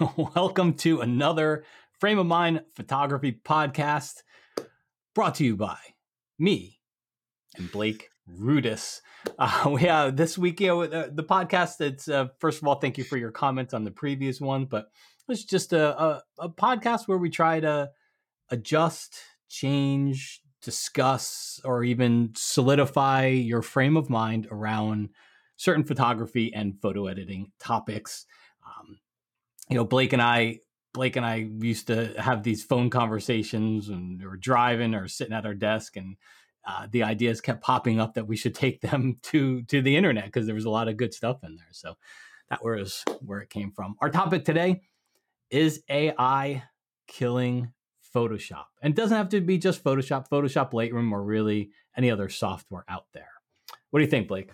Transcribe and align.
Welcome 0.34 0.74
to 0.74 1.02
another 1.02 1.64
Frame 1.98 2.18
of 2.18 2.26
Mind 2.26 2.62
Photography 2.74 3.38
podcast 3.44 4.22
brought 5.14 5.34
to 5.34 5.44
you 5.44 5.56
by 5.56 5.76
me 6.38 6.78
and 7.56 7.70
Blake 7.70 8.08
Rudis. 8.26 9.00
Uh, 9.38 9.68
we 9.70 9.82
this 10.12 10.38
week, 10.38 10.60
you 10.60 10.68
know, 10.68 10.86
the, 10.86 11.10
the 11.12 11.24
podcast. 11.24 11.82
It's 11.82 12.08
uh, 12.08 12.28
first 12.38 12.62
of 12.62 12.68
all, 12.68 12.76
thank 12.76 12.96
you 12.96 13.04
for 13.04 13.18
your 13.18 13.30
comments 13.30 13.74
on 13.74 13.84
the 13.84 13.90
previous 13.90 14.40
one, 14.40 14.64
but 14.64 14.86
it's 15.28 15.44
just 15.44 15.74
a, 15.74 16.00
a, 16.00 16.22
a 16.38 16.48
podcast 16.48 17.06
where 17.06 17.18
we 17.18 17.28
try 17.28 17.60
to 17.60 17.90
adjust, 18.48 19.18
change, 19.50 20.40
discuss, 20.62 21.60
or 21.62 21.84
even 21.84 22.32
solidify 22.34 23.26
your 23.26 23.60
frame 23.60 23.98
of 23.98 24.08
mind 24.08 24.48
around 24.50 25.10
certain 25.56 25.84
photography 25.84 26.54
and 26.54 26.80
photo 26.80 27.06
editing 27.06 27.52
topics. 27.58 28.24
You 29.70 29.76
know, 29.76 29.84
Blake 29.84 30.12
and 30.12 30.22
I, 30.22 30.60
Blake 30.92 31.16
and 31.16 31.24
I 31.24 31.48
used 31.60 31.86
to 31.86 32.12
have 32.20 32.42
these 32.42 32.64
phone 32.64 32.90
conversations 32.90 33.88
and 33.88 34.20
we 34.20 34.26
were 34.26 34.36
driving 34.36 34.94
or 34.94 35.08
sitting 35.08 35.34
at 35.34 35.46
our 35.46 35.54
desk 35.54 35.96
and 35.96 36.16
uh, 36.66 36.88
the 36.90 37.04
ideas 37.04 37.40
kept 37.40 37.62
popping 37.62 38.00
up 38.00 38.14
that 38.14 38.26
we 38.26 38.36
should 38.36 38.54
take 38.54 38.80
them 38.82 39.18
to 39.22 39.62
to 39.62 39.80
the 39.80 39.96
internet 39.96 40.26
because 40.26 40.46
there 40.46 40.54
was 40.54 40.64
a 40.64 40.70
lot 40.70 40.88
of 40.88 40.96
good 40.96 41.14
stuff 41.14 41.38
in 41.44 41.56
there. 41.56 41.68
So 41.70 41.94
that 42.50 42.64
was 42.64 43.04
where 43.20 43.40
it 43.40 43.50
came 43.50 43.72
from. 43.72 43.94
Our 44.00 44.10
topic 44.10 44.44
today 44.44 44.82
is 45.50 45.82
AI 45.88 46.64
killing 47.06 47.72
Photoshop. 48.14 48.64
And 48.82 48.94
doesn't 48.94 49.16
have 49.16 49.28
to 49.30 49.40
be 49.40 49.58
just 49.58 49.84
Photoshop, 49.84 50.28
Photoshop 50.28 50.72
Lightroom, 50.72 51.12
or 51.12 51.22
really 51.22 51.70
any 51.96 52.10
other 52.10 52.28
software 52.28 52.84
out 52.88 53.06
there. 53.14 53.28
What 53.90 54.00
do 54.00 54.04
you 54.04 54.10
think, 54.10 54.28
Blake? 54.28 54.50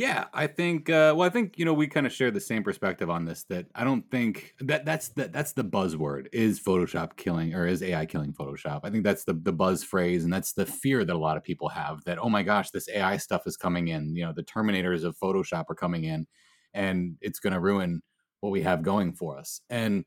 Yeah, 0.00 0.28
I 0.32 0.46
think. 0.46 0.88
Uh, 0.88 1.12
well, 1.14 1.26
I 1.26 1.28
think 1.28 1.58
you 1.58 1.66
know 1.66 1.74
we 1.74 1.86
kind 1.86 2.06
of 2.06 2.12
share 2.14 2.30
the 2.30 2.40
same 2.40 2.62
perspective 2.62 3.10
on 3.10 3.26
this. 3.26 3.44
That 3.50 3.66
I 3.74 3.84
don't 3.84 4.10
think 4.10 4.54
that 4.60 4.86
that's 4.86 5.08
the 5.08 5.28
that's 5.28 5.52
the 5.52 5.62
buzzword 5.62 6.28
is 6.32 6.58
Photoshop 6.58 7.18
killing 7.18 7.54
or 7.54 7.66
is 7.66 7.82
AI 7.82 8.06
killing 8.06 8.32
Photoshop. 8.32 8.80
I 8.82 8.88
think 8.88 9.04
that's 9.04 9.24
the 9.24 9.34
the 9.34 9.52
buzz 9.52 9.84
phrase, 9.84 10.24
and 10.24 10.32
that's 10.32 10.54
the 10.54 10.64
fear 10.64 11.04
that 11.04 11.14
a 11.14 11.18
lot 11.18 11.36
of 11.36 11.44
people 11.44 11.68
have. 11.68 12.02
That 12.04 12.16
oh 12.18 12.30
my 12.30 12.42
gosh, 12.42 12.70
this 12.70 12.88
AI 12.88 13.18
stuff 13.18 13.42
is 13.44 13.58
coming 13.58 13.88
in. 13.88 14.16
You 14.16 14.24
know, 14.24 14.32
the 14.32 14.42
Terminators 14.42 15.04
of 15.04 15.18
Photoshop 15.18 15.66
are 15.68 15.74
coming 15.74 16.04
in, 16.04 16.26
and 16.72 17.18
it's 17.20 17.38
going 17.38 17.52
to 17.52 17.60
ruin 17.60 18.00
what 18.40 18.52
we 18.52 18.62
have 18.62 18.82
going 18.82 19.12
for 19.12 19.36
us. 19.38 19.60
And 19.68 20.06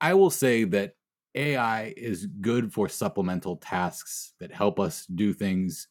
I 0.00 0.14
will 0.14 0.30
say 0.30 0.64
that 0.64 0.92
AI 1.34 1.94
is 1.96 2.26
good 2.26 2.72
for 2.72 2.88
supplemental 2.88 3.56
tasks 3.56 4.34
that 4.38 4.52
help 4.52 4.78
us 4.78 5.04
do 5.06 5.32
things 5.32 5.88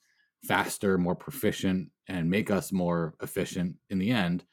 faster, 0.47 0.97
more 0.97 1.15
proficient, 1.15 1.89
and 2.07 2.29
make 2.29 2.51
us 2.51 2.71
more 2.71 3.15
efficient 3.21 3.75
in 3.89 3.99
the 3.99 4.11
end. 4.11 4.43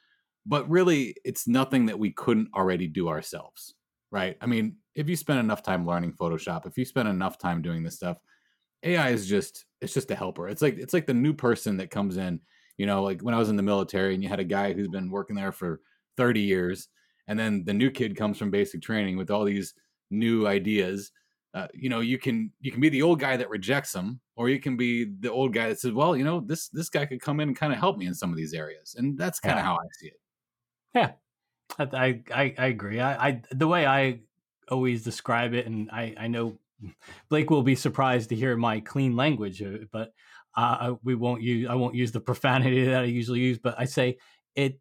But 0.47 0.69
really, 0.71 1.15
it's 1.25 1.47
nothing 1.47 1.87
that 1.87 1.99
we 1.99 2.11
couldn't 2.13 2.49
already 2.55 2.87
do 2.87 3.09
ourselves, 3.09 3.75
right? 4.11 4.37
I 4.41 4.47
mean, 4.47 4.77
if 4.95 5.09
you 5.09 5.17
spend 5.17 5.41
enough 5.41 5.63
time 5.63 5.87
learning 5.87 6.15
Photoshop, 6.15 6.67
if 6.67 6.79
you 6.79 6.85
spend 6.85 7.09
enough 7.09 7.39
time 7.39 7.63
doing 7.63 7.83
this 7.83 7.97
stuff, 7.97 8.19
AI 8.83 9.11
is 9.11 9.29
just 9.29 9.67
it's 9.81 9.95
just 9.95 10.11
a 10.11 10.17
helper. 10.17 10.49
It's 10.49 10.63
like 10.63 10.79
it's 10.79 10.95
like 10.95 11.07
the 11.07 11.15
new 11.15 11.35
person 11.35 11.77
that 11.79 11.91
comes 11.91 12.17
in, 12.17 12.41
you 12.79 12.87
know, 12.87 13.03
like 13.03 13.21
when 13.21 13.35
I 13.35 13.39
was 13.39 13.51
in 13.51 13.57
the 13.57 13.63
military 13.63 14.15
and 14.15 14.23
you 14.23 14.29
had 14.29 14.41
a 14.41 14.45
guy 14.45 14.73
who's 14.73 14.89
been 14.89 15.11
working 15.11 15.37
there 15.37 15.53
for 15.53 15.81
30 16.17 16.41
years 16.41 16.89
and 17.29 17.39
then 17.39 17.65
the 17.65 17.75
new 17.75 17.91
kid 17.91 18.17
comes 18.17 18.39
from 18.39 18.51
basic 18.51 18.83
training 18.83 19.17
with 19.17 19.31
all 19.31 19.45
these 19.45 19.75
new 20.11 20.47
ideas 20.47 21.13
uh, 21.55 21.67
you 21.75 21.89
know 21.89 22.01
you 22.01 22.19
can 22.19 22.53
you 22.61 22.71
can 22.71 22.81
be 22.81 22.89
the 22.89 23.03
old 23.03 23.19
guy 23.19 23.37
that 23.37 23.51
rejects 23.51 23.93
them 23.93 24.21
or 24.37 24.49
you 24.49 24.61
can 24.61 24.77
be 24.77 25.05
the 25.21 25.31
old 25.31 25.53
guy 25.53 25.69
that 25.69 25.81
says 25.81 25.93
well 25.93 26.17
you 26.17 26.25
know 26.25 26.41
this 26.41 26.69
this 26.69 26.89
guy 26.89 27.05
could 27.05 27.21
come 27.21 27.41
in 27.41 27.49
and 27.49 27.57
kind 27.57 27.73
of 27.73 27.79
help 27.79 27.99
me 27.99 28.07
in 28.07 28.15
some 28.15 28.31
of 28.31 28.37
these 28.37 28.55
areas. 28.55 28.95
And 28.97 29.19
that's 29.19 29.41
kind 29.41 29.59
of 29.59 29.65
yeah. 29.65 29.65
how 29.65 29.75
i 29.75 29.87
see 29.99 30.07
it. 30.09 30.21
Yeah. 30.95 31.13
I, 31.79 32.21
I 32.35 32.55
i 32.59 32.67
agree. 32.67 33.01
I, 33.01 33.29
I 33.29 33.43
the 33.51 33.69
way 33.69 33.87
i 33.87 34.21
always 34.69 35.03
describe 35.03 35.53
it 35.53 35.67
and 35.67 35.91
i 35.91 36.15
i 36.17 36.27
know 36.29 36.59
blake 37.29 37.51
will 37.51 37.63
be 37.63 37.75
surprised 37.75 38.29
to 38.29 38.37
hear 38.37 38.57
my 38.57 38.81
clean 38.81 39.17
language 39.17 39.63
but 39.93 40.13
uh, 40.57 40.95
we 41.03 41.15
won't 41.15 41.43
use 41.43 41.69
i 41.69 41.75
won't 41.75 41.95
use 41.95 42.13
the 42.13 42.21
profanity 42.31 42.85
that 42.85 43.03
i 43.03 43.05
usually 43.05 43.41
use 43.41 43.59
but 43.59 43.75
i 43.79 43.85
say 43.85 44.17
it 44.55 44.81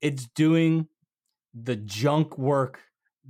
it's 0.00 0.26
doing 0.34 0.86
the 1.54 1.76
junk 1.76 2.36
work 2.36 2.80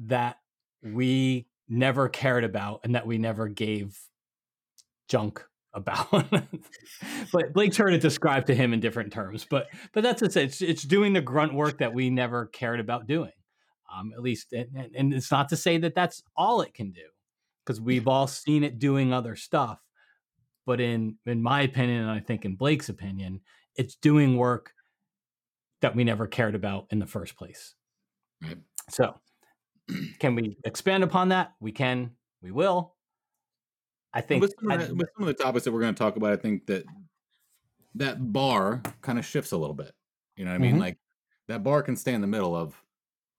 that 0.06 0.38
we 0.82 1.46
never 1.68 2.08
cared 2.08 2.44
about 2.44 2.80
and 2.84 2.94
that 2.94 3.06
we 3.06 3.18
never 3.18 3.48
gave 3.48 3.98
junk 5.08 5.44
about. 5.72 6.08
but 7.32 7.52
Blake's 7.52 7.76
heard 7.76 7.94
it 7.94 8.00
described 8.00 8.46
to 8.46 8.54
him 8.54 8.72
in 8.72 8.80
different 8.80 9.12
terms. 9.12 9.46
But 9.48 9.66
but 9.92 10.02
that's 10.02 10.22
it. 10.22 10.36
It's 10.36 10.62
it's 10.62 10.82
doing 10.82 11.12
the 11.12 11.20
grunt 11.20 11.54
work 11.54 11.78
that 11.78 11.94
we 11.94 12.10
never 12.10 12.46
cared 12.46 12.80
about 12.80 13.06
doing. 13.06 13.32
Um, 13.94 14.12
at 14.12 14.22
least, 14.22 14.52
and, 14.52 14.90
and 14.96 15.14
it's 15.14 15.30
not 15.30 15.50
to 15.50 15.56
say 15.56 15.78
that 15.78 15.94
that's 15.94 16.22
all 16.36 16.62
it 16.62 16.74
can 16.74 16.90
do, 16.90 17.04
because 17.64 17.80
we've 17.80 18.08
all 18.08 18.26
seen 18.26 18.64
it 18.64 18.78
doing 18.78 19.12
other 19.12 19.36
stuff. 19.36 19.78
But 20.66 20.80
in 20.80 21.16
in 21.26 21.42
my 21.42 21.62
opinion, 21.62 22.02
and 22.02 22.10
I 22.10 22.20
think 22.20 22.44
in 22.44 22.56
Blake's 22.56 22.88
opinion, 22.88 23.40
it's 23.76 23.96
doing 23.96 24.36
work 24.36 24.72
that 25.82 25.94
we 25.94 26.04
never 26.04 26.26
cared 26.26 26.54
about 26.54 26.86
in 26.90 26.98
the 26.98 27.06
first 27.06 27.36
place. 27.36 27.74
Right. 28.42 28.56
So 28.90 29.14
can 30.18 30.34
we 30.34 30.56
expand 30.64 31.04
upon 31.04 31.30
that? 31.30 31.54
We 31.60 31.72
can. 31.72 32.12
We 32.42 32.50
will. 32.50 32.94
I 34.12 34.20
think 34.20 34.42
with 34.42 34.54
some, 34.60 34.68
the, 34.68 34.94
with 34.94 35.08
some, 35.16 35.26
of 35.26 35.26
the 35.26 35.34
topics 35.34 35.64
that 35.64 35.72
we're 35.72 35.80
going 35.80 35.94
to 35.94 35.98
talk 35.98 36.16
about, 36.16 36.32
I 36.32 36.36
think 36.36 36.66
that 36.66 36.84
that 37.96 38.32
bar 38.32 38.80
kind 39.02 39.18
of 39.18 39.24
shifts 39.24 39.52
a 39.52 39.56
little 39.56 39.74
bit. 39.74 39.92
You 40.36 40.44
know 40.44 40.52
what 40.52 40.56
I 40.56 40.58
mean? 40.58 40.72
Mm-hmm. 40.72 40.80
Like 40.80 40.98
that 41.48 41.64
bar 41.64 41.82
can 41.82 41.96
stay 41.96 42.14
in 42.14 42.20
the 42.20 42.26
middle 42.26 42.54
of 42.54 42.80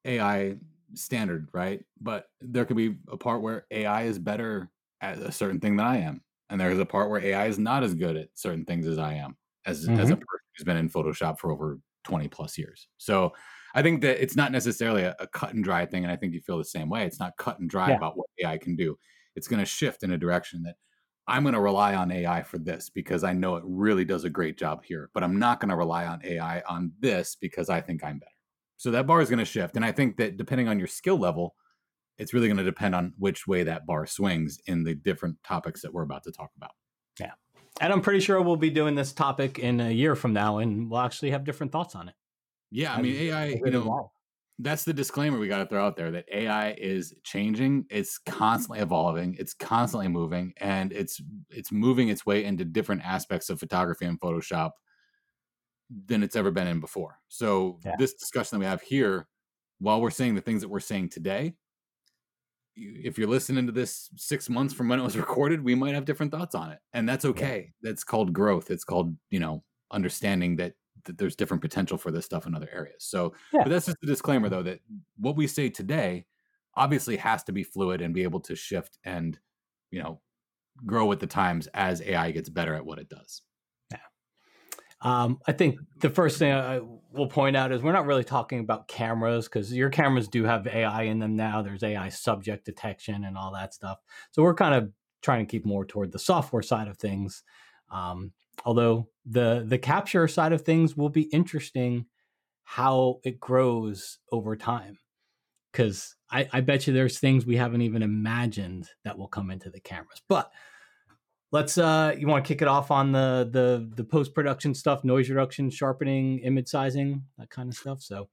AI 0.04 0.58
standard, 0.94 1.50
right? 1.54 1.84
But 2.02 2.28
there 2.42 2.66
could 2.66 2.78
be 2.78 2.98
a 3.10 3.18
part 3.18 3.42
where 3.42 3.66
AI 3.72 4.04
is 4.04 4.20
better 4.20 4.70
at 5.02 5.18
a 5.18 5.32
certain 5.32 5.60
thing 5.60 5.78
than 5.78 5.86
I 5.86 6.00
am, 6.00 6.22
and 6.50 6.60
there's 6.60 6.80
a 6.80 6.86
part 6.86 7.10
where 7.10 7.24
AI 7.24 7.48
is 7.48 7.58
not 7.58 7.84
as 7.84 7.94
good 7.94 8.18
at 8.18 8.30
certain 8.34 8.66
things 8.66 8.88
as 8.88 8.98
I 8.98 9.14
am, 9.14 9.38
as 9.66 9.86
mm-hmm. 9.86 10.00
as 10.00 10.10
a 10.10 10.14
mm-hmm. 10.14 10.22
person 10.22 10.46
who's 10.58 10.66
been 10.66 10.78
in 10.78 10.90
Photoshop 10.90 11.40
for 11.40 11.52
over 11.52 11.80
20 12.04 12.28
plus 12.28 12.58
years. 12.58 12.88
So 12.98 13.34
I 13.76 13.82
think 13.82 14.02
that 14.02 14.24
it's 14.24 14.38
not 14.38 14.54
necessarily 14.54 15.04
a, 15.04 15.16
a, 15.20 15.28
cut 15.28 15.54
and 15.54 15.62
dry 15.62 15.86
thing, 15.86 16.04
and 16.04 16.12
I 16.12 16.16
think 16.16 16.34
you 16.34 16.40
feel 16.40 16.58
the 16.58 16.64
same 16.64 16.90
way. 16.90 17.06
It's 17.06 17.20
not 17.20 17.36
cut 17.38 17.60
and 17.60 17.70
dry 17.70 17.90
yeah. 17.90 17.98
about 17.98 18.18
what 18.18 18.28
AI 18.42 18.58
can 18.58 18.78
do. 18.78 18.98
It's 19.36 19.50
going 19.50 19.60
to 19.60 19.66
shift 19.66 20.02
in 20.02 20.12
a 20.12 20.18
direction 20.18 20.64
that 20.64 20.76
I'm 21.28 21.44
going 21.44 21.56
to 21.56 21.60
rely 21.60 21.94
on 21.94 22.10
AI 22.10 22.42
for 22.44 22.58
this 22.58 22.90
because 22.90 23.26
I 23.26 23.34
know 23.34 23.58
it 23.58 23.64
really 23.68 24.06
does 24.06 24.24
a 24.24 24.30
great 24.30 24.58
job 24.58 24.86
here, 24.86 25.10
but 25.14 25.24
I'm 25.24 25.38
not 25.40 25.60
going 25.60 25.70
to 25.70 25.76
rely 25.76 26.06
on 26.06 26.22
AI 26.24 26.64
on 26.70 26.94
this 27.00 27.36
because 27.36 27.70
I 27.70 27.82
think 27.82 28.02
I'm 28.02 28.20
better. 28.20 28.32
So 28.78 28.92
that 28.92 29.08
bar 29.08 29.22
is 29.22 29.30
going 29.30 29.40
to 29.40 29.46
shift, 29.46 29.76
and 29.76 29.84
I 29.84 29.92
think 29.92 30.16
that 30.18 30.38
depending 30.38 30.70
on 30.70 30.80
your 30.80 30.88
skill 30.88 31.18
level, 31.18 31.56
it's 32.18 32.34
really 32.34 32.48
going 32.48 32.58
to 32.58 32.64
depend 32.64 32.96
on 32.96 33.14
which 33.18 33.46
way 33.46 33.64
that 33.64 33.86
bar 33.86 34.06
swings 34.06 34.58
in 34.68 34.86
the 34.86 34.96
different 34.96 35.36
topics 35.44 35.82
that 35.82 35.94
we're 35.94 36.04
about 36.04 36.24
to 36.24 36.32
talk 36.32 36.52
about. 36.56 36.72
Yeah. 37.20 37.34
And 37.82 37.92
I'm 37.92 38.02
pretty 38.02 38.22
sure 38.22 38.42
we'll 38.42 38.56
be 38.56 38.70
doing 38.70 38.96
this 38.96 39.12
topic 39.12 39.60
in 39.60 39.82
a 39.82 39.92
year 39.92 40.16
from 40.16 40.32
now, 40.32 40.60
and 40.60 40.90
we'll 40.90 41.02
actually 41.02 41.32
have 41.32 41.44
different 41.44 41.74
thoughts 41.74 41.94
on 41.94 42.08
it. 42.08 42.16
Yeah, 42.72 42.94
I 42.94 43.02
mean 43.02 43.16
AI, 43.16 43.60
you 43.64 43.72
know, 43.72 44.12
that's 44.60 44.84
the 44.84 44.94
disclaimer 44.94 45.38
we 45.38 45.48
got 45.48 45.58
to 45.58 45.66
throw 45.66 45.86
out 45.86 45.98
there 45.98 46.12
that 46.12 46.26
AI 46.32 46.72
is 46.72 47.14
changing. 47.24 47.86
It's 47.90 48.18
constantly 48.18 48.80
evolving. 48.80 49.36
It's 49.38 49.54
constantly 49.54 50.08
moving, 50.08 50.54
and 50.58 50.94
it's 50.94 51.22
it's 51.50 51.72
moving 51.72 52.10
its 52.10 52.26
way 52.26 52.46
into 52.46 52.64
different 52.64 53.04
aspects 53.04 53.50
of 53.50 53.60
photography 53.60 54.06
and 54.06 54.20
Photoshop 54.20 54.72
than 56.08 56.24
it's 56.24 56.36
ever 56.36 56.52
been 56.52 56.68
in 56.68 56.80
before. 56.80 57.20
So 57.28 57.80
yeah. 57.86 57.96
this 58.00 58.14
discussion 58.14 58.58
that 58.58 58.60
we 58.60 58.66
have 58.66 58.82
here, 58.82 59.28
while 59.80 60.02
we're 60.02 60.10
saying 60.10 60.36
the 60.36 60.42
things 60.42 60.62
that 60.62 60.70
we're 60.70 60.80
saying 60.80 61.10
today, 61.10 61.54
if 62.76 63.18
you're 63.18 63.28
listening 63.28 63.66
to 63.68 63.72
this 63.72 64.10
six 64.16 64.50
months 64.50 64.74
from 64.74 64.88
when 64.88 65.00
it 65.00 65.04
was 65.04 65.18
recorded, 65.18 65.64
we 65.64 65.76
might 65.76 65.96
have 65.96 66.06
different 66.06 66.32
thoughts 66.32 66.56
on 66.56 66.72
it, 66.72 66.80
and 66.94 67.08
that's 67.08 67.26
okay. 67.26 67.74
Yeah. 67.84 67.90
That's 67.90 68.06
called 68.06 68.32
growth. 68.32 68.72
It's 68.72 68.86
called 68.86 69.16
you 69.30 69.40
know 69.40 69.64
understanding 69.92 70.56
that 70.58 70.74
that 71.06 71.18
there's 71.18 71.36
different 71.36 71.62
potential 71.62 71.98
for 71.98 72.12
this 72.12 72.26
stuff 72.26 72.46
in 72.46 72.56
other 72.56 72.70
areas. 72.72 73.04
So, 73.04 73.34
yeah. 73.54 73.64
but 73.64 73.70
that's 73.70 73.86
just 73.86 73.98
a 74.04 74.08
disclaimer 74.08 74.50
though 74.50 74.64
that 74.64 74.80
what 75.18 75.36
we 75.36 75.48
say 75.48 75.70
today 75.70 76.26
obviously 76.76 77.18
has 77.18 77.44
to 77.44 77.52
be 77.52 77.64
fluid 77.64 78.02
and 78.02 78.14
be 78.14 78.24
able 78.24 78.42
to 78.42 78.56
shift 78.56 78.98
and 79.04 79.40
you 79.92 80.02
know 80.02 80.20
grow 80.86 81.06
with 81.06 81.20
the 81.20 81.28
times 81.28 81.68
as 81.74 82.02
AI 82.02 82.32
gets 82.32 82.50
better 82.50 82.76
at 82.76 82.86
what 82.86 83.00
it 83.00 83.10
does. 83.10 83.42
Yeah. 83.92 83.98
Um, 85.02 85.40
I 85.48 85.54
think 85.54 85.80
the 86.02 86.10
first 86.10 86.38
thing 86.38 86.52
I 86.52 86.82
will 87.14 87.28
point 87.28 87.56
out 87.56 87.72
is 87.72 87.82
we're 87.82 87.94
not 87.94 88.06
really 88.06 88.24
talking 88.24 88.60
about 88.60 88.88
cameras 88.88 89.46
because 89.46 89.74
your 89.74 89.90
cameras 89.90 90.28
do 90.28 90.44
have 90.44 90.68
AI 90.68 91.04
in 91.04 91.20
them 91.20 91.36
now. 91.36 91.62
There's 91.62 91.84
AI 91.84 92.10
subject 92.10 92.66
detection 92.66 93.24
and 93.24 93.38
all 93.38 93.54
that 93.54 93.74
stuff. 93.74 94.00
So 94.32 94.44
we're 94.44 94.56
kind 94.56 94.76
of 94.76 94.92
trying 95.22 95.46
to 95.46 95.50
keep 95.50 95.66
more 95.66 95.86
toward 95.86 96.12
the 96.12 96.20
software 96.20 96.62
side 96.62 96.88
of 96.88 96.98
things. 96.98 97.44
Um, 97.90 98.34
although 98.64 99.10
the 99.26 99.66
the 99.68 99.78
capture 99.78 100.28
side 100.28 100.54
of 100.54 100.62
things 100.62 100.96
will 100.96 101.10
be 101.10 101.24
interesting 101.24 102.06
how 102.64 103.20
it 103.24 103.40
grows 103.40 104.20
over 104.32 104.56
time 104.56 104.98
because 105.72 106.16
I, 106.32 106.48
I 106.54 106.62
bet 106.62 106.88
you 106.88 106.94
there's 106.94 107.20
things 107.20 107.46
we 107.46 107.58
haven't 107.58 107.82
even 107.82 108.02
imagined 108.02 108.90
that 109.04 109.18
will 109.18 109.28
come 109.28 109.52
into 109.52 109.70
the 109.70 109.80
cameras 109.80 110.22
but 110.30 110.52
let's 111.52 111.78
uh 111.78 112.16
you 112.18 112.28
want 112.28 112.44
to 112.44 112.48
kick 112.48 112.62
it 112.62 112.68
off 112.68 112.92
on 112.92 113.12
the 113.12 113.48
the 113.52 113.92
the 113.96 114.04
post-production 114.04 114.74
stuff 114.74 115.04
noise 115.04 115.30
reduction 115.30 115.70
sharpening 115.70 116.40
image 116.40 116.68
sizing 116.68 117.24
that 117.38 117.50
kind 117.50 117.70
of 117.70 117.76
stuff 117.76 118.02
so 118.02 118.30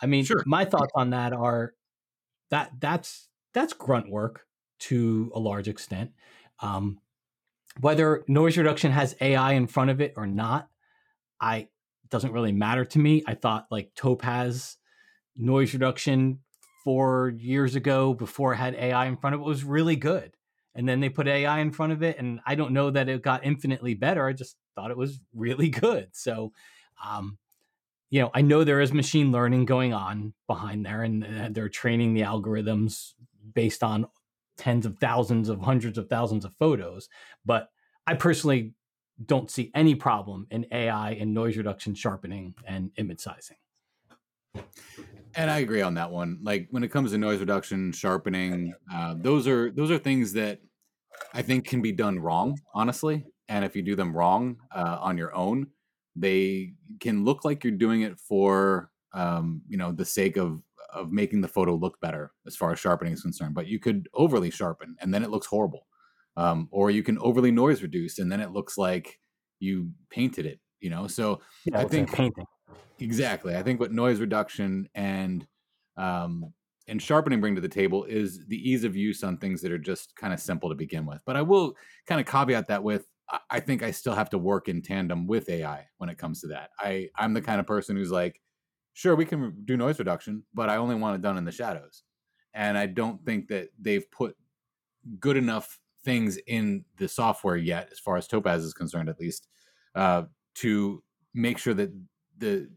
I 0.00 0.06
mean, 0.06 0.24
Sure. 0.24 0.42
my 0.46 0.64
thoughts 0.64 0.92
on 0.94 1.10
that 1.10 1.32
are 1.32 1.74
that 2.50 2.72
that's 2.78 3.28
that's 3.54 3.72
grunt 3.72 4.10
work 4.10 4.46
to 4.80 5.30
a 5.34 5.38
large 5.38 5.68
extent. 5.68 6.12
Um, 6.60 7.00
whether 7.80 8.24
noise 8.28 8.56
reduction 8.56 8.92
has 8.92 9.16
AI 9.20 9.52
in 9.52 9.66
front 9.66 9.90
of 9.90 10.00
it 10.00 10.14
or 10.16 10.26
not, 10.26 10.68
I 11.40 11.68
doesn't 12.08 12.32
really 12.32 12.52
matter 12.52 12.84
to 12.84 12.98
me. 12.98 13.22
I 13.26 13.34
thought 13.34 13.66
like 13.70 13.90
Topaz 13.94 14.76
noise 15.36 15.72
reduction 15.72 16.40
four 16.84 17.34
years 17.36 17.74
ago 17.74 18.14
before 18.14 18.52
it 18.52 18.56
had 18.56 18.74
AI 18.74 19.06
in 19.06 19.16
front 19.16 19.34
of 19.34 19.40
it 19.40 19.44
was 19.44 19.64
really 19.64 19.96
good. 19.96 20.32
And 20.74 20.88
then 20.88 21.00
they 21.00 21.08
put 21.08 21.26
AI 21.26 21.60
in 21.60 21.72
front 21.72 21.92
of 21.92 22.02
it, 22.02 22.18
and 22.18 22.40
I 22.46 22.54
don't 22.54 22.72
know 22.72 22.90
that 22.90 23.08
it 23.08 23.22
got 23.22 23.44
infinitely 23.44 23.94
better. 23.94 24.26
I 24.26 24.34
just 24.34 24.56
thought 24.74 24.90
it 24.90 24.96
was 24.96 25.20
really 25.34 25.68
good. 25.68 26.10
So, 26.12 26.52
um, 27.04 27.38
you 28.10 28.20
know, 28.20 28.30
I 28.34 28.42
know 28.42 28.62
there 28.62 28.80
is 28.80 28.92
machine 28.92 29.32
learning 29.32 29.64
going 29.64 29.92
on 29.92 30.34
behind 30.46 30.86
there, 30.86 31.02
and 31.02 31.24
uh, 31.24 31.48
they're 31.50 31.68
training 31.68 32.14
the 32.14 32.20
algorithms 32.20 33.14
based 33.54 33.82
on 33.82 34.06
tens 34.66 34.84
of 34.84 34.98
thousands 34.98 35.48
of 35.48 35.60
hundreds 35.60 35.96
of 35.96 36.08
thousands 36.08 36.44
of 36.44 36.52
photos. 36.58 37.08
But 37.44 37.68
I 38.04 38.14
personally 38.14 38.74
don't 39.24 39.48
see 39.48 39.70
any 39.76 39.94
problem 39.94 40.48
in 40.50 40.66
AI 40.72 41.12
and 41.12 41.32
noise 41.32 41.56
reduction, 41.56 41.94
sharpening, 41.94 42.52
and 42.66 42.90
image 42.96 43.20
sizing. 43.20 43.58
And 45.36 45.52
I 45.52 45.58
agree 45.58 45.82
on 45.82 45.94
that 45.94 46.10
one. 46.10 46.40
Like 46.42 46.66
when 46.72 46.82
it 46.82 46.88
comes 46.88 47.12
to 47.12 47.18
noise 47.18 47.38
reduction, 47.38 47.92
sharpening, 47.92 48.74
uh, 48.92 49.14
those 49.16 49.46
are 49.46 49.70
those 49.70 49.92
are 49.92 49.98
things 49.98 50.32
that 50.32 50.58
I 51.32 51.42
think 51.42 51.68
can 51.68 51.80
be 51.80 51.92
done 51.92 52.18
wrong, 52.18 52.58
honestly. 52.74 53.24
And 53.48 53.64
if 53.64 53.76
you 53.76 53.82
do 53.82 53.94
them 53.94 54.16
wrong 54.16 54.56
uh, 54.74 54.98
on 55.00 55.16
your 55.16 55.32
own, 55.32 55.68
they 56.16 56.72
can 56.98 57.24
look 57.24 57.44
like 57.44 57.62
you're 57.62 57.70
doing 57.70 58.00
it 58.00 58.18
for 58.18 58.90
um, 59.12 59.62
you 59.68 59.76
know 59.76 59.92
the 59.92 60.04
sake 60.04 60.36
of 60.36 60.60
of 60.96 61.12
making 61.12 61.42
the 61.42 61.48
photo 61.48 61.74
look 61.74 62.00
better 62.00 62.32
as 62.46 62.56
far 62.56 62.72
as 62.72 62.78
sharpening 62.80 63.12
is 63.14 63.22
concerned. 63.22 63.54
But 63.54 63.66
you 63.68 63.78
could 63.80 64.08
overly 64.14 64.50
sharpen, 64.50 64.96
and 65.00 65.14
then 65.14 65.22
it 65.22 65.30
looks 65.30 65.46
horrible. 65.46 65.86
Um, 66.36 66.68
or 66.70 66.90
you 66.90 67.02
can 67.02 67.18
overly 67.18 67.50
noise 67.50 67.82
reduce, 67.82 68.18
and 68.18 68.30
then 68.30 68.40
it 68.40 68.52
looks 68.52 68.76
like 68.78 69.20
you 69.58 69.92
painted 70.10 70.46
it. 70.46 70.60
You 70.80 70.90
know, 70.90 71.06
so 71.08 71.40
Yeah, 71.64 71.80
I 71.80 71.84
like 71.84 71.90
think 71.90 72.12
painting. 72.12 72.46
Exactly. 72.98 73.54
I 73.56 73.62
think 73.62 73.78
what 73.80 73.92
noise 73.92 74.20
reduction 74.20 74.88
and 74.94 75.46
um, 75.96 76.52
and 76.88 77.00
sharpening 77.02 77.40
bring 77.40 77.54
to 77.56 77.60
the 77.60 77.68
table 77.68 78.04
is 78.04 78.46
the 78.46 78.56
ease 78.56 78.84
of 78.84 78.96
use 78.96 79.22
on 79.24 79.38
things 79.38 79.60
that 79.62 79.72
are 79.72 79.78
just 79.78 80.14
kind 80.16 80.32
of 80.32 80.40
simple 80.40 80.68
to 80.68 80.74
begin 80.74 81.04
with. 81.04 81.20
But 81.26 81.36
I 81.36 81.42
will 81.42 81.74
kind 82.06 82.20
of 82.20 82.26
caveat 82.26 82.68
that 82.68 82.82
with 82.82 83.06
I- 83.30 83.40
I 83.50 83.60
think 83.60 83.82
I 83.82 83.90
still 83.90 84.14
have 84.14 84.30
to 84.30 84.38
work 84.38 84.68
in 84.68 84.82
tandem 84.82 85.26
with 85.26 85.48
AI 85.48 85.88
when 85.98 86.08
it 86.08 86.18
comes 86.18 86.40
to 86.42 86.48
that. 86.48 86.70
I 86.78 87.10
I'm 87.16 87.34
the 87.34 87.42
kind 87.42 87.60
of 87.60 87.66
person 87.66 87.96
who's 87.96 88.12
like, 88.12 88.40
sure, 88.96 89.14
we 89.14 89.26
can 89.26 89.52
do 89.66 89.76
noise 89.76 89.98
reduction, 89.98 90.42
but 90.54 90.70
I 90.70 90.76
only 90.76 90.94
want 90.94 91.16
it 91.16 91.20
done 91.20 91.36
in 91.36 91.44
the 91.44 91.52
shadows. 91.52 92.02
And 92.54 92.78
I 92.78 92.86
don't 92.86 93.22
think 93.26 93.48
that 93.48 93.68
they've 93.78 94.10
put 94.10 94.34
good 95.20 95.36
enough 95.36 95.78
things 96.02 96.38
in 96.46 96.82
the 96.96 97.06
software 97.06 97.58
yet, 97.58 97.90
as 97.92 97.98
far 97.98 98.16
as 98.16 98.26
Topaz 98.26 98.64
is 98.64 98.72
concerned, 98.72 99.10
at 99.10 99.20
least, 99.20 99.48
uh, 99.94 100.22
to 100.54 101.02
make 101.34 101.58
sure 101.58 101.74
that 101.74 101.92
the 102.38 102.70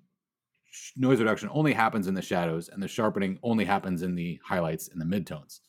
noise 0.98 1.20
reduction 1.20 1.48
only 1.54 1.72
happens 1.72 2.06
in 2.06 2.16
the 2.16 2.22
shadows 2.22 2.68
and 2.68 2.84
the 2.84 2.88
sharpening 2.90 3.40
only 3.42 3.64
happens 3.64 4.02
in 4.02 4.14
the 4.14 4.38
highlights 4.44 4.90
and 4.90 5.00
the 5.00 5.06
midtones. 5.06 5.62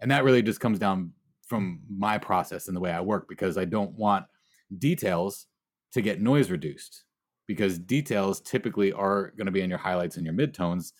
And 0.00 0.10
that 0.10 0.24
really 0.24 0.42
just 0.42 0.58
comes 0.58 0.80
down 0.80 1.12
from 1.46 1.80
my 1.88 2.18
process 2.18 2.66
and 2.66 2.76
the 2.76 2.80
way 2.80 2.90
I 2.90 3.00
work 3.00 3.28
because 3.28 3.56
I 3.56 3.66
don't 3.66 3.92
want 3.92 4.26
details 4.76 5.46
to 5.92 6.02
get 6.02 6.20
noise 6.20 6.50
reduced 6.50 7.04
because 7.52 7.78
details 7.78 8.40
typically 8.40 8.92
are 8.92 9.30
going 9.32 9.46
to 9.46 9.52
be 9.52 9.60
in 9.62 9.70
your 9.70 9.78
highlights 9.78 10.16
and 10.16 10.24
your 10.26 10.34
midtones 10.34 10.92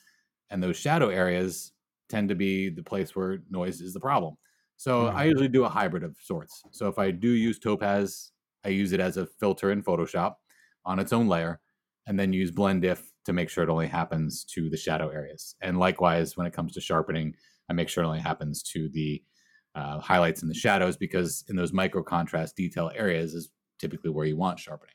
and 0.50 0.62
those 0.62 0.76
shadow 0.76 1.08
areas 1.08 1.72
tend 2.08 2.28
to 2.28 2.34
be 2.34 2.68
the 2.68 2.82
place 2.82 3.16
where 3.16 3.42
noise 3.50 3.80
is 3.80 3.94
the 3.94 4.00
problem. 4.00 4.36
So 4.76 5.06
Mhm. 5.06 5.16
I 5.16 5.24
usually 5.24 5.48
do 5.48 5.64
a 5.64 5.68
hybrid 5.68 6.02
of 6.04 6.16
sorts. 6.20 6.64
So 6.72 6.88
if 6.88 6.98
I 6.98 7.10
do 7.10 7.30
use 7.30 7.58
Topaz, 7.58 8.32
I 8.64 8.70
use 8.70 8.92
it 8.92 9.00
as 9.00 9.16
a 9.16 9.26
filter 9.26 9.70
in 9.70 9.82
Photoshop 9.82 10.36
on 10.84 10.98
its 10.98 11.12
own 11.12 11.28
layer 11.28 11.60
and 12.06 12.18
then 12.18 12.32
use 12.32 12.50
blend 12.50 12.84
if 12.84 13.12
to 13.24 13.32
make 13.32 13.48
sure 13.48 13.62
it 13.64 13.70
only 13.70 13.86
happens 13.86 14.44
to 14.44 14.68
the 14.68 14.76
shadow 14.76 15.08
areas. 15.08 15.54
And 15.60 15.78
likewise, 15.78 16.36
when 16.36 16.46
it 16.46 16.52
comes 16.52 16.72
to 16.74 16.80
sharpening, 16.80 17.34
I 17.68 17.72
make 17.72 17.88
sure 17.88 18.02
it 18.04 18.08
only 18.08 18.20
happens 18.20 18.62
to 18.74 18.88
the 18.88 19.22
uh, 19.74 20.00
highlights 20.00 20.42
and 20.42 20.50
the 20.50 20.54
shadows 20.54 20.96
because 20.96 21.44
in 21.48 21.56
those 21.56 21.72
micro 21.72 22.02
contrast 22.02 22.56
detail 22.56 22.90
areas 22.94 23.34
is 23.34 23.50
typically 23.78 24.10
where 24.10 24.26
you 24.26 24.36
want 24.36 24.58
sharpening. 24.58 24.94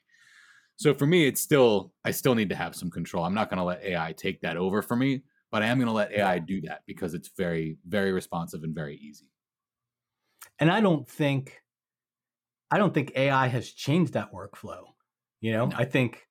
So 0.78 0.94
for 0.94 1.06
me, 1.08 1.28
it's 1.28 1.42
still 1.42 1.92
I 2.06 2.12
still 2.12 2.36
need 2.36 2.50
to 2.50 2.56
have 2.56 2.76
some 2.76 2.90
control. 2.92 3.24
I'm 3.26 3.34
not 3.34 3.50
going 3.50 3.58
to 3.58 3.64
let 3.64 3.84
AI 3.84 4.14
take 4.14 4.42
that 4.42 4.58
over 4.58 4.82
for 4.82 4.96
me, 4.96 5.24
but 5.52 5.62
I 5.64 5.68
am 5.68 5.78
going 5.78 5.88
to 5.88 5.94
let 5.94 6.12
AI 6.14 6.40
do 6.40 6.62
that 6.62 6.82
because 6.86 7.14
it's 7.14 7.30
very 7.36 7.78
very 7.88 8.12
responsive 8.12 8.64
and 8.64 8.74
very 8.76 8.96
easy. 8.98 9.30
and 10.60 10.72
I 10.72 10.82
don't 10.82 11.08
think 11.08 11.62
I 12.72 12.78
don't 12.78 12.94
think 12.94 13.14
AI 13.16 13.48
has 13.48 13.70
changed 13.72 14.14
that 14.14 14.32
workflow. 14.34 14.84
You 15.42 15.54
know, 15.54 15.68
No. 15.68 15.78
I 15.78 15.86
think 15.86 16.28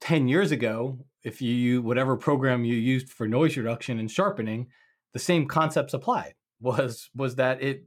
10 0.00 0.28
years 0.28 0.50
ago, 0.50 0.98
if 1.22 1.40
you 1.42 1.82
whatever 1.82 2.16
program 2.16 2.64
you 2.64 2.74
used 2.74 3.08
for 3.10 3.28
noise 3.28 3.56
reduction 3.56 3.98
and 3.98 4.10
sharpening, 4.10 4.68
the 5.12 5.18
same 5.18 5.46
concepts 5.46 5.94
applied. 5.94 6.34
Was 6.60 7.08
was 7.16 7.36
that 7.36 7.62
it 7.62 7.86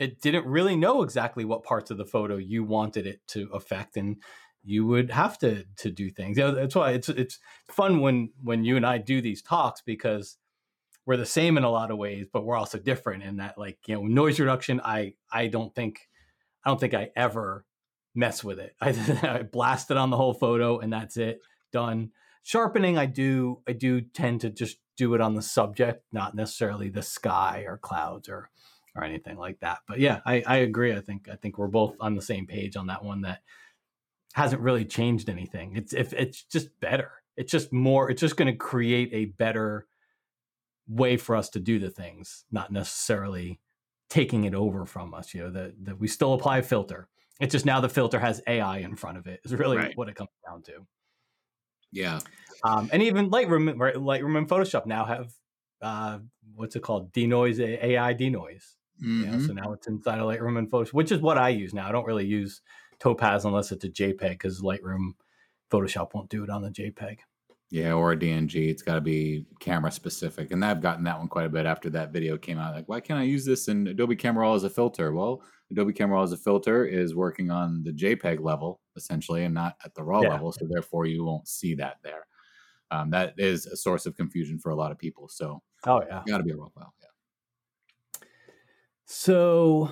it 0.00 0.20
didn't 0.20 0.46
really 0.46 0.74
know 0.74 1.02
exactly 1.02 1.44
what 1.44 1.62
parts 1.62 1.92
of 1.92 1.98
the 1.98 2.04
photo 2.04 2.36
you 2.36 2.64
wanted 2.64 3.06
it 3.06 3.20
to 3.28 3.48
affect 3.52 3.96
and 3.96 4.16
you 4.64 4.86
would 4.86 5.10
have 5.10 5.38
to 5.38 5.64
to 5.76 5.90
do 5.90 6.10
things. 6.10 6.38
You 6.38 6.44
know, 6.44 6.54
that's 6.54 6.74
why 6.74 6.92
it's 6.92 7.08
it's 7.08 7.38
fun 7.68 8.00
when 8.00 8.30
when 8.42 8.64
you 8.64 8.76
and 8.76 8.86
I 8.86 8.98
do 8.98 9.20
these 9.20 9.42
talks 9.42 9.82
because 9.82 10.38
we're 11.06 11.16
the 11.16 11.26
same 11.26 11.58
in 11.58 11.64
a 11.64 11.70
lot 11.70 11.90
of 11.90 11.98
ways, 11.98 12.26
but 12.32 12.44
we're 12.44 12.56
also 12.56 12.78
different 12.78 13.22
in 13.22 13.36
that 13.36 13.58
like, 13.58 13.78
you 13.86 13.94
know, 13.94 14.02
noise 14.02 14.40
reduction, 14.40 14.80
I 14.82 15.14
I 15.30 15.48
don't 15.48 15.74
think 15.74 16.08
I 16.64 16.70
don't 16.70 16.80
think 16.80 16.94
I 16.94 17.10
ever 17.14 17.66
mess 18.14 18.42
with 18.42 18.58
it. 18.58 18.74
I, 18.80 18.90
I 19.22 19.42
blast 19.42 19.90
it 19.90 19.96
on 19.96 20.10
the 20.10 20.16
whole 20.16 20.34
photo 20.34 20.78
and 20.78 20.92
that's 20.92 21.16
it. 21.16 21.40
Done. 21.72 22.10
Sharpening, 22.42 22.98
I 22.98 23.06
do 23.06 23.60
I 23.68 23.72
do 23.72 24.00
tend 24.00 24.40
to 24.42 24.50
just 24.50 24.78
do 24.96 25.14
it 25.14 25.20
on 25.20 25.34
the 25.34 25.42
subject, 25.42 26.04
not 26.12 26.34
necessarily 26.34 26.88
the 26.88 27.02
sky 27.02 27.64
or 27.66 27.76
clouds 27.76 28.28
or 28.28 28.50
or 28.96 29.02
anything 29.02 29.36
like 29.36 29.60
that. 29.60 29.78
But 29.88 29.98
yeah, 29.98 30.20
I, 30.24 30.42
I 30.46 30.56
agree. 30.58 30.94
I 30.94 31.00
think 31.00 31.28
I 31.28 31.36
think 31.36 31.58
we're 31.58 31.68
both 31.68 31.96
on 32.00 32.14
the 32.14 32.22
same 32.22 32.46
page 32.46 32.76
on 32.76 32.86
that 32.86 33.04
one 33.04 33.22
that 33.22 33.40
hasn't 34.34 34.60
really 34.60 34.84
changed 34.84 35.28
anything. 35.28 35.76
It's 35.76 35.92
if 35.92 36.12
it's 36.12 36.42
just 36.44 36.68
better. 36.80 37.10
It's 37.36 37.50
just 37.50 37.72
more 37.72 38.10
it's 38.10 38.20
just 38.20 38.36
gonna 38.36 38.54
create 38.56 39.10
a 39.12 39.26
better 39.26 39.86
way 40.86 41.16
for 41.16 41.34
us 41.36 41.48
to 41.50 41.60
do 41.60 41.78
the 41.78 41.90
things, 41.90 42.44
not 42.52 42.70
necessarily 42.72 43.60
taking 44.10 44.44
it 44.44 44.54
over 44.54 44.84
from 44.86 45.14
us. 45.14 45.32
You 45.34 45.44
know, 45.44 45.50
that 45.52 45.72
that 45.84 45.98
we 45.98 46.08
still 46.08 46.34
apply 46.34 46.58
a 46.58 46.62
filter. 46.62 47.08
It's 47.40 47.52
just 47.52 47.64
now 47.66 47.80
the 47.80 47.88
filter 47.88 48.18
has 48.20 48.42
AI 48.46 48.78
in 48.78 48.96
front 48.96 49.18
of 49.18 49.26
it. 49.26 49.40
Is 49.44 49.54
really 49.54 49.76
Right. 49.76 49.96
what 49.96 50.08
it 50.08 50.14
comes 50.16 50.30
down 50.46 50.62
to. 50.64 50.86
Yeah. 51.92 52.20
Um, 52.64 52.88
and 52.92 53.02
even 53.02 53.30
Lightroom, 53.30 53.78
right, 53.78 53.94
Lightroom 53.94 54.38
and 54.38 54.48
Photoshop 54.48 54.86
now 54.86 55.04
have 55.04 55.32
uh, 55.82 56.18
what's 56.54 56.76
it 56.76 56.82
called? 56.82 57.12
Denoise 57.12 57.60
AI 57.60 58.12
denoise. 58.14 58.76
You 59.00 59.26
know, 59.26 59.32
Mhm. 59.38 59.46
so 59.48 59.52
now 59.52 59.72
it's 59.72 59.86
inside 59.88 60.18
of 60.20 60.26
Lightroom 60.26 60.56
and 60.58 60.70
Photoshop, 60.70 60.92
which 60.94 61.12
is 61.12 61.20
what 61.20 61.36
I 61.36 61.50
use 61.50 61.74
now. 61.74 61.86
I 61.88 61.92
don't 61.92 62.06
really 62.06 62.24
use 62.26 62.62
Topaz 63.04 63.44
unless 63.44 63.70
it's 63.70 63.84
a 63.84 63.88
JPEG 63.90 64.30
because 64.30 64.62
Lightroom, 64.62 65.10
Photoshop 65.70 66.14
won't 66.14 66.30
do 66.30 66.42
it 66.42 66.48
on 66.48 66.62
the 66.62 66.70
JPEG. 66.70 67.18
Yeah, 67.70 67.92
or 67.92 68.12
a 68.12 68.16
DNG. 68.16 68.70
It's 68.70 68.80
got 68.80 68.94
to 68.94 69.00
be 69.02 69.44
camera 69.60 69.90
specific. 69.90 70.52
And 70.52 70.64
I've 70.64 70.80
gotten 70.80 71.04
that 71.04 71.18
one 71.18 71.28
quite 71.28 71.44
a 71.44 71.50
bit 71.50 71.66
after 71.66 71.90
that 71.90 72.12
video 72.12 72.38
came 72.38 72.58
out. 72.58 72.74
Like, 72.74 72.88
why 72.88 73.00
can't 73.00 73.20
I 73.20 73.24
use 73.24 73.44
this 73.44 73.68
in 73.68 73.86
Adobe 73.88 74.16
Camera 74.16 74.42
Raw 74.46 74.54
as 74.54 74.64
a 74.64 74.70
filter? 74.70 75.12
Well, 75.12 75.42
Adobe 75.70 75.92
Camera 75.92 76.16
Raw 76.16 76.22
as 76.22 76.32
a 76.32 76.36
filter 76.38 76.86
is 76.86 77.14
working 77.14 77.50
on 77.50 77.82
the 77.82 77.90
JPEG 77.92 78.40
level, 78.40 78.80
essentially, 78.96 79.44
and 79.44 79.52
not 79.52 79.76
at 79.84 79.94
the 79.94 80.02
RAW 80.02 80.22
Yeah. 80.22 80.28
level. 80.30 80.52
So 80.52 80.66
therefore, 80.66 81.04
you 81.04 81.24
won't 81.24 81.46
see 81.46 81.74
that 81.74 81.96
there. 82.02 82.26
Um, 82.90 83.10
that 83.10 83.34
is 83.36 83.66
a 83.66 83.76
source 83.76 84.06
of 84.06 84.16
confusion 84.16 84.58
for 84.58 84.70
a 84.70 84.76
lot 84.76 84.92
of 84.92 84.98
people. 84.98 85.28
So 85.28 85.62
Oh 85.84 86.00
yeah. 86.08 86.22
got 86.26 86.38
to 86.38 86.44
be 86.44 86.52
a 86.52 86.56
raw 86.56 86.68
file. 86.68 86.94
Yeah. 87.02 87.08
So 89.04 89.90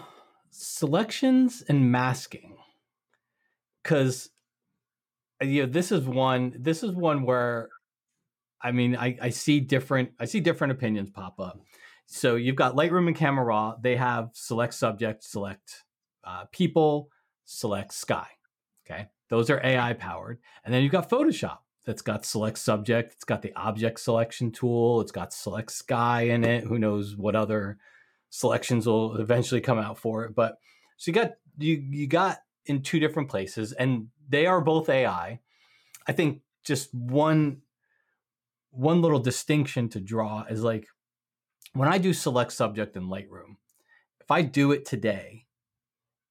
selections 0.51 1.63
and 1.69 1.91
masking, 1.91 2.57
because 3.83 4.31
you 5.41 5.63
know 5.63 5.73
this 5.73 5.93
is 5.93 6.05
one. 6.05 6.55
This 6.59 6.83
is 6.83 6.93
one 6.93 7.25
where, 7.25 7.69
I 8.61 8.73
mean, 8.73 8.97
I, 8.97 9.17
I 9.21 9.31
see 9.31 9.61
different. 9.61 10.11
I 10.21 10.25
see 10.25 10.41
different 10.41 10.73
opinions 10.73 11.11
pop 11.11 11.41
up. 11.41 11.61
So 12.07 12.37
you've 12.37 12.57
got 12.57 12.75
Lightroom 12.75 13.07
and 13.07 13.17
Camera 13.17 13.45
Raw. 13.45 13.77
They 13.81 13.97
have 13.97 14.31
select 14.35 14.75
subject, 14.75 15.25
select 15.25 15.85
uh, 16.25 16.45
people, 16.53 17.11
select 17.45 17.93
sky. 17.93 18.27
Okay, 18.87 19.09
those 19.29 19.51
are 19.51 19.61
AI 19.65 19.93
powered, 19.95 20.39
and 20.65 20.73
then 20.73 20.83
you've 20.83 20.93
got 20.93 21.11
Photoshop 21.11 21.59
that's 21.85 22.03
got 22.03 22.25
select 22.25 22.59
subject. 22.59 23.13
It's 23.15 23.25
got 23.25 23.43
the 23.43 23.53
object 23.55 24.01
selection 24.01 24.53
tool. 24.53 25.01
It's 25.01 25.13
got 25.13 25.33
select 25.33 25.73
sky 25.73 26.23
in 26.23 26.45
it. 26.45 26.65
Who 26.65 26.79
knows 26.79 27.17
what 27.17 27.35
other 27.35 27.79
selections 28.31 28.87
will 28.87 29.17
eventually 29.17 29.61
come 29.61 29.79
out 29.79 29.99
for 29.99 30.25
it. 30.25 30.35
But 30.35 30.57
so 30.97 31.11
you 31.11 31.15
got 31.15 31.33
you 31.59 31.85
you 31.91 32.07
got 32.07 32.39
in 32.67 32.83
two 32.83 33.01
different 33.01 33.29
places, 33.29 33.73
and 33.73 34.09
they 34.29 34.47
are 34.47 34.61
both 34.61 34.89
AI. 34.89 35.41
I 36.07 36.13
think 36.13 36.43
just 36.65 36.93
one 36.95 37.63
one 38.71 39.03
little 39.03 39.19
distinction 39.19 39.89
to 39.91 40.01
draw 40.01 40.45
is 40.49 40.63
like 40.63 40.87
when 41.75 41.89
I 41.89 41.99
do 41.99 42.13
select 42.13 42.53
subject 42.53 42.97
in 42.97 43.05
Lightroom, 43.05 43.57
if 44.21 44.31
I 44.31 44.43
do 44.43 44.73
it 44.73 44.87
today 44.87 45.47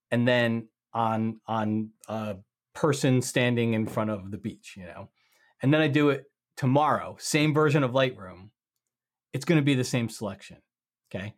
and 0.10 0.28
then 0.28 0.68
on 0.94 1.40
on 1.48 1.92
a 2.08 2.38
person 2.74 3.22
standing 3.22 3.74
in 3.74 3.88
front 3.88 4.10
of 4.10 4.32
the 4.32 4.38
beach, 4.38 4.76
you 4.78 4.86
know, 4.86 5.10
and 5.62 5.74
then 5.74 5.82
I 5.82 5.88
do 5.88 6.10
it 6.10 6.26
tomorrow, 6.58 7.16
same 7.20 7.54
version 7.54 7.84
of 7.84 7.92
Lightroom, 7.92 8.50
it's 9.34 9.46
going 9.46 9.60
to 9.60 9.66
be 9.66 9.76
the 9.76 9.84
same 9.84 10.10
selection. 10.10 10.58
Okay. 11.10 11.34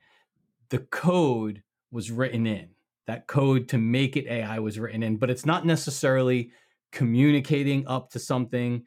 The 0.69 0.79
code 0.79 1.63
was 1.91 2.12
written 2.12 2.47
in. 2.47 2.69
That 3.07 3.27
code 3.27 3.67
to 3.69 3.77
make 3.77 4.15
it 4.15 4.27
AI 4.27 4.60
was 4.60 4.79
written 4.79 5.03
in, 5.03 5.17
but 5.17 5.29
it's 5.29 5.45
not 5.45 5.65
necessarily 5.65 6.51
communicating 6.91 7.86
up 7.88 8.12
to 8.12 8.19
something, 8.19 8.83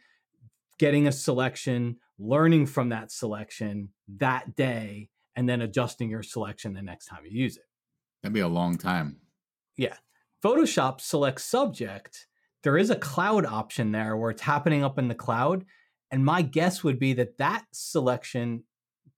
getting 0.78 1.06
a 1.06 1.12
selection, 1.12 1.96
learning 2.18 2.66
from 2.66 2.88
that 2.90 3.10
selection 3.10 3.90
that 4.16 4.56
day, 4.56 5.10
and 5.34 5.48
then 5.48 5.60
adjusting 5.60 6.08
your 6.08 6.22
selection 6.22 6.72
the 6.72 6.82
next 6.82 7.06
time 7.06 7.26
you 7.26 7.38
use 7.38 7.56
it. 7.56 7.64
That'd 8.22 8.32
be 8.32 8.40
a 8.40 8.48
long 8.48 8.78
time. 8.78 9.18
Yeah. 9.76 9.96
Photoshop 10.42 11.00
selects 11.00 11.44
subject. 11.44 12.26
There 12.62 12.78
is 12.78 12.90
a 12.90 12.96
cloud 12.96 13.44
option 13.44 13.92
there 13.92 14.16
where 14.16 14.30
it's 14.30 14.42
happening 14.42 14.82
up 14.82 14.98
in 14.98 15.08
the 15.08 15.14
cloud. 15.14 15.64
And 16.10 16.24
my 16.24 16.42
guess 16.42 16.82
would 16.82 16.98
be 16.98 17.12
that 17.14 17.36
that 17.38 17.64
selection 17.72 18.64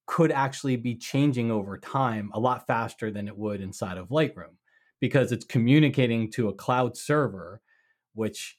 could 0.07 0.33
actually 0.33 0.77
be 0.77 0.97
changing 0.97 1.51
over 1.51 1.79
time 1.79 2.31
a 2.33 2.41
lot 2.41 2.67
faster 2.67 3.11
than 3.11 3.29
it 3.29 3.37
would 3.37 3.61
inside 3.61 3.99
of 3.99 4.09
Lightroom 4.09 4.57
because 5.01 5.33
it's 5.33 5.45
communicating 5.45 6.31
to 6.33 6.49
a 6.49 6.55
cloud 6.55 6.97
server, 6.97 7.61
which 8.15 8.59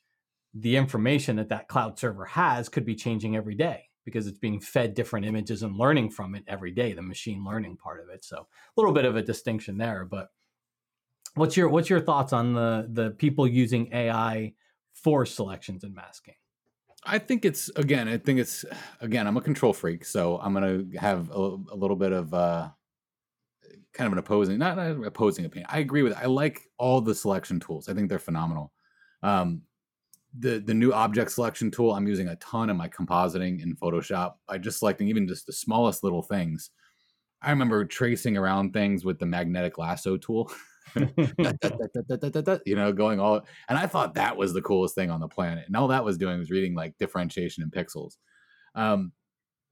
the 0.54 0.78
information 0.78 1.36
that 1.36 1.50
that 1.50 1.68
cloud 1.68 2.00
server 2.00 2.26
has 2.26 2.70
could 2.70 2.86
be 2.86 2.96
changing 2.96 3.36
every 3.36 3.56
day 3.56 3.86
because 4.06 4.26
it's 4.26 4.40
being 4.40 4.60
fed 4.60 4.94
different 4.94 5.26
images 5.26 5.62
and 5.62 5.78
learning 5.78 6.10
from 6.10 6.34
it 6.34 6.44
every 6.48 6.72
day 6.72 6.94
the 6.94 7.02
machine 7.02 7.44
learning 7.46 7.78
part 7.78 8.02
of 8.02 8.10
it 8.10 8.24
so 8.26 8.38
a 8.38 8.46
little 8.76 8.92
bit 8.92 9.06
of 9.06 9.16
a 9.16 9.22
distinction 9.22 9.78
there 9.78 10.06
but 10.06 10.30
what's 11.36 11.56
your 11.56 11.70
what's 11.70 11.90
your 11.90 12.00
thoughts 12.00 12.34
on 12.34 12.54
the 12.54 12.88
the 12.92 13.12
people 13.12 13.48
using 13.48 13.94
ai 13.94 14.52
for 14.94 15.26
selections 15.26 15.84
and 15.84 15.94
masking 15.94 16.36
I 17.06 17.18
think 17.18 17.46
it's 17.46 17.70
again. 17.78 18.10
I 18.10 18.18
think 18.18 18.40
it's 18.40 18.66
again. 19.00 19.26
I'm 19.26 19.38
a 19.38 19.42
control 19.42 19.72
freak, 19.72 20.04
so 20.04 20.38
I'm 20.38 20.54
gonna 20.54 20.84
have 21.00 21.32
a, 21.32 21.56
a 21.72 21.76
little 21.76 21.96
bit 21.96 22.12
of 22.12 22.34
uh, 22.34 22.70
kind 23.94 24.08
of 24.08 24.14
an 24.14 24.20
opposing, 24.20 24.58
not, 24.58 24.78
opposing 24.78 25.46
opinion. 25.46 25.68
I 25.72 25.80
agree 25.80 26.04
with. 26.04 26.14
It. 26.14 26.20
I 26.22 26.26
like 26.26 26.62
all 26.78 27.02
the 27.02 27.16
selection 27.16 27.60
tools. 27.60 27.90
I 27.90 27.94
think 27.94 28.10
they're 28.10 28.20
phenomenal. 28.20 28.72
Um, 29.24 29.64
the 30.38 30.60
the 30.60 30.74
new 30.74 30.94
object 30.94 31.32
selection 31.32 31.72
tool 31.72 31.94
I'm 31.94 32.08
using 32.08 32.28
a 32.28 32.36
ton 32.36 32.70
in 32.70 32.78
my 32.78 32.88
compositing 32.88 33.64
in 33.64 33.76
Photoshop 33.76 34.36
by 34.48 34.60
just 34.60 34.80
selecting 34.80 35.08
even 35.08 35.28
just 35.28 35.48
the 35.48 35.54
smallest 35.54 36.04
little 36.04 36.22
things. 36.22 36.70
I 37.42 37.50
remember 37.52 37.86
tracing 37.86 38.38
around 38.38 38.74
things 38.74 39.06
with 39.06 39.18
the 39.18 39.26
magnetic 39.26 39.78
lasso 39.78 40.18
tool. 40.18 40.52
you 40.96 42.76
know, 42.76 42.92
going 42.92 43.20
all 43.20 43.46
and 43.70 43.78
I 43.78 43.88
thought 43.88 44.16
that 44.16 44.38
was 44.38 44.54
the 44.54 44.62
coolest 44.62 44.96
thing 44.96 45.10
on 45.10 45.20
the 45.20 45.28
planet. 45.28 45.66
And 45.68 45.76
all 45.76 45.88
that 45.88 46.06
was 46.06 46.18
doing 46.18 46.40
was 46.40 46.52
reading 46.52 46.76
like 46.76 46.98
differentiation 46.98 47.64
in 47.64 47.72
pixels. 47.72 48.18
Um, 48.76 49.12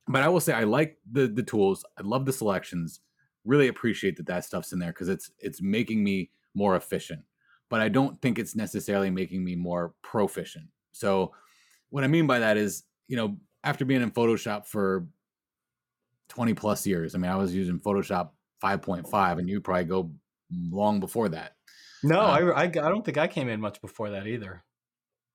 but 0.07 0.23
I 0.23 0.29
will 0.29 0.39
say 0.39 0.53
I 0.53 0.63
like 0.63 0.97
the 1.11 1.27
the 1.27 1.43
tools. 1.43 1.85
I 1.97 2.01
love 2.03 2.25
the 2.25 2.33
selections. 2.33 3.01
Really 3.47 3.67
appreciate 3.67 4.17
that 4.17 4.27
that 4.27 4.45
stuff's 4.45 4.73
in 4.73 4.79
there 4.79 4.91
because 4.91 5.09
it's 5.09 5.31
it's 5.39 5.61
making 5.61 6.03
me 6.03 6.29
more 6.53 6.75
efficient 6.75 7.23
but 7.69 7.81
I 7.81 7.89
don't 7.89 8.19
think 8.21 8.39
it's 8.39 8.55
necessarily 8.55 9.09
making 9.09 9.43
me 9.43 9.55
more 9.55 9.93
proficient. 10.01 10.67
So, 10.91 11.33
what 11.89 12.03
I 12.03 12.07
mean 12.07 12.27
by 12.27 12.39
that 12.39 12.57
is, 12.57 12.83
you 13.07 13.17
know, 13.17 13.37
after 13.63 13.85
being 13.85 14.01
in 14.01 14.11
Photoshop 14.11 14.65
for 14.65 15.07
20 16.29 16.53
plus 16.53 16.85
years, 16.85 17.15
I 17.15 17.17
mean, 17.17 17.31
I 17.31 17.35
was 17.35 17.53
using 17.53 17.79
Photoshop 17.79 18.31
5.5, 18.63 19.39
and 19.39 19.49
you 19.49 19.61
probably 19.61 19.85
go 19.85 20.11
long 20.71 20.99
before 20.99 21.29
that. 21.29 21.55
No, 22.03 22.19
uh, 22.19 22.51
I, 22.55 22.63
I, 22.63 22.63
I 22.63 22.67
don't 22.67 23.03
think 23.03 23.17
I 23.17 23.27
came 23.27 23.49
in 23.49 23.59
much 23.59 23.81
before 23.81 24.11
that 24.11 24.27
either. 24.27 24.63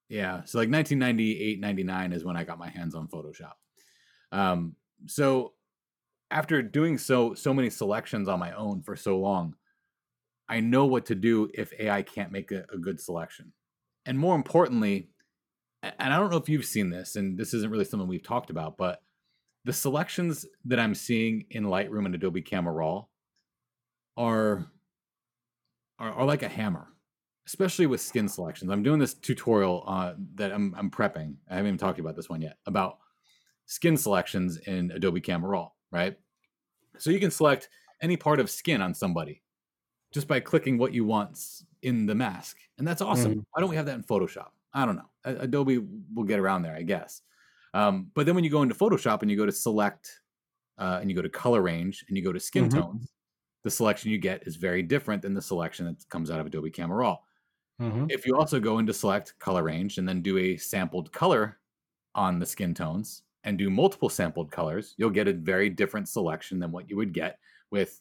Yeah. 0.09 0.45
So, 0.45 0.59
like 0.59 0.71
1998, 0.71 1.61
99 1.61 2.13
is 2.13 2.25
when 2.25 2.37
I 2.37 2.45
got 2.45 2.59
my 2.59 2.69
hands 2.69 2.95
on 2.95 3.09
Photoshop. 3.09 3.53
Um, 4.31 4.77
so, 5.07 5.53
after 6.33 6.63
doing 6.63 6.99
so 6.99 7.35
so 7.35 7.55
many 7.55 7.71
selections 7.71 8.27
on 8.27 8.41
my 8.41 8.53
own 8.53 8.83
for 8.83 8.97
so 8.97 9.19
long, 9.19 9.55
I 10.49 10.61
know 10.61 10.87
what 10.87 11.07
to 11.07 11.15
do 11.15 11.51
if 11.55 11.73
AI 11.79 12.03
can't 12.03 12.33
make 12.33 12.51
a, 12.51 12.65
a 12.73 12.79
good 12.79 13.01
selection. 13.01 13.53
And 14.07 14.19
more 14.19 14.35
importantly, 14.35 15.11
and 15.83 16.13
I 16.13 16.19
don't 16.19 16.31
know 16.31 16.39
if 16.39 16.49
you've 16.49 16.65
seen 16.65 16.91
this, 16.91 17.17
and 17.17 17.39
this 17.39 17.55
isn't 17.55 17.71
really 17.71 17.85
something 17.85 18.09
we've 18.09 18.23
talked 18.23 18.51
about, 18.51 18.77
but 18.77 19.03
the 19.65 19.73
selections 19.73 20.45
that 20.65 20.81
I'm 20.81 20.95
seeing 20.95 21.45
in 21.51 21.65
Lightroom 21.65 22.07
and 22.07 22.15
Adobe 22.15 22.43
Camera 22.43 22.73
Raw 22.73 23.05
are, 24.17 24.67
are, 25.99 26.13
are 26.13 26.25
like 26.25 26.43
a 26.43 26.49
hammer, 26.49 26.89
especially 27.47 27.87
with 27.87 28.01
skin 28.01 28.29
selections. 28.29 28.71
I'm 28.71 28.83
doing 28.83 28.99
this 28.99 29.15
tutorial 29.15 29.85
uh, 29.87 30.15
that 30.35 30.53
I'm, 30.53 30.75
I'm 30.77 30.91
prepping. 30.91 31.35
I 31.49 31.55
haven't 31.57 31.69
even 31.69 31.79
talked 31.79 32.01
about 32.01 32.17
this 32.17 32.29
one 32.29 32.43
yet 32.43 32.57
about 32.67 32.99
skin 33.67 33.97
selections 33.97 34.57
in 34.57 34.91
Adobe 34.91 35.21
Camera 35.21 35.51
Raw, 35.51 35.71
right? 35.93 36.17
So 36.99 37.11
you 37.11 37.21
can 37.21 37.31
select 37.31 37.69
any 38.01 38.17
part 38.17 38.41
of 38.41 38.51
skin 38.51 38.83
on 38.83 38.95
somebody 38.95 39.43
just 40.13 40.27
by 40.27 40.41
clicking 40.41 40.79
what 40.79 40.93
you 40.93 41.05
want 41.05 41.39
in 41.83 42.07
the 42.07 42.15
mask. 42.15 42.59
And 42.79 42.87
that's 42.87 43.01
awesome. 43.01 43.37
Mm. 43.37 43.45
Why 43.53 43.61
don't 43.61 43.71
we 43.71 43.77
have 43.77 43.87
that 43.87 43.95
in 43.95 44.03
Photoshop? 44.03 44.49
I 44.75 44.85
don't 44.87 44.97
know. 44.97 45.09
Adobe 45.25 45.79
will 46.15 46.25
get 46.25 46.39
around 46.39 46.63
there, 46.63 46.75
I 46.75 46.83
guess. 46.83 47.23
Um, 47.75 48.09
but 48.15 48.27
then 48.27 48.35
when 48.35 48.45
you 48.45 48.51
go 48.51 48.63
into 48.63 48.75
Photoshop 48.75 49.23
and 49.23 49.31
you 49.31 49.37
go 49.37 49.47
to 49.47 49.53
select 49.53 50.21
uh, 50.79 50.99
and 51.01 51.11
you 51.11 51.17
go 51.17 51.23
to 51.23 51.29
color 51.29 51.63
range 51.63 52.05
and 52.09 52.17
you 52.17 52.25
go 52.25 52.33
to 52.33 52.41
skin 52.41 52.69
mm-hmm. 52.69 52.81
tones, 52.81 53.13
the 53.63 53.71
selection 53.71 54.11
you 54.11 54.19
get 54.19 54.47
is 54.47 54.57
very 54.57 54.83
different 54.83 55.23
than 55.23 55.35
the 55.35 55.43
selection 55.43 55.87
that 55.87 56.09
comes 56.09 56.31
out 56.31 56.41
of 56.41 56.47
Adobe 56.47 56.71
Camera 56.71 56.97
Raw. 56.97 57.19
Mm-hmm. 57.81 58.07
If 58.09 58.27
you 58.27 58.37
also 58.37 58.61
go 58.61 58.79
into 58.79 58.93
select 58.93 59.39
color 59.39 59.63
range 59.63 59.99
and 59.99 60.09
then 60.09 60.21
do 60.21 60.39
a 60.39 60.57
sampled 60.57 61.13
color 61.13 61.59
on 62.15 62.39
the 62.39 62.47
skin 62.47 62.75
tones 62.75 63.23
and 63.45 63.59
do 63.59 63.71
multiple 63.71 64.09
sampled 64.09 64.51
colors, 64.51 64.95
you'll 64.97 65.11
get 65.11 65.29
a 65.29 65.33
very 65.33 65.69
different 65.69 66.09
selection 66.09 66.59
than 66.59 66.71
what 66.71 66.89
you 66.89 66.97
would 66.97 67.13
get 67.13 67.39
with 67.71 68.01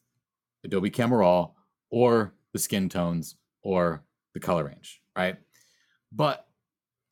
Adobe 0.64 0.90
Camera 0.90 1.20
Raw 1.20 1.52
or 1.90 2.36
the 2.54 2.60
skin 2.60 2.90
tones 2.90 3.36
or 3.64 4.04
the 4.34 4.40
color 4.40 4.66
range, 4.66 5.02
right? 5.16 5.38
But 6.12 6.48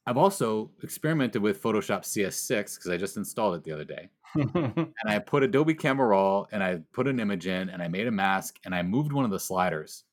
I've 0.06 0.18
also 0.18 0.72
experimented 0.82 1.42
with 1.42 1.62
Photoshop 1.62 2.02
CS6 2.02 2.76
because 2.76 2.92
I 2.92 2.98
just 2.98 3.18
installed 3.18 3.56
it 3.56 3.64
the 3.64 3.72
other 3.72 3.86
day. 3.86 4.10
and 4.36 4.94
I 5.06 5.20
put 5.20 5.44
Adobe 5.44 5.74
Camera 5.74 6.08
Raw 6.08 6.46
and 6.52 6.64
I 6.64 6.80
put 6.94 7.08
an 7.08 7.20
image 7.20 7.48
in 7.48 7.70
and 7.70 7.82
I 7.82 7.88
made 7.88 8.08
a 8.08 8.12
mask 8.12 8.58
and 8.66 8.76
I 8.76 8.84
moved 8.84 9.12
one 9.12 9.26
of 9.26 9.32
the 9.32 9.40
sliders 9.40 10.04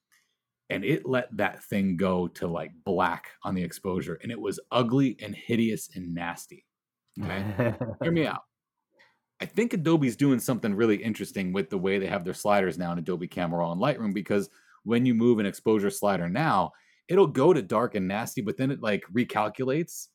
and 0.71 0.85
it 0.85 1.07
let 1.07 1.35
that 1.37 1.63
thing 1.65 1.97
go 1.97 2.29
to 2.29 2.47
like 2.47 2.73
black 2.85 3.31
on 3.43 3.55
the 3.55 3.63
exposure 3.63 4.19
and 4.23 4.33
it 4.33 4.41
was 4.41 4.59
ugly 4.71 5.17
and 5.21 5.35
hideous 5.35 5.91
and 5.95 6.15
nasty. 6.15 6.65
Okay. 7.23 7.75
Hear 8.03 8.13
me 8.13 8.27
out. 8.27 8.43
I 9.41 9.45
think 9.45 9.75
Adobe's 9.75 10.17
doing 10.17 10.41
something 10.41 10.75
really 10.75 10.97
interesting 10.97 11.53
with 11.53 11.69
the 11.69 11.79
way 11.79 11.99
they 11.99 12.07
have 12.07 12.25
their 12.25 12.35
sliders 12.35 12.79
now 12.79 12.93
in 12.93 12.99
Adobe 12.99 13.29
Camera 13.29 13.61
Raw 13.61 13.73
and 13.73 13.81
Lightroom 13.81 14.15
because 14.15 14.49
when 14.85 15.05
you 15.05 15.15
move 15.15 15.39
an 15.39 15.47
exposure 15.47 15.91
slider 15.91 16.29
now, 16.29 16.73
it'll 17.09 17.27
go 17.27 17.53
to 17.53 17.61
dark 17.61 17.95
and 17.95 18.09
nasty, 18.09 18.41
but 18.41 18.57
then 18.57 18.71
it 18.71 18.81
like 18.81 19.05
recalculates 19.13 20.09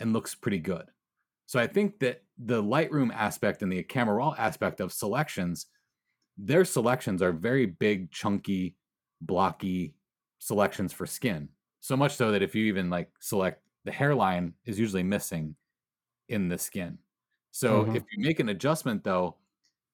and 0.00 0.12
looks 0.12 0.34
pretty 0.34 0.58
good. 0.58 0.86
So 1.46 1.60
I 1.60 1.66
think 1.66 2.00
that 2.00 2.22
the 2.38 2.62
Lightroom 2.62 3.14
aspect 3.14 3.62
and 3.62 3.70
the 3.70 3.82
Camera 3.82 4.16
Raw 4.16 4.34
aspect 4.36 4.80
of 4.80 4.92
selections, 4.92 5.66
their 6.36 6.64
selections 6.64 7.22
are 7.22 7.32
very 7.32 7.66
big, 7.66 8.10
chunky, 8.10 8.76
blocky 9.20 9.94
selections 10.38 10.92
for 10.92 11.06
skin. 11.06 11.48
So 11.80 11.96
much 11.96 12.16
so 12.16 12.32
that 12.32 12.42
if 12.42 12.54
you 12.54 12.64
even 12.64 12.90
like 12.90 13.10
select 13.20 13.62
the 13.84 13.92
hairline 13.92 14.54
is 14.64 14.78
usually 14.78 15.02
missing 15.02 15.54
in 16.28 16.48
the 16.48 16.58
skin. 16.58 16.98
So 17.50 17.82
mm-hmm. 17.82 17.96
if 17.96 18.02
you 18.10 18.22
make 18.22 18.40
an 18.40 18.48
adjustment 18.48 19.04
though, 19.04 19.36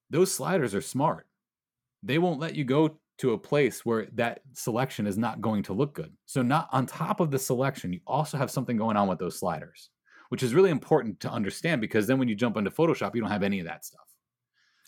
those 0.08 0.32
sliders 0.32 0.74
are 0.74 0.80
smart. 0.80 1.26
They 2.02 2.18
won't 2.18 2.40
let 2.40 2.54
you 2.54 2.64
go 2.64 2.98
to 3.18 3.32
a 3.32 3.38
place 3.38 3.84
where 3.84 4.06
that 4.14 4.40
selection 4.54 5.06
is 5.06 5.18
not 5.18 5.42
going 5.42 5.62
to 5.64 5.74
look 5.74 5.94
good. 5.94 6.12
So 6.24 6.40
not 6.40 6.68
on 6.72 6.86
top 6.86 7.20
of 7.20 7.30
the 7.30 7.38
selection, 7.38 7.92
you 7.92 8.00
also 8.06 8.38
have 8.38 8.50
something 8.50 8.78
going 8.78 8.96
on 8.96 9.08
with 9.08 9.18
those 9.18 9.38
sliders, 9.38 9.90
which 10.30 10.42
is 10.42 10.54
really 10.54 10.70
important 10.70 11.20
to 11.20 11.30
understand 11.30 11.82
because 11.82 12.06
then 12.06 12.18
when 12.18 12.28
you 12.28 12.34
jump 12.34 12.56
into 12.56 12.70
Photoshop, 12.70 13.14
you 13.14 13.20
don't 13.20 13.30
have 13.30 13.42
any 13.42 13.60
of 13.60 13.66
that 13.66 13.84
stuff. 13.84 14.08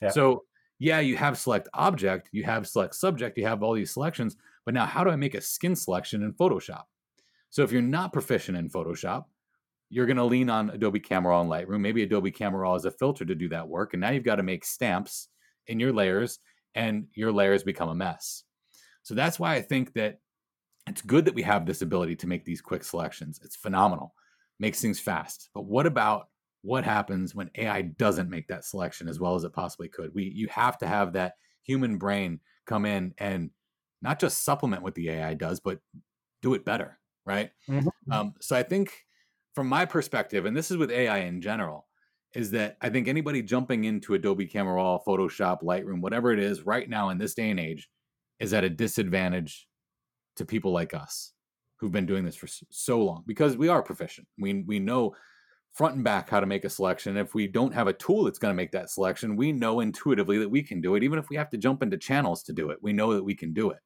Yeah. 0.01 0.09
So 0.09 0.45
yeah, 0.79 1.01
you 1.01 1.17
have 1.17 1.39
select 1.39 1.69
object, 1.75 2.31
you 2.33 2.43
have 2.45 2.67
select 2.67 2.95
subject, 2.95 3.37
you 3.37 3.47
have 3.47 3.63
all 3.63 3.75
these 3.75 3.93
selections, 3.93 4.37
but 4.65 4.73
now 4.73 4.87
how 4.87 5.05
do 5.05 5.11
I 5.11 5.17
make 5.17 5.35
a 5.35 5.41
skin 5.41 5.77
selection 5.77 6.23
in 6.23 6.33
Photoshop? 6.33 6.85
So 7.51 7.63
if 7.63 7.71
you're 7.71 7.83
not 7.83 8.15
proficient 8.15 8.57
in 8.57 8.71
Photoshop, 8.71 9.27
you're 9.93 10.07
going 10.07 10.17
to 10.17 10.25
lean 10.25 10.49
on 10.49 10.71
Adobe 10.71 11.01
Camera 11.01 11.33
Raw 11.33 11.43
and 11.43 11.51
Lightroom. 11.51 11.81
Maybe 11.81 12.03
Adobe 12.03 12.31
Camera 12.31 12.61
Raw 12.61 12.75
is 12.77 12.87
a 12.87 12.91
filter 12.91 13.27
to 13.27 13.35
do 13.35 13.51
that 13.51 13.69
work. 13.69 13.93
And 13.93 14.01
now 14.01 14.11
you've 14.11 14.25
got 14.25 14.37
to 14.37 14.43
make 14.43 14.65
stamps 14.65 15.29
in 15.67 15.79
your 15.79 15.93
layers 15.93 16.39
and 16.75 17.09
your 17.15 17.31
layers 17.31 17.63
become 17.63 17.91
a 17.91 17.95
mess. 17.95 18.45
So 19.03 19.15
that's 19.15 19.39
why 19.39 19.55
I 19.55 19.61
think 19.61 19.93
that 19.93 20.19
it's 20.87 21.03
good 21.03 21.27
that 21.27 21.35
we 21.35 21.43
have 21.43 21.67
this 21.67 21.83
ability 21.83 22.17
to 22.17 22.27
make 22.27 22.47
these 22.47 22.63
quick 22.63 22.85
selections. 22.85 23.39
It's 23.45 23.55
phenomenal, 23.55 24.15
makes 24.59 24.81
things 24.81 24.99
fast. 24.99 25.51
But 25.53 25.67
what 25.67 25.85
about 25.85 26.29
what 26.63 26.85
happens 26.85 27.35
when 27.35 27.51
AI 27.57 27.83
doesn't 27.83 28.31
make 28.31 28.49
that 28.49 28.65
selection 28.65 29.09
as 29.09 29.21
well 29.21 29.35
as 29.35 29.45
it 29.45 29.53
possibly 29.53 29.89
could. 29.89 30.15
We 30.15 30.33
you 30.35 30.47
have 30.49 30.79
to 30.79 30.87
have 30.87 31.13
that 31.13 31.35
human 31.65 31.99
brain 31.99 32.41
come 32.67 32.87
in 32.87 33.13
and 33.19 33.51
not 34.01 34.19
just 34.19 34.45
supplement 34.45 34.83
what 34.83 34.95
the 34.95 35.11
AI 35.11 35.35
does, 35.35 35.61
but 35.61 35.81
do 36.41 36.55
it 36.55 36.65
better, 36.65 36.99
right? 37.27 37.51
Mm-hmm. 37.69 38.13
Um, 38.13 38.35
so 38.41 38.57
I 38.57 38.63
think 38.63 38.93
from 39.55 39.69
my 39.69 39.85
perspective, 39.85 40.47
and 40.47 40.57
this 40.57 40.71
is 40.71 40.77
with 40.77 40.91
AI 40.91 41.19
in 41.19 41.41
general, 41.41 41.87
is 42.35 42.51
that 42.53 42.77
I 42.81 42.89
think 42.89 43.09
anybody 43.09 43.43
jumping 43.43 43.85
into 43.85 44.15
Adobe 44.15 44.47
Camera 44.47 44.75
Raw, 44.75 44.99
Photoshop, 45.07 45.63
Lightroom, 45.63 46.01
whatever 46.01 46.33
it 46.33 46.39
is 46.39 46.65
right 46.65 46.89
now 46.89 47.11
in 47.11 47.19
this 47.19 47.35
day 47.35 47.51
and 47.51 47.61
age 47.61 47.91
is 48.41 48.55
at 48.55 48.65
a 48.65 48.71
disadvantage 48.71 49.69
to 50.37 50.47
people 50.47 50.73
like 50.73 50.95
us 50.95 51.33
who've 51.77 51.93
been 51.93 52.07
doing 52.07 52.25
this 52.25 52.37
for 52.37 52.49
so 52.71 53.03
long 53.03 53.23
because 53.27 53.57
we 53.57 53.69
are 53.69 53.83
proficient. 53.83 54.27
We 54.39 54.63
we 54.63 54.79
know 54.79 55.15
front 55.75 55.95
and 55.95 56.05
back 56.05 56.31
how 56.31 56.41
to 56.41 56.47
make 56.47 56.65
a 56.65 56.71
selection. 56.71 57.17
If 57.17 57.35
we 57.35 57.47
don't 57.47 57.75
have 57.75 57.89
a 57.89 57.93
tool 57.93 58.25
that's 58.25 58.39
going 58.39 58.53
to 58.53 58.57
make 58.57 58.73
that 58.73 58.91
selection, 58.91 59.37
we 59.37 59.53
know 59.53 59.81
intuitively 59.81 60.39
that 60.39 60.49
we 60.49 60.63
can 60.63 60.81
do 60.81 60.95
it 60.95 61.03
even 61.03 61.19
if 61.19 61.29
we 61.29 61.37
have 61.37 61.51
to 61.51 61.59
jump 61.59 61.83
into 61.83 61.97
channels 61.97 62.43
to 62.45 62.53
do 62.53 62.71
it. 62.71 62.79
We 62.83 62.93
know 62.93 63.15
that 63.15 63.25
we 63.25 63.35
can 63.35 63.53
do 63.53 63.71
it. 63.71 63.79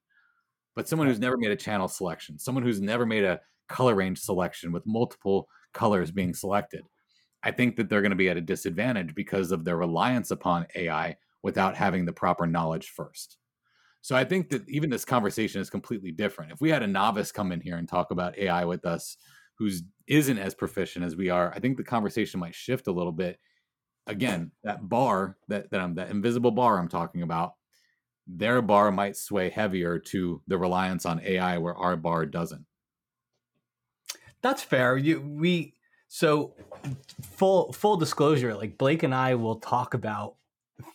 But 0.75 0.89
someone 0.89 1.09
who's 1.09 1.19
never 1.19 1.37
made 1.37 1.53
a 1.53 1.57
channel 1.57 1.89
selection, 1.89 2.39
someone 2.39 2.63
who's 2.63 2.81
never 2.81 3.07
made 3.07 3.25
a 3.25 3.41
color 3.69 3.95
range 3.95 4.19
selection 4.19 4.73
with 4.73 4.87
multiple 4.87 5.49
colors 5.77 6.11
being 6.11 6.35
selected, 6.35 6.83
I 7.45 7.53
think 7.53 7.77
that 7.77 7.89
they're 7.89 8.03
going 8.03 8.11
to 8.11 8.17
be 8.17 8.29
at 8.29 8.37
a 8.37 8.41
disadvantage 8.41 9.15
because 9.15 9.53
of 9.53 9.65
their 9.65 9.77
reliance 9.77 10.33
upon 10.33 10.67
AI 10.75 11.17
without 11.45 11.77
having 11.77 12.05
the 12.05 12.13
proper 12.13 12.47
knowledge 12.47 12.89
first. 12.89 13.37
So 14.01 14.17
I 14.17 14.25
think 14.25 14.51
that 14.51 14.69
even 14.69 14.91
this 14.91 15.05
conversation 15.05 15.61
is 15.61 15.71
completely 15.71 16.13
different. 16.13 16.53
If 16.53 16.61
we 16.61 16.71
had 16.71 16.83
a 16.83 16.89
novice 16.89 17.33
come 17.33 17.53
in 17.53 17.61
here 17.61 17.77
and 17.77 17.89
talk 17.89 18.11
about 18.11 18.39
AI 18.39 18.65
with 18.65 18.85
us 18.85 19.17
who's 19.59 19.83
isn't 20.07 20.39
as 20.39 20.55
proficient 20.55 21.05
as 21.05 21.17
we 21.17 21.31
are, 21.31 21.53
I 21.55 21.61
think 21.61 21.77
the 21.77 21.85
conversation 21.85 22.41
might 22.41 22.55
shift 22.55 22.89
a 22.89 22.93
little 22.93 23.13
bit. 23.13 23.39
Again, 24.07 24.51
that 24.65 24.89
bar 24.89 25.37
that 25.49 25.71
that, 25.71 25.81
I'm, 25.81 25.95
that 25.95 26.11
invisible 26.11 26.51
bar 26.51 26.79
I'm 26.79 26.89
talking 26.89 27.23
about, 27.23 27.53
their 28.27 28.61
bar 28.61 28.91
might 28.91 29.17
sway 29.17 29.51
heavier 29.51 29.99
to 29.99 30.43
the 30.49 30.59
reliance 30.59 31.07
on 31.07 31.21
AI 31.25 31.59
where 31.59 31.77
our 31.77 31.97
bar 31.97 32.27
doesn't. 32.27 32.66
That's 34.43 34.63
fair. 34.63 34.97
You 34.97 35.21
we 35.21 35.75
so 36.09 36.55
full 37.23 37.73
full 37.73 37.97
disclosure, 37.97 38.55
like 38.55 38.79
Blake 38.79 39.03
and 39.03 39.15
I 39.15 39.35
will 39.35 39.57
talk 39.57 39.95
about 39.95 40.37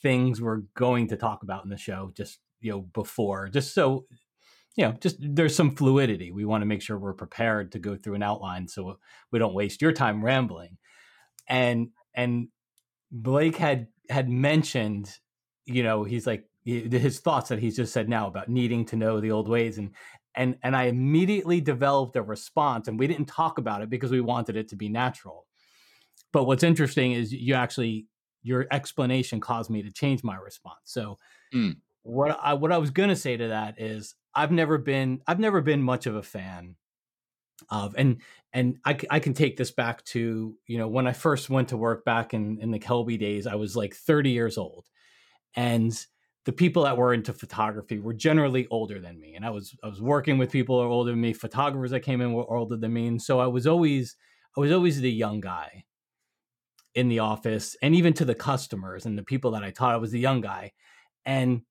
things 0.01 0.41
we're 0.41 0.63
going 0.75 1.07
to 1.07 1.17
talk 1.17 1.43
about 1.43 1.63
in 1.63 1.69
the 1.69 1.77
show 1.77 2.11
just 2.15 2.39
you 2.59 2.71
know 2.71 2.81
before 2.81 3.47
just 3.49 3.73
so 3.73 4.05
you 4.75 4.85
know 4.85 4.91
just 5.01 5.17
there's 5.19 5.55
some 5.55 5.75
fluidity 5.75 6.31
we 6.31 6.45
want 6.45 6.61
to 6.61 6.65
make 6.65 6.81
sure 6.81 6.97
we're 6.97 7.13
prepared 7.13 7.71
to 7.71 7.79
go 7.79 7.95
through 7.95 8.13
an 8.13 8.23
outline 8.23 8.67
so 8.67 8.97
we 9.31 9.39
don't 9.39 9.53
waste 9.53 9.81
your 9.81 9.91
time 9.91 10.23
rambling 10.23 10.77
and 11.47 11.89
and 12.13 12.47
blake 13.11 13.57
had 13.57 13.87
had 14.09 14.29
mentioned 14.29 15.17
you 15.65 15.83
know 15.83 16.03
he's 16.03 16.27
like 16.27 16.45
his 16.63 17.19
thoughts 17.19 17.49
that 17.49 17.57
he's 17.57 17.75
just 17.75 17.91
said 17.91 18.07
now 18.07 18.27
about 18.27 18.47
needing 18.47 18.85
to 18.85 18.95
know 18.95 19.19
the 19.19 19.31
old 19.31 19.49
ways 19.49 19.79
and 19.79 19.91
and 20.35 20.57
and 20.63 20.75
I 20.75 20.83
immediately 20.83 21.61
developed 21.61 22.15
a 22.15 22.21
response 22.21 22.87
and 22.87 22.97
we 22.97 23.07
didn't 23.07 23.25
talk 23.25 23.57
about 23.57 23.81
it 23.81 23.89
because 23.89 24.11
we 24.11 24.21
wanted 24.21 24.55
it 24.55 24.69
to 24.69 24.75
be 24.75 24.89
natural. 24.89 25.45
But 26.31 26.45
what's 26.45 26.63
interesting 26.63 27.11
is 27.11 27.33
you 27.33 27.53
actually 27.53 28.07
your 28.43 28.67
explanation 28.71 29.39
caused 29.39 29.69
me 29.69 29.83
to 29.83 29.91
change 29.91 30.23
my 30.23 30.35
response. 30.35 30.79
So 30.85 31.17
mm. 31.53 31.75
what 32.03 32.37
I 32.41 32.53
what 32.53 32.71
I 32.71 32.77
was 32.77 32.89
going 32.89 33.09
to 33.09 33.15
say 33.15 33.37
to 33.37 33.49
that 33.49 33.79
is 33.79 34.15
I've 34.33 34.51
never 34.51 34.77
been 34.77 35.21
I've 35.27 35.39
never 35.39 35.61
been 35.61 35.81
much 35.81 36.05
of 36.05 36.15
a 36.15 36.23
fan 36.23 36.75
of 37.69 37.95
and 37.97 38.21
and 38.53 38.77
I, 38.85 38.97
I 39.09 39.19
can 39.19 39.33
take 39.33 39.57
this 39.57 39.71
back 39.71 40.03
to 40.05 40.55
you 40.65 40.77
know 40.77 40.87
when 40.87 41.07
I 41.07 41.13
first 41.13 41.49
went 41.49 41.69
to 41.69 41.77
work 41.77 42.05
back 42.05 42.33
in 42.33 42.59
in 42.59 42.71
the 42.71 42.79
Kelby 42.79 43.19
days 43.19 43.45
I 43.47 43.55
was 43.55 43.75
like 43.75 43.93
30 43.93 44.31
years 44.31 44.57
old 44.57 44.85
and 45.55 45.93
the 46.45 46.51
people 46.51 46.83
that 46.83 46.97
were 46.97 47.13
into 47.13 47.33
photography 47.33 47.99
were 47.99 48.13
generally 48.13 48.67
older 48.71 48.99
than 48.99 49.19
me 49.19 49.35
and 49.35 49.45
i 49.45 49.49
was 49.49 49.75
i 49.83 49.87
was 49.87 50.01
working 50.01 50.37
with 50.37 50.51
people 50.51 50.79
who 50.79 50.87
are 50.87 50.91
older 50.91 51.11
than 51.11 51.21
me. 51.21 51.33
Photographers 51.33 51.91
that 51.91 52.01
came 52.01 52.21
in 52.21 52.33
were 52.33 52.51
older 52.55 52.77
than 52.77 52.93
me 52.93 53.07
and 53.07 53.21
so 53.21 53.39
i 53.39 53.47
was 53.47 53.67
always 53.67 54.15
i 54.57 54.59
was 54.59 54.71
always 54.71 54.99
the 54.99 55.11
young 55.11 55.39
guy 55.39 55.83
in 56.93 57.07
the 57.07 57.19
office 57.19 57.75
and 57.81 57.95
even 57.95 58.13
to 58.13 58.25
the 58.25 58.35
customers 58.35 59.05
and 59.05 59.17
the 59.17 59.23
people 59.23 59.51
that 59.51 59.63
i 59.63 59.71
taught 59.71 59.93
i 59.93 59.97
was 59.97 60.11
the 60.11 60.19
young 60.19 60.41
guy. 60.41 60.71
And 61.25 61.61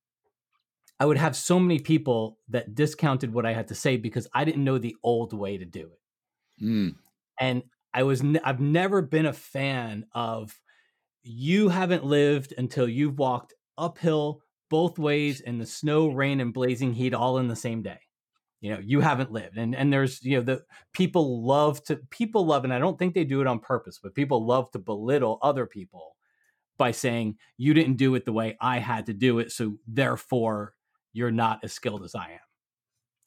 i 0.98 1.04
would 1.04 1.18
have 1.18 1.35
so 1.37 1.59
many 1.59 1.78
people 1.78 2.38
that 2.48 2.74
discounted 2.74 3.33
what 3.33 3.46
i 3.46 3.52
had 3.52 3.68
to 3.68 3.74
say 3.74 3.96
because 3.96 4.28
i 4.35 4.44
didn't 4.44 4.64
know 4.64 4.78
the 4.78 4.96
old 5.02 5.33
way 5.33 5.59
to 5.59 5.64
do 5.64 5.90
it. 5.90 6.64
Mm. 6.64 6.94
and 7.38 7.62
i 7.92 8.02
was 8.02 8.22
i've 8.44 8.61
never 8.61 9.02
been 9.02 9.26
a 9.26 9.33
fan 9.33 10.06
of 10.14 10.59
you 11.22 11.68
haven't 11.68 12.04
lived 12.04 12.54
until 12.56 12.88
you've 12.88 13.18
walked 13.18 13.54
uphill 13.76 14.42
both 14.70 14.98
ways 14.98 15.40
in 15.40 15.59
the 15.59 15.66
snow, 15.66 16.09
rain, 16.09 16.40
and 16.40 16.54
blazing 16.54 16.94
heat 16.94 17.12
all 17.12 17.38
in 17.38 17.48
the 17.48 17.56
same 17.56 17.83
day. 17.83 17.98
You 18.61 18.72
know, 18.72 18.80
you 18.83 19.00
haven't 19.00 19.33
lived. 19.33 19.59
And 19.59 19.74
and 19.74 19.92
there's, 19.92 20.22
you 20.22 20.37
know, 20.37 20.42
the 20.42 20.62
people 20.92 21.44
love 21.44 21.83
to 21.85 21.96
people 22.11 22.46
love, 22.46 22.64
and 22.64 22.72
I 22.72 22.78
don't 22.78 22.98
think 22.98 23.14
they 23.14 23.24
do 23.24 23.40
it 23.40 23.46
on 23.46 23.59
purpose, 23.59 23.98
but 24.02 24.14
people 24.14 24.46
love 24.46 24.70
to 24.72 24.78
belittle 24.78 25.38
other 25.42 25.66
people 25.66 26.16
by 26.78 26.90
saying, 26.92 27.37
you 27.59 27.74
didn't 27.74 27.96
do 27.96 28.14
it 28.14 28.24
the 28.24 28.33
way 28.33 28.56
I 28.59 28.78
had 28.78 29.06
to 29.06 29.12
do 29.12 29.38
it. 29.38 29.52
So 29.52 29.76
therefore 29.87 30.74
you're 31.12 31.30
not 31.30 31.61
as 31.62 31.74
skilled 31.74 32.04
as 32.04 32.14
I 32.14 32.30
am. 32.33 32.40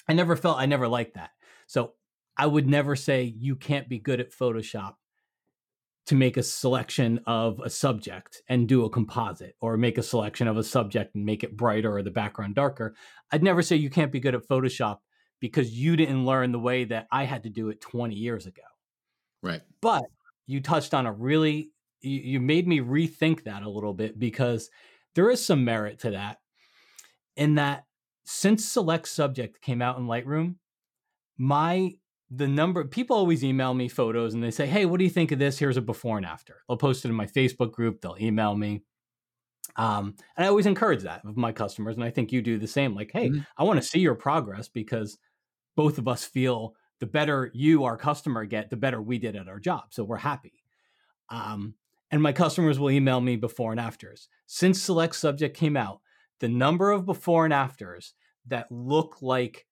I 0.07 0.13
never 0.13 0.35
felt 0.35 0.57
I 0.57 0.65
never 0.65 0.87
liked 0.87 1.15
that. 1.15 1.29
So 1.67 1.93
I 2.35 2.47
would 2.47 2.67
never 2.67 2.95
say 2.95 3.23
you 3.23 3.55
can't 3.55 3.87
be 3.87 3.99
good 3.99 4.19
at 4.19 4.31
Photoshop 4.31 4.95
to 6.05 6.15
make 6.15 6.35
a 6.35 6.43
selection 6.43 7.19
of 7.25 7.59
a 7.63 7.69
subject 7.69 8.41
and 8.49 8.67
do 8.67 8.83
a 8.83 8.89
composite 8.89 9.55
or 9.61 9.77
make 9.77 9.97
a 9.97 10.03
selection 10.03 10.47
of 10.47 10.57
a 10.57 10.63
subject 10.63 11.15
and 11.15 11.25
make 11.25 11.43
it 11.43 11.55
brighter 11.55 11.95
or 11.95 12.03
the 12.03 12.11
background 12.11 12.55
darker. 12.55 12.95
I'd 13.31 13.43
never 13.43 13.61
say 13.61 13.77
you 13.77 13.89
can't 13.89 14.11
be 14.11 14.19
good 14.19 14.35
at 14.35 14.47
Photoshop 14.47 14.97
because 15.39 15.71
you 15.71 15.95
didn't 15.95 16.25
learn 16.25 16.51
the 16.51 16.59
way 16.59 16.83
that 16.85 17.07
I 17.11 17.23
had 17.23 17.43
to 17.43 17.49
do 17.49 17.69
it 17.69 17.79
20 17.79 18.15
years 18.15 18.45
ago. 18.45 18.63
Right. 19.41 19.61
But 19.81 20.03
you 20.45 20.61
touched 20.61 20.93
on 20.93 21.05
a 21.05 21.13
really, 21.13 21.71
you, 22.01 22.19
you 22.19 22.39
made 22.39 22.67
me 22.67 22.79
rethink 22.79 23.43
that 23.43 23.63
a 23.63 23.69
little 23.69 23.93
bit 23.93 24.19
because 24.19 24.69
there 25.15 25.29
is 25.29 25.45
some 25.45 25.63
merit 25.63 25.99
to 25.99 26.11
that 26.11 26.39
in 27.35 27.55
that 27.55 27.85
since 28.25 28.65
Select 28.65 29.07
Subject 29.07 29.61
came 29.61 29.81
out 29.81 29.97
in 29.97 30.05
Lightroom, 30.05 30.55
my 31.37 31.93
the 32.35 32.47
number 32.47 32.83
people 32.85 33.15
always 33.15 33.43
email 33.43 33.73
me 33.73 33.87
photos 33.87 34.33
and 34.33 34.43
they 34.43 34.51
say, 34.51 34.65
Hey, 34.65 34.85
what 34.85 34.97
do 34.97 35.03
you 35.03 35.09
think 35.09 35.31
of 35.31 35.39
this? 35.39 35.59
Here's 35.59 35.77
a 35.77 35.81
before 35.81 36.17
and 36.17 36.25
after. 36.25 36.61
They'll 36.67 36.77
post 36.77 37.05
it 37.05 37.09
in 37.09 37.15
my 37.15 37.27
Facebook 37.27 37.71
group, 37.71 38.01
they'll 38.01 38.17
email 38.19 38.55
me. 38.55 38.83
Um, 39.75 40.15
and 40.35 40.45
I 40.45 40.49
always 40.49 40.65
encourage 40.65 41.03
that 41.03 41.25
of 41.25 41.37
my 41.37 41.51
customers. 41.51 41.95
And 41.95 42.03
I 42.03 42.09
think 42.09 42.31
you 42.31 42.41
do 42.41 42.57
the 42.57 42.67
same. 42.67 42.93
Like, 42.93 43.11
hey, 43.11 43.29
mm-hmm. 43.29 43.41
I 43.57 43.63
want 43.63 43.81
to 43.81 43.87
see 43.87 43.99
your 43.99 44.15
progress 44.15 44.67
because 44.67 45.17
both 45.75 45.97
of 45.97 46.07
us 46.07 46.25
feel 46.25 46.75
the 46.99 47.05
better 47.07 47.49
you, 47.53 47.83
our 47.83 47.97
customer, 47.97 48.45
get, 48.45 48.69
the 48.69 48.77
better 48.77 49.01
we 49.01 49.17
did 49.17 49.35
at 49.35 49.47
our 49.47 49.59
job. 49.59 49.85
So 49.89 50.03
we're 50.03 50.17
happy. 50.17 50.63
Um, 51.29 51.75
and 52.11 52.21
my 52.21 52.33
customers 52.33 52.77
will 52.77 52.91
email 52.91 53.19
me 53.21 53.35
before 53.35 53.71
and 53.71 53.79
afters. 53.79 54.27
Since 54.45 54.81
Select 54.81 55.15
Subject 55.15 55.57
came 55.57 55.75
out, 55.75 56.01
the 56.39 56.49
number 56.49 56.91
of 56.91 57.05
before 57.05 57.45
and 57.45 57.53
afters 57.53 58.13
that 58.47 58.71
look 58.71 59.21
like 59.21 59.65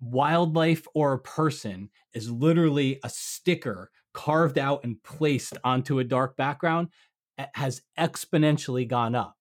wildlife 0.00 0.86
or 0.94 1.12
a 1.12 1.18
person 1.18 1.90
is 2.14 2.30
literally 2.30 2.98
a 3.04 3.10
sticker 3.10 3.90
carved 4.12 4.58
out 4.58 4.82
and 4.84 5.02
placed 5.02 5.56
onto 5.62 5.98
a 5.98 6.04
dark 6.04 6.36
background 6.36 6.88
has 7.54 7.82
exponentially 7.98 8.86
gone 8.86 9.14
up. 9.14 9.36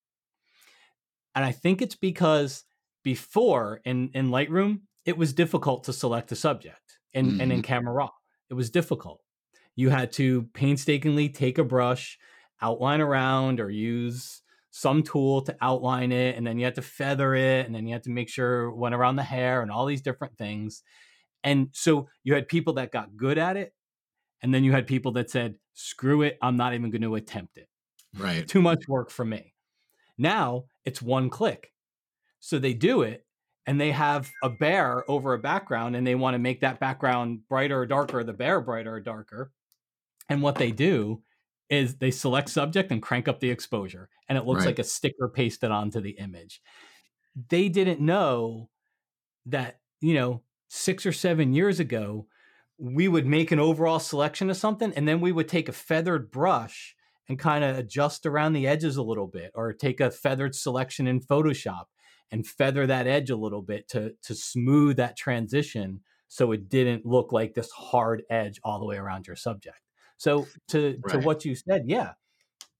And 1.35 1.43
I 1.43 1.51
think 1.51 1.81
it's 1.81 1.95
because 1.95 2.63
before 3.03 3.81
in, 3.85 4.09
in 4.13 4.29
Lightroom, 4.29 4.81
it 5.05 5.17
was 5.17 5.33
difficult 5.33 5.85
to 5.85 5.93
select 5.93 6.31
a 6.31 6.35
subject 6.35 6.99
and, 7.13 7.27
mm-hmm. 7.27 7.41
and 7.41 7.51
in 7.51 7.59
mm-hmm. 7.59 7.65
Camera 7.65 7.93
Raw. 7.93 8.09
It 8.49 8.53
was 8.53 8.69
difficult. 8.69 9.21
You 9.75 9.89
had 9.89 10.11
to 10.13 10.43
painstakingly 10.53 11.29
take 11.29 11.57
a 11.57 11.63
brush, 11.63 12.17
outline 12.61 13.01
around, 13.01 13.59
or 13.59 13.69
use 13.69 14.41
some 14.71 15.03
tool 15.03 15.41
to 15.41 15.55
outline 15.61 16.11
it 16.11 16.35
and 16.37 16.45
then 16.45 16.57
you 16.57 16.65
had 16.65 16.75
to 16.75 16.81
feather 16.81 17.33
it 17.33 17.65
and 17.65 17.73
then 17.73 17.87
you 17.87 17.93
had 17.93 18.03
to 18.03 18.09
make 18.09 18.29
sure 18.29 18.65
it 18.65 18.75
went 18.75 18.95
around 18.95 19.15
the 19.15 19.23
hair 19.23 19.61
and 19.61 19.71
all 19.71 19.85
these 19.85 20.01
different 20.01 20.37
things. 20.37 20.83
And 21.43 21.69
so 21.71 22.07
you 22.23 22.33
had 22.33 22.47
people 22.47 22.73
that 22.73 22.91
got 22.91 23.15
good 23.17 23.37
at 23.37 23.57
it 23.57 23.73
and 24.41 24.53
then 24.53 24.63
you 24.63 24.71
had 24.71 24.87
people 24.87 25.13
that 25.13 25.29
said 25.29 25.55
screw 25.73 26.23
it 26.23 26.37
i'm 26.41 26.57
not 26.57 26.73
even 26.73 26.89
going 26.89 27.01
to 27.01 27.15
attempt 27.15 27.57
it. 27.57 27.67
Right. 28.17 28.47
Too 28.47 28.61
much 28.61 28.87
work 28.87 29.09
for 29.11 29.25
me. 29.25 29.53
Now 30.17 30.65
it's 30.85 31.01
one 31.01 31.29
click. 31.29 31.71
So 32.39 32.59
they 32.59 32.73
do 32.73 33.01
it 33.01 33.25
and 33.65 33.79
they 33.79 33.91
have 33.91 34.29
a 34.43 34.49
bear 34.49 35.09
over 35.09 35.33
a 35.33 35.39
background 35.39 35.95
and 35.95 36.05
they 36.05 36.15
want 36.15 36.35
to 36.35 36.39
make 36.39 36.61
that 36.61 36.79
background 36.79 37.41
brighter 37.47 37.79
or 37.79 37.85
darker 37.85 38.23
the 38.23 38.33
bear 38.33 38.61
brighter 38.61 38.95
or 38.95 38.99
darker. 38.99 39.51
And 40.29 40.41
what 40.41 40.55
they 40.55 40.71
do 40.71 41.23
is 41.69 41.95
they 41.95 42.11
select 42.11 42.49
subject 42.49 42.91
and 42.91 43.01
crank 43.01 43.27
up 43.27 43.39
the 43.39 43.51
exposure 43.51 44.09
and 44.27 44.37
it 44.37 44.45
looks 44.45 44.59
right. 44.59 44.67
like 44.67 44.79
a 44.79 44.83
sticker 44.83 45.27
pasted 45.27 45.71
onto 45.71 46.01
the 46.01 46.11
image. 46.11 46.61
They 47.49 47.69
didn't 47.69 47.99
know 47.99 48.69
that, 49.45 49.79
you 50.01 50.13
know, 50.13 50.41
6 50.69 51.05
or 51.05 51.11
7 51.11 51.53
years 51.53 51.79
ago 51.79 52.27
we 52.77 53.07
would 53.07 53.25
make 53.25 53.51
an 53.51 53.59
overall 53.59 53.99
selection 53.99 54.49
of 54.49 54.57
something 54.57 54.93
and 54.95 55.07
then 55.07 55.19
we 55.19 55.31
would 55.31 55.49
take 55.49 55.67
a 55.67 55.73
feathered 55.73 56.31
brush 56.31 56.95
and 57.27 57.37
kind 57.37 57.63
of 57.63 57.77
adjust 57.77 58.25
around 58.25 58.53
the 58.53 58.65
edges 58.65 58.95
a 58.95 59.03
little 59.03 59.27
bit 59.27 59.51
or 59.53 59.73
take 59.73 59.99
a 59.99 60.09
feathered 60.09 60.55
selection 60.55 61.05
in 61.05 61.19
Photoshop 61.19 61.85
and 62.31 62.47
feather 62.47 62.87
that 62.87 63.05
edge 63.05 63.29
a 63.29 63.35
little 63.35 63.61
bit 63.61 63.87
to 63.89 64.13
to 64.23 64.33
smooth 64.33 64.97
that 64.97 65.17
transition 65.17 66.01
so 66.27 66.51
it 66.51 66.69
didn't 66.69 67.05
look 67.05 67.31
like 67.31 67.53
this 67.53 67.71
hard 67.71 68.23
edge 68.29 68.59
all 68.63 68.79
the 68.79 68.85
way 68.85 68.97
around 68.97 69.27
your 69.27 69.35
subject. 69.35 69.88
So 70.19 70.47
to 70.67 70.99
right. 71.01 71.13
to 71.13 71.25
what 71.25 71.45
you 71.45 71.55
said, 71.55 71.83
yeah, 71.85 72.11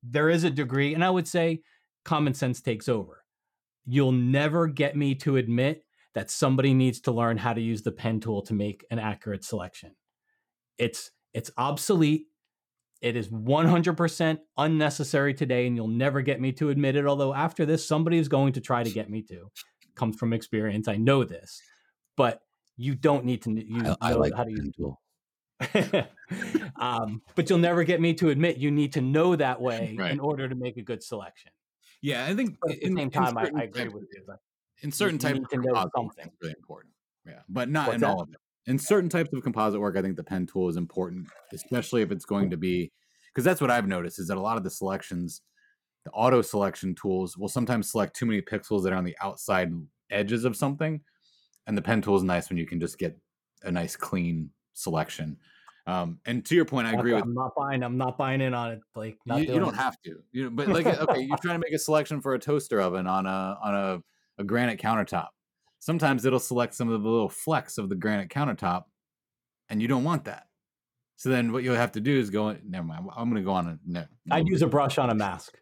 there 0.03 0.29
is 0.29 0.43
a 0.43 0.49
degree 0.49 0.93
and 0.93 1.03
I 1.03 1.09
would 1.09 1.27
say 1.27 1.61
common 2.03 2.33
sense 2.33 2.61
takes 2.61 2.89
over. 2.89 3.23
You'll 3.85 4.11
never 4.11 4.67
get 4.67 4.97
me 4.97 5.15
to 5.15 5.37
admit 5.37 5.85
that 6.13 6.29
somebody 6.29 6.73
needs 6.73 6.99
to 7.01 7.13
learn 7.13 7.37
how 7.37 7.53
to 7.53 7.61
use 7.61 7.81
the 7.81 7.93
pen 7.93 8.19
tool 8.19 8.41
to 8.43 8.53
make 8.53 8.85
an 8.91 8.99
accurate 8.99 9.45
selection. 9.45 9.95
It's 10.77 11.11
it's 11.33 11.49
obsolete. 11.57 12.27
It 13.01 13.15
is 13.15 13.29
100% 13.29 14.39
unnecessary 14.57 15.33
today 15.33 15.65
and 15.65 15.77
you'll 15.77 15.87
never 15.87 16.21
get 16.21 16.41
me 16.41 16.51
to 16.53 16.71
admit 16.71 16.97
it 16.97 17.05
although 17.05 17.33
after 17.33 17.65
this 17.65 17.87
somebody 17.87 18.17
is 18.17 18.27
going 18.27 18.51
to 18.53 18.61
try 18.61 18.83
to 18.83 18.91
get 18.91 19.09
me 19.09 19.21
to. 19.23 19.49
Comes 19.95 20.17
from 20.17 20.33
experience. 20.33 20.89
I 20.89 20.97
know 20.97 21.23
this. 21.23 21.61
But 22.17 22.41
you 22.75 22.95
don't 22.95 23.23
need 23.23 23.43
to 23.43 23.51
use 23.51 23.95
I, 24.01 24.11
I 24.11 24.13
like 24.15 24.35
how 24.35 24.43
to 24.43 24.51
use 24.51 24.71
tool. 24.75 24.99
um, 26.79 27.21
but 27.35 27.49
you'll 27.49 27.59
never 27.59 27.83
get 27.83 27.99
me 27.99 28.13
to 28.13 28.29
admit 28.29 28.57
you 28.57 28.71
need 28.71 28.93
to 28.93 29.01
know 29.01 29.35
that 29.35 29.61
way 29.61 29.95
right. 29.97 30.11
in 30.11 30.19
order 30.19 30.47
to 30.47 30.55
make 30.55 30.77
a 30.77 30.81
good 30.81 31.03
selection. 31.03 31.51
Yeah, 32.01 32.25
I 32.25 32.35
think 32.35 32.57
but 32.61 32.71
at 32.71 32.79
the 32.79 32.95
same 32.95 33.11
time, 33.11 33.37
I, 33.37 33.49
I, 33.55 33.63
agree 33.63 33.89
with 33.89 34.03
you. 34.13 34.23
in 34.81 34.91
certain 34.91 35.17
types 35.17 35.39
of 35.39 35.49
composite 35.49 35.91
something. 35.95 36.25
it's 36.25 36.35
really 36.41 36.55
important. 36.57 36.93
Yeah, 37.25 37.41
but 37.49 37.69
not 37.69 37.87
What's 37.87 37.95
in 37.95 38.01
that? 38.01 38.09
all 38.09 38.21
of 38.21 38.29
it. 38.29 38.37
In 38.67 38.79
certain 38.79 39.09
types 39.09 39.33
of 39.33 39.43
composite 39.43 39.79
work, 39.79 39.97
I 39.97 40.01
think 40.01 40.15
the 40.15 40.23
pen 40.23 40.45
tool 40.45 40.69
is 40.69 40.77
important, 40.77 41.27
especially 41.53 42.01
if 42.01 42.11
it's 42.11 42.25
going 42.25 42.51
to 42.51 42.57
be 42.57 42.91
because 43.33 43.43
that's 43.43 43.61
what 43.61 43.71
I've 43.71 43.87
noticed 43.87 44.19
is 44.19 44.27
that 44.27 44.37
a 44.37 44.41
lot 44.41 44.57
of 44.57 44.63
the 44.63 44.69
selections, 44.69 45.41
the 46.05 46.11
auto 46.11 46.41
selection 46.41 46.95
tools 46.95 47.37
will 47.37 47.49
sometimes 47.49 47.91
select 47.91 48.15
too 48.15 48.25
many 48.25 48.41
pixels 48.41 48.83
that 48.83 48.93
are 48.93 48.97
on 48.97 49.03
the 49.03 49.17
outside 49.21 49.71
edges 50.09 50.45
of 50.45 50.55
something, 50.55 51.01
and 51.67 51.77
the 51.77 51.81
pen 51.81 52.01
tool 52.01 52.15
is 52.15 52.23
nice 52.23 52.49
when 52.49 52.57
you 52.57 52.65
can 52.65 52.79
just 52.79 52.97
get 52.97 53.17
a 53.63 53.71
nice 53.71 53.95
clean 53.95 54.51
selection. 54.79 55.37
Um, 55.87 56.19
and 56.25 56.45
to 56.45 56.55
your 56.55 56.65
point, 56.65 56.87
I 56.87 56.93
agree 56.93 57.13
I'm 57.13 57.17
with. 57.17 57.25
I'm 57.25 57.33
not 57.33 57.55
buying. 57.55 57.83
I'm 57.83 57.97
not 57.97 58.17
buying 58.17 58.41
in 58.41 58.53
on 58.53 58.73
it. 58.73 58.79
Like 58.95 59.17
you, 59.25 59.37
you, 59.37 59.59
don't 59.59 59.73
it. 59.73 59.77
have 59.77 59.99
to. 60.03 60.17
You 60.31 60.43
know, 60.43 60.49
but 60.51 60.67
like, 60.67 60.85
okay, 61.01 61.21
you're 61.21 61.37
trying 61.37 61.59
to 61.59 61.65
make 61.65 61.73
a 61.73 61.79
selection 61.79 62.21
for 62.21 62.35
a 62.35 62.39
toaster 62.39 62.79
oven 62.79 63.07
on 63.07 63.25
a 63.25 63.57
on 63.63 63.75
a, 63.75 64.41
a 64.41 64.43
granite 64.43 64.79
countertop. 64.79 65.29
Sometimes 65.79 66.25
it'll 66.25 66.39
select 66.39 66.75
some 66.75 66.89
of 66.89 67.01
the 67.01 67.09
little 67.09 67.29
flecks 67.29 67.77
of 67.77 67.89
the 67.89 67.95
granite 67.95 68.29
countertop, 68.29 68.83
and 69.69 69.81
you 69.81 69.87
don't 69.87 70.03
want 70.03 70.25
that. 70.25 70.43
So 71.15 71.29
then, 71.29 71.51
what 71.51 71.63
you'll 71.63 71.75
have 71.75 71.93
to 71.93 72.01
do 72.01 72.17
is 72.17 72.29
go. 72.29 72.55
Never 72.63 72.85
mind. 72.85 73.07
I'm 73.15 73.29
going 73.29 73.41
to 73.41 73.45
go 73.45 73.53
on 73.53 73.67
a. 73.67 73.79
No, 73.85 74.05
I'd 74.29 74.47
use 74.47 74.61
a 74.61 74.67
brush 74.67 74.97
on 74.97 75.09
a 75.09 75.15
mask. 75.15 75.57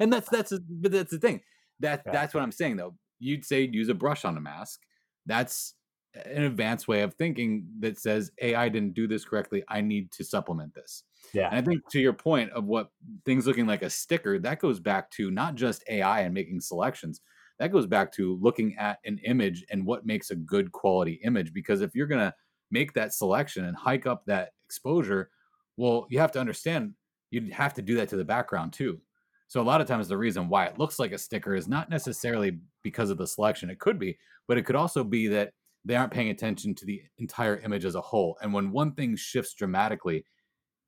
and 0.00 0.12
that's 0.12 0.28
that's 0.30 0.52
but 0.68 0.90
that's 0.90 1.10
the 1.10 1.18
thing. 1.18 1.42
That 1.80 2.02
yeah. 2.06 2.12
that's 2.12 2.32
what 2.32 2.42
I'm 2.42 2.52
saying 2.52 2.76
though. 2.76 2.94
You'd 3.18 3.44
say 3.44 3.68
use 3.70 3.88
a 3.88 3.94
brush 3.94 4.24
on 4.24 4.36
a 4.36 4.40
mask. 4.40 4.80
That's 5.26 5.74
an 6.14 6.42
advanced 6.42 6.88
way 6.88 7.02
of 7.02 7.14
thinking 7.14 7.66
that 7.80 7.98
says 7.98 8.30
AI 8.40 8.68
didn't 8.68 8.94
do 8.94 9.06
this 9.06 9.24
correctly. 9.24 9.62
I 9.68 9.80
need 9.80 10.10
to 10.12 10.24
supplement 10.24 10.74
this. 10.74 11.04
Yeah. 11.32 11.48
And 11.48 11.56
I 11.56 11.62
think 11.62 11.88
to 11.90 12.00
your 12.00 12.12
point 12.12 12.50
of 12.52 12.64
what 12.64 12.90
things 13.24 13.46
looking 13.46 13.66
like 13.66 13.82
a 13.82 13.90
sticker, 13.90 14.38
that 14.38 14.60
goes 14.60 14.80
back 14.80 15.10
to 15.12 15.30
not 15.30 15.54
just 15.54 15.84
AI 15.88 16.20
and 16.20 16.34
making 16.34 16.60
selections. 16.60 17.20
That 17.58 17.72
goes 17.72 17.86
back 17.86 18.12
to 18.14 18.38
looking 18.42 18.76
at 18.76 18.98
an 19.04 19.20
image 19.24 19.64
and 19.70 19.86
what 19.86 20.04
makes 20.04 20.30
a 20.30 20.36
good 20.36 20.72
quality 20.72 21.20
image. 21.24 21.52
Because 21.52 21.80
if 21.80 21.94
you're 21.94 22.06
going 22.06 22.20
to 22.20 22.34
make 22.70 22.92
that 22.94 23.14
selection 23.14 23.64
and 23.64 23.76
hike 23.76 24.06
up 24.06 24.24
that 24.26 24.50
exposure, 24.66 25.30
well, 25.76 26.06
you 26.10 26.18
have 26.18 26.32
to 26.32 26.40
understand 26.40 26.94
you'd 27.30 27.52
have 27.52 27.74
to 27.74 27.82
do 27.82 27.96
that 27.96 28.08
to 28.10 28.16
the 28.16 28.24
background 28.24 28.72
too. 28.72 29.00
So 29.48 29.60
a 29.60 29.62
lot 29.62 29.80
of 29.80 29.86
times 29.86 30.08
the 30.08 30.16
reason 30.16 30.48
why 30.48 30.66
it 30.66 30.78
looks 30.78 30.98
like 30.98 31.12
a 31.12 31.18
sticker 31.18 31.54
is 31.54 31.68
not 31.68 31.90
necessarily 31.90 32.58
because 32.82 33.10
of 33.10 33.18
the 33.18 33.26
selection. 33.26 33.70
It 33.70 33.78
could 33.78 33.98
be, 33.98 34.18
but 34.48 34.58
it 34.58 34.64
could 34.64 34.76
also 34.76 35.04
be 35.04 35.28
that 35.28 35.52
they 35.84 35.96
aren't 35.96 36.12
paying 36.12 36.30
attention 36.30 36.74
to 36.76 36.86
the 36.86 37.02
entire 37.18 37.58
image 37.58 37.84
as 37.84 37.94
a 37.94 38.00
whole. 38.00 38.38
And 38.40 38.52
when 38.52 38.70
one 38.70 38.94
thing 38.94 39.16
shifts 39.16 39.54
dramatically, 39.54 40.24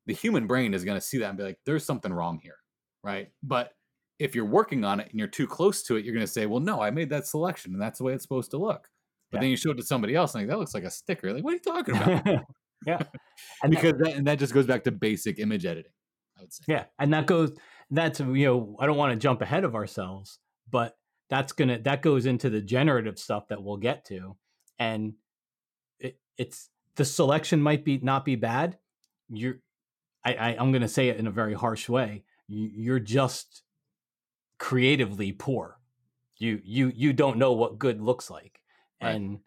the 0.05 0.13
human 0.13 0.47
brain 0.47 0.73
is 0.73 0.85
going 0.85 0.97
to 0.97 1.05
see 1.05 1.17
that 1.17 1.29
and 1.29 1.37
be 1.37 1.43
like, 1.43 1.59
there's 1.65 1.85
something 1.85 2.13
wrong 2.13 2.39
here. 2.41 2.57
Right. 3.03 3.29
But 3.43 3.71
if 4.19 4.35
you're 4.35 4.45
working 4.45 4.85
on 4.85 4.99
it 4.99 5.09
and 5.09 5.19
you're 5.19 5.27
too 5.27 5.47
close 5.47 5.83
to 5.83 5.97
it, 5.97 6.05
you're 6.05 6.13
going 6.13 6.25
to 6.25 6.31
say, 6.31 6.45
well, 6.45 6.61
no, 6.61 6.81
I 6.81 6.91
made 6.91 7.09
that 7.09 7.27
selection 7.27 7.73
and 7.73 7.81
that's 7.81 7.97
the 7.97 8.05
way 8.05 8.13
it's 8.13 8.23
supposed 8.23 8.51
to 8.51 8.57
look. 8.57 8.87
But 9.31 9.37
yeah. 9.37 9.41
then 9.41 9.49
you 9.49 9.57
show 9.57 9.71
it 9.71 9.77
to 9.77 9.83
somebody 9.83 10.15
else 10.15 10.33
and 10.33 10.43
like, 10.43 10.49
that 10.49 10.59
looks 10.59 10.73
like 10.73 10.83
a 10.83 10.91
sticker. 10.91 11.33
Like, 11.33 11.43
what 11.43 11.51
are 11.51 11.55
you 11.55 11.59
talking 11.59 11.97
about? 11.97 12.45
yeah. 12.87 13.01
And 13.63 13.71
because 13.71 13.93
that, 13.93 14.03
that, 14.03 14.15
and 14.15 14.27
that 14.27 14.39
just 14.39 14.53
goes 14.53 14.65
back 14.65 14.83
to 14.85 14.91
basic 14.91 15.39
image 15.39 15.65
editing, 15.65 15.91
I 16.37 16.41
would 16.41 16.53
say. 16.53 16.63
Yeah. 16.67 16.85
And 16.99 17.13
that 17.13 17.25
goes, 17.25 17.51
that's, 17.91 18.19
you 18.19 18.45
know, 18.45 18.77
I 18.79 18.85
don't 18.85 18.97
want 18.97 19.11
to 19.11 19.19
jump 19.19 19.41
ahead 19.41 19.65
of 19.65 19.75
ourselves, 19.75 20.39
but 20.69 20.95
that's 21.29 21.51
going 21.51 21.67
to, 21.67 21.79
that 21.79 22.01
goes 22.01 22.25
into 22.25 22.49
the 22.49 22.61
generative 22.61 23.19
stuff 23.19 23.49
that 23.49 23.61
we'll 23.61 23.77
get 23.77 24.05
to 24.05 24.37
and 24.79 25.13
it, 25.99 26.19
it's 26.37 26.69
the 26.95 27.05
selection 27.05 27.61
might 27.61 27.83
be 27.85 27.99
not 27.99 28.25
be 28.25 28.35
bad. 28.35 28.77
You're, 29.29 29.59
I, 30.23 30.33
I 30.33 30.49
I'm 30.59 30.71
going 30.71 30.81
to 30.81 30.87
say 30.87 31.09
it 31.09 31.17
in 31.17 31.27
a 31.27 31.31
very 31.31 31.53
harsh 31.53 31.89
way. 31.89 32.23
You, 32.47 32.69
you're 32.73 32.99
just 32.99 33.63
creatively 34.57 35.31
poor. 35.31 35.79
You 36.37 36.61
you 36.63 36.91
you 36.95 37.13
don't 37.13 37.37
know 37.37 37.53
what 37.53 37.79
good 37.79 38.01
looks 38.01 38.29
like, 38.29 38.61
right. 39.01 39.15
and 39.15 39.39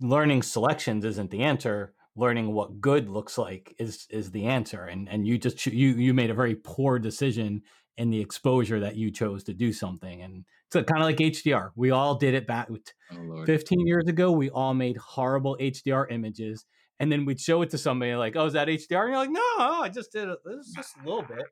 learning 0.00 0.42
selections 0.42 1.04
isn't 1.04 1.30
the 1.30 1.42
answer. 1.42 1.94
Learning 2.16 2.52
what 2.52 2.80
good 2.80 3.08
looks 3.08 3.36
like 3.36 3.74
is 3.78 4.06
is 4.08 4.30
the 4.30 4.46
answer. 4.46 4.84
And 4.84 5.08
and 5.08 5.26
you 5.26 5.36
just 5.36 5.66
you 5.66 5.88
you 5.90 6.14
made 6.14 6.30
a 6.30 6.34
very 6.34 6.54
poor 6.54 6.98
decision 6.98 7.62
in 7.96 8.10
the 8.10 8.20
exposure 8.20 8.80
that 8.80 8.96
you 8.96 9.10
chose 9.10 9.44
to 9.44 9.54
do 9.54 9.72
something. 9.72 10.22
And 10.22 10.44
it's 10.66 10.90
kind 10.90 11.02
of 11.02 11.06
like 11.06 11.16
HDR. 11.16 11.70
We 11.76 11.90
all 11.90 12.16
did 12.16 12.34
it 12.34 12.46
back 12.46 12.68
oh, 12.70 13.44
15 13.44 13.86
years 13.86 14.06
ago. 14.08 14.32
We 14.32 14.50
all 14.50 14.74
made 14.74 14.96
horrible 14.96 15.56
HDR 15.60 16.10
images. 16.10 16.66
And 17.00 17.10
then 17.10 17.24
we'd 17.24 17.40
show 17.40 17.62
it 17.62 17.70
to 17.70 17.78
somebody 17.78 18.14
like, 18.14 18.36
oh, 18.36 18.46
is 18.46 18.52
that 18.54 18.68
HDR? 18.68 19.02
And 19.02 19.10
you're 19.10 19.18
like, 19.18 19.30
no, 19.30 19.40
I 19.58 19.90
just 19.92 20.12
did 20.12 20.28
it. 20.28 20.38
This 20.44 20.66
is 20.66 20.72
just 20.74 20.96
a 20.96 21.04
little 21.04 21.22
bit. 21.22 21.44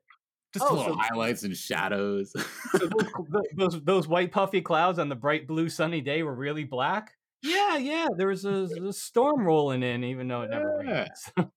Just 0.53 0.65
oh, 0.69 0.75
little 0.75 0.93
so, 0.93 0.99
highlights 0.99 1.43
and 1.43 1.55
shadows. 1.55 2.31
so 2.71 2.77
those, 3.31 3.43
those, 3.55 3.83
those 3.83 4.07
white 4.07 4.31
puffy 4.31 4.61
clouds 4.61 4.99
on 4.99 5.09
the 5.09 5.15
bright 5.15 5.47
blue 5.47 5.67
sunny 5.69 6.01
day 6.01 6.23
were 6.23 6.35
really 6.35 6.63
black. 6.63 7.11
Yeah, 7.43 7.77
yeah. 7.77 8.07
There 8.15 8.27
was 8.27 8.45
a, 8.45 8.67
a 8.87 8.93
storm 8.93 9.45
rolling 9.45 9.83
in, 9.83 10.03
even 10.03 10.27
though 10.27 10.43
it 10.43 10.49
never 10.49 10.81
yeah. 10.83 11.07
rains. 11.37 11.51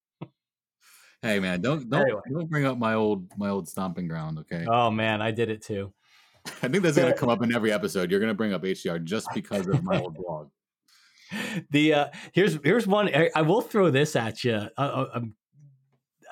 Hey 1.27 1.41
man, 1.41 1.61
don't 1.61 1.91
don't 1.91 2.03
anyway. 2.03 2.21
don't 2.33 2.49
bring 2.49 2.67
up 2.67 2.79
my 2.79 2.95
old 2.95 3.27
my 3.37 3.49
old 3.49 3.69
stomping 3.69 4.07
ground, 4.07 4.39
okay? 4.39 4.65
Oh 4.69 4.93
man, 4.93 5.21
I 5.21 5.33
did 5.33 5.51
it 5.51 5.61
too. 5.61 5.93
I 6.63 6.69
think 6.69 6.85
that's 6.85 6.97
gonna 6.97 7.13
come 7.17 7.29
up 7.29 7.43
in 7.43 7.53
every 7.53 7.73
episode. 7.73 8.13
You're 8.13 8.21
gonna 8.21 8.33
bring 8.33 8.53
up 8.53 8.63
HDR 8.63 9.03
just 9.03 9.27
because 9.35 9.67
of 9.67 9.83
my 9.83 10.01
old 10.01 10.15
blog. 10.19 10.51
The 11.71 11.95
uh 11.95 12.07
here's 12.33 12.59
here's 12.63 12.87
one. 12.87 13.11
I 13.35 13.43
will 13.43 13.61
throw 13.61 13.91
this 13.91 14.15
at 14.15 14.45
you. 14.45 14.69
Uh, 14.79 14.81
uh 14.81 15.09
um, 15.15 15.35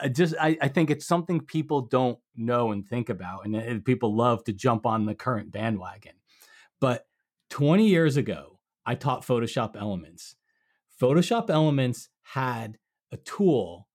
I 0.01 0.09
just 0.09 0.37
I, 0.41 0.57
I 0.63 0.69
think 0.69 0.91
it's 0.91 1.07
something 1.07 1.41
people 1.41 1.83
don't 1.83 2.21
know 2.37 2.71
and 2.71 2.87
think 2.87 3.09
about, 3.09 3.47
and, 3.47 3.57
and 3.57 3.85
people 3.85 4.15
love 4.15 4.45
to 4.45 4.53
jump 4.53 4.87
on 4.87 5.07
the 5.07 5.15
current 5.17 5.51
bandwagon. 5.51 6.15
But 6.81 7.05
20 7.51 7.89
years 7.89 8.17
ago, 8.17 8.61
I 8.87 8.95
taught 8.95 9.27
Photoshop 9.27 9.75
Elements. 9.77 10.37
Photoshop 11.01 11.51
Elements 11.51 12.11
had 12.23 12.79
a 13.11 13.17
tool 13.17 13.89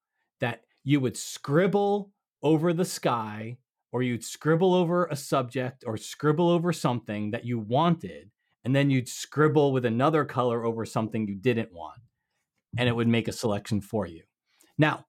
you 0.83 0.99
would 0.99 1.17
scribble 1.17 2.11
over 2.41 2.73
the 2.73 2.85
sky 2.85 3.57
or 3.91 4.03
you'd 4.03 4.23
scribble 4.23 4.73
over 4.73 5.05
a 5.05 5.15
subject 5.15 5.83
or 5.85 5.97
scribble 5.97 6.49
over 6.49 6.71
something 6.71 7.31
that 7.31 7.45
you 7.45 7.59
wanted 7.59 8.29
and 8.63 8.75
then 8.75 8.89
you'd 8.89 9.09
scribble 9.09 9.71
with 9.71 9.85
another 9.85 10.25
color 10.25 10.65
over 10.65 10.85
something 10.85 11.27
you 11.27 11.35
didn't 11.35 11.73
want 11.73 11.99
and 12.77 12.87
it 12.87 12.95
would 12.95 13.07
make 13.07 13.27
a 13.27 13.33
selection 13.33 13.81
for 13.81 14.05
you. 14.05 14.23
Now 14.77 15.05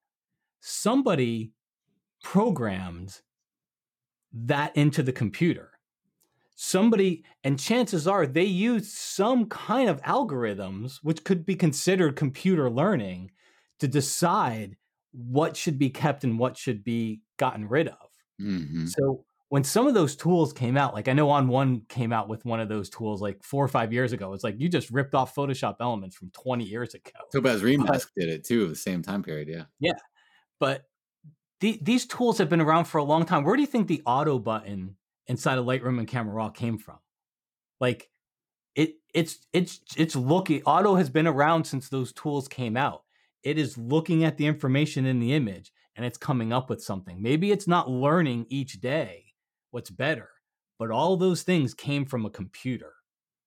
somebody 0.60 1.52
programmed 2.22 3.20
that 4.32 4.76
into 4.76 5.02
the 5.02 5.12
computer. 5.12 5.72
Somebody 6.54 7.24
and 7.42 7.58
chances 7.58 8.06
are 8.06 8.26
they 8.26 8.44
used 8.44 8.92
some 8.92 9.46
kind 9.46 9.88
of 9.88 10.02
algorithms 10.02 10.98
which 11.02 11.24
could 11.24 11.46
be 11.46 11.54
considered 11.54 12.16
computer 12.16 12.70
learning 12.70 13.30
to 13.78 13.88
decide 13.88 14.76
what 15.12 15.56
should 15.56 15.78
be 15.78 15.90
kept 15.90 16.24
and 16.24 16.38
what 16.38 16.56
should 16.56 16.84
be 16.84 17.22
gotten 17.36 17.68
rid 17.68 17.88
of. 17.88 18.08
Mm-hmm. 18.40 18.86
So 18.86 19.24
when 19.48 19.64
some 19.64 19.88
of 19.88 19.94
those 19.94 20.14
tools 20.14 20.52
came 20.52 20.76
out, 20.76 20.94
like 20.94 21.08
I 21.08 21.12
know 21.12 21.26
On1 21.28 21.88
came 21.88 22.12
out 22.12 22.28
with 22.28 22.44
one 22.44 22.60
of 22.60 22.68
those 22.68 22.88
tools 22.88 23.20
like 23.20 23.42
four 23.42 23.64
or 23.64 23.68
five 23.68 23.92
years 23.92 24.12
ago. 24.12 24.32
It's 24.32 24.44
like 24.44 24.54
you 24.58 24.68
just 24.68 24.90
ripped 24.90 25.14
off 25.14 25.34
Photoshop 25.34 25.76
Elements 25.80 26.16
from 26.16 26.30
20 26.30 26.64
years 26.64 26.94
ago. 26.94 27.10
Topaz 27.32 27.62
Remask 27.62 28.06
did 28.16 28.28
it 28.28 28.44
too, 28.44 28.68
the 28.68 28.76
same 28.76 29.02
time 29.02 29.22
period. 29.22 29.48
Yeah. 29.48 29.64
Yeah. 29.80 29.98
But 30.60 30.84
the, 31.58 31.78
these 31.82 32.06
tools 32.06 32.38
have 32.38 32.48
been 32.48 32.60
around 32.60 32.84
for 32.84 32.98
a 32.98 33.04
long 33.04 33.26
time. 33.26 33.42
Where 33.44 33.56
do 33.56 33.62
you 33.62 33.66
think 33.66 33.88
the 33.88 34.02
auto 34.06 34.38
button 34.38 34.96
inside 35.26 35.58
of 35.58 35.66
Lightroom 35.66 35.98
and 35.98 36.08
Camera 36.08 36.32
Raw 36.32 36.50
came 36.50 36.78
from? 36.78 36.98
Like 37.80 38.08
it, 38.76 38.94
it's 39.12 39.38
it's 39.52 39.80
it's 39.96 40.14
looking 40.14 40.62
auto 40.64 40.94
has 40.94 41.10
been 41.10 41.26
around 41.26 41.64
since 41.64 41.88
those 41.88 42.12
tools 42.12 42.46
came 42.46 42.76
out 42.76 43.02
it 43.42 43.58
is 43.58 43.78
looking 43.78 44.24
at 44.24 44.36
the 44.36 44.46
information 44.46 45.06
in 45.06 45.18
the 45.20 45.32
image 45.34 45.72
and 45.96 46.04
it's 46.06 46.18
coming 46.18 46.52
up 46.52 46.70
with 46.70 46.82
something. 46.82 47.20
Maybe 47.22 47.50
it's 47.52 47.66
not 47.68 47.90
learning 47.90 48.46
each 48.48 48.80
day 48.80 49.26
what's 49.70 49.90
better, 49.90 50.30
but 50.78 50.90
all 50.90 51.16
those 51.16 51.42
things 51.42 51.74
came 51.74 52.04
from 52.04 52.24
a 52.26 52.30
computer. 52.30 52.92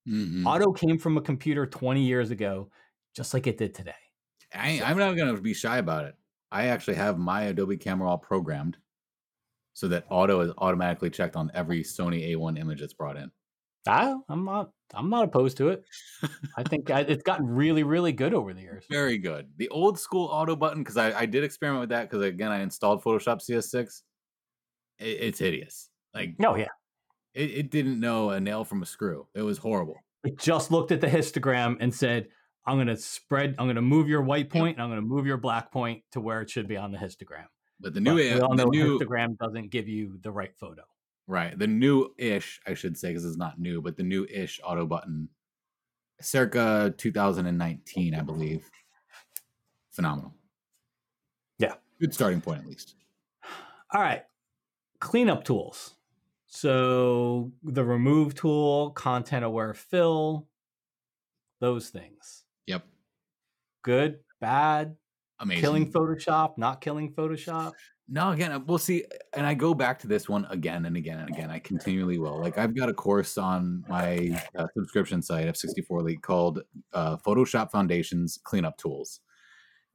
Mhm. 0.08 0.46
Auto 0.46 0.72
came 0.74 0.98
from 0.98 1.18
a 1.18 1.22
computer 1.22 1.66
20 1.66 2.04
years 2.06 2.32
ago, 2.32 2.70
just 3.16 3.34
like 3.34 3.48
it 3.48 3.58
did 3.58 3.74
today. 3.74 3.94
I, 4.54 4.80
So- 4.80 4.86
I'm 4.86 4.98
not 4.98 5.16
going 5.16 5.36
to 5.36 5.42
be 5.42 5.54
shy 5.54 5.78
about 5.78 6.06
it. 6.06 6.16
I 6.52 6.68
actually 6.68 6.96
have 6.96 7.18
my 7.18 7.44
Adobe 7.44 7.78
Camera 7.78 8.06
Raw 8.08 8.18
programmed 8.18 8.78
so 9.74 9.88
that 9.88 10.06
auto 10.10 10.42
is 10.42 10.52
automatically 10.60 11.10
checked 11.10 11.36
on 11.36 11.50
every 11.54 11.84
Sony 11.84 12.30
A1 12.30 12.58
image 12.60 12.80
that's 12.82 12.94
brought 12.94 13.18
in. 13.18 13.32
I, 13.88 14.16
I'm 14.30 14.46
not. 14.46 14.72
I'm 14.96 15.10
not 15.10 15.24
opposed 15.26 15.58
to 15.58 15.70
it. 15.70 15.84
I 16.56 16.62
think 16.62 16.92
I, 16.92 17.00
it's 17.00 17.24
gotten 17.24 17.48
really, 17.48 17.82
really 17.82 18.12
good 18.12 18.34
over 18.36 18.54
the 18.54 18.62
years. 18.62 18.86
Very 18.92 19.18
good. 19.18 19.48
The 19.58 19.68
old 19.70 19.98
school 19.98 20.28
auto 20.28 20.56
button, 20.56 20.84
because 20.84 20.98
I, 20.98 21.22
I 21.22 21.26
did 21.26 21.44
experiment 21.44 21.80
with 21.82 21.90
that, 21.90 22.10
because 22.10 22.24
again, 22.24 22.52
I 22.52 22.62
installed 22.62 23.04
Photoshop 23.04 23.42
CS6. 23.42 24.02
It, 25.00 25.06
it's 25.06 25.40
hideous. 25.40 25.90
Like, 26.14 26.36
No, 26.38 26.56
yeah. 26.56 26.68
it, 27.34 27.50
it 27.50 27.72
didn't 27.72 28.00
know 28.00 28.30
a 28.30 28.40
nail 28.40 28.64
from 28.64 28.84
a 28.84 28.86
screw. 28.86 29.28
It 29.34 29.42
was 29.42 29.58
horrible. 29.58 29.96
It 30.24 30.38
just 30.38 30.70
looked 30.70 30.92
at 30.92 31.02
the 31.02 31.08
histogram 31.08 31.78
and 31.80 31.92
said, 31.94 32.28
"I'm 32.68 32.78
going 32.78 32.86
to 32.88 32.96
spread. 32.98 33.56
I'm 33.58 33.66
going 33.66 33.76
to 33.78 33.82
move 33.82 34.08
your 34.08 34.22
white 34.22 34.50
point, 34.52 34.78
and 34.78 34.84
I'm 34.84 34.90
going 34.90 35.02
to 35.02 35.08
move 35.08 35.26
your 35.26 35.38
black 35.38 35.72
point 35.72 36.04
to 36.12 36.22
where 36.22 36.42
it 36.42 36.52
should 36.52 36.68
be 36.68 36.78
on 36.78 36.92
the 36.92 37.00
histogram." 37.00 37.46
But 37.80 37.96
the 37.96 38.00
But 38.00 38.04
new, 38.04 38.16
we 38.16 38.30
A- 38.30 38.46
all 38.46 38.56
the 38.56 38.66
new, 38.66 39.00
histogram 39.00 39.38
doesn't 39.40 39.72
give 39.72 39.88
you 39.88 40.20
the 40.22 40.32
right 40.32 40.56
photo. 40.60 40.84
Right, 41.28 41.58
the 41.58 41.68
new 41.68 42.14
ish, 42.18 42.62
I 42.68 42.74
should 42.74 42.98
say, 42.98 43.10
because 43.10 43.26
it's 43.26 43.38
not 43.38 43.60
new, 43.60 43.82
but 43.82 43.98
the 43.98 44.04
new 44.04 44.26
ish 44.26 44.60
auto 44.64 44.86
button, 44.86 45.30
circa 46.22 46.94
2019, 46.98 48.16
I 48.16 48.22
believe. 48.22 48.70
Phenomenal. 49.92 50.34
Yeah. 51.60 51.76
Good 52.00 52.14
starting 52.14 52.42
point, 52.42 52.62
at 52.62 52.68
least. 52.68 52.96
All 53.94 54.02
right, 54.02 54.24
cleanup 55.00 55.44
tools. 55.44 55.96
So 56.48 57.52
the 57.64 57.84
remove 57.84 58.36
tool, 58.36 58.92
content 58.92 59.46
aware 59.46 59.74
fill, 59.74 60.48
those 61.60 61.90
things. 61.90 62.44
Yep. 62.68 62.86
Good, 63.84 64.20
bad, 64.40 64.96
Amazing. 65.40 65.62
killing 65.62 65.92
Photoshop, 65.92 66.58
not 66.58 66.82
killing 66.82 67.14
Photoshop. 67.14 67.74
No, 68.10 68.32
again, 68.32 68.52
uh, 68.52 68.60
we'll 68.60 68.78
see. 68.78 69.06
And 69.34 69.46
I 69.46 69.54
go 69.54 69.74
back 69.74 70.00
to 70.00 70.08
this 70.08 70.28
one 70.28 70.46
again 70.50 70.86
and 70.86 70.98
again 70.98 71.20
and 71.20 71.30
again. 71.30 71.50
I 71.50 71.60
continually 71.60 72.18
will. 72.20 72.40
Like 72.40 72.58
I've 72.58 72.76
got 72.76 72.90
a 72.90 72.94
course 72.94 73.38
on 73.38 73.84
my 73.88 74.40
uh, 74.58 74.68
subscription 74.76 75.22
site, 75.22 75.48
F64 75.48 76.02
Elite, 76.02 76.22
called 76.22 76.62
uh, 76.94 77.18
Photoshop 77.18 77.72
Foundations 77.72 78.40
Cleanup 78.44 78.78
Tools. 78.78 79.22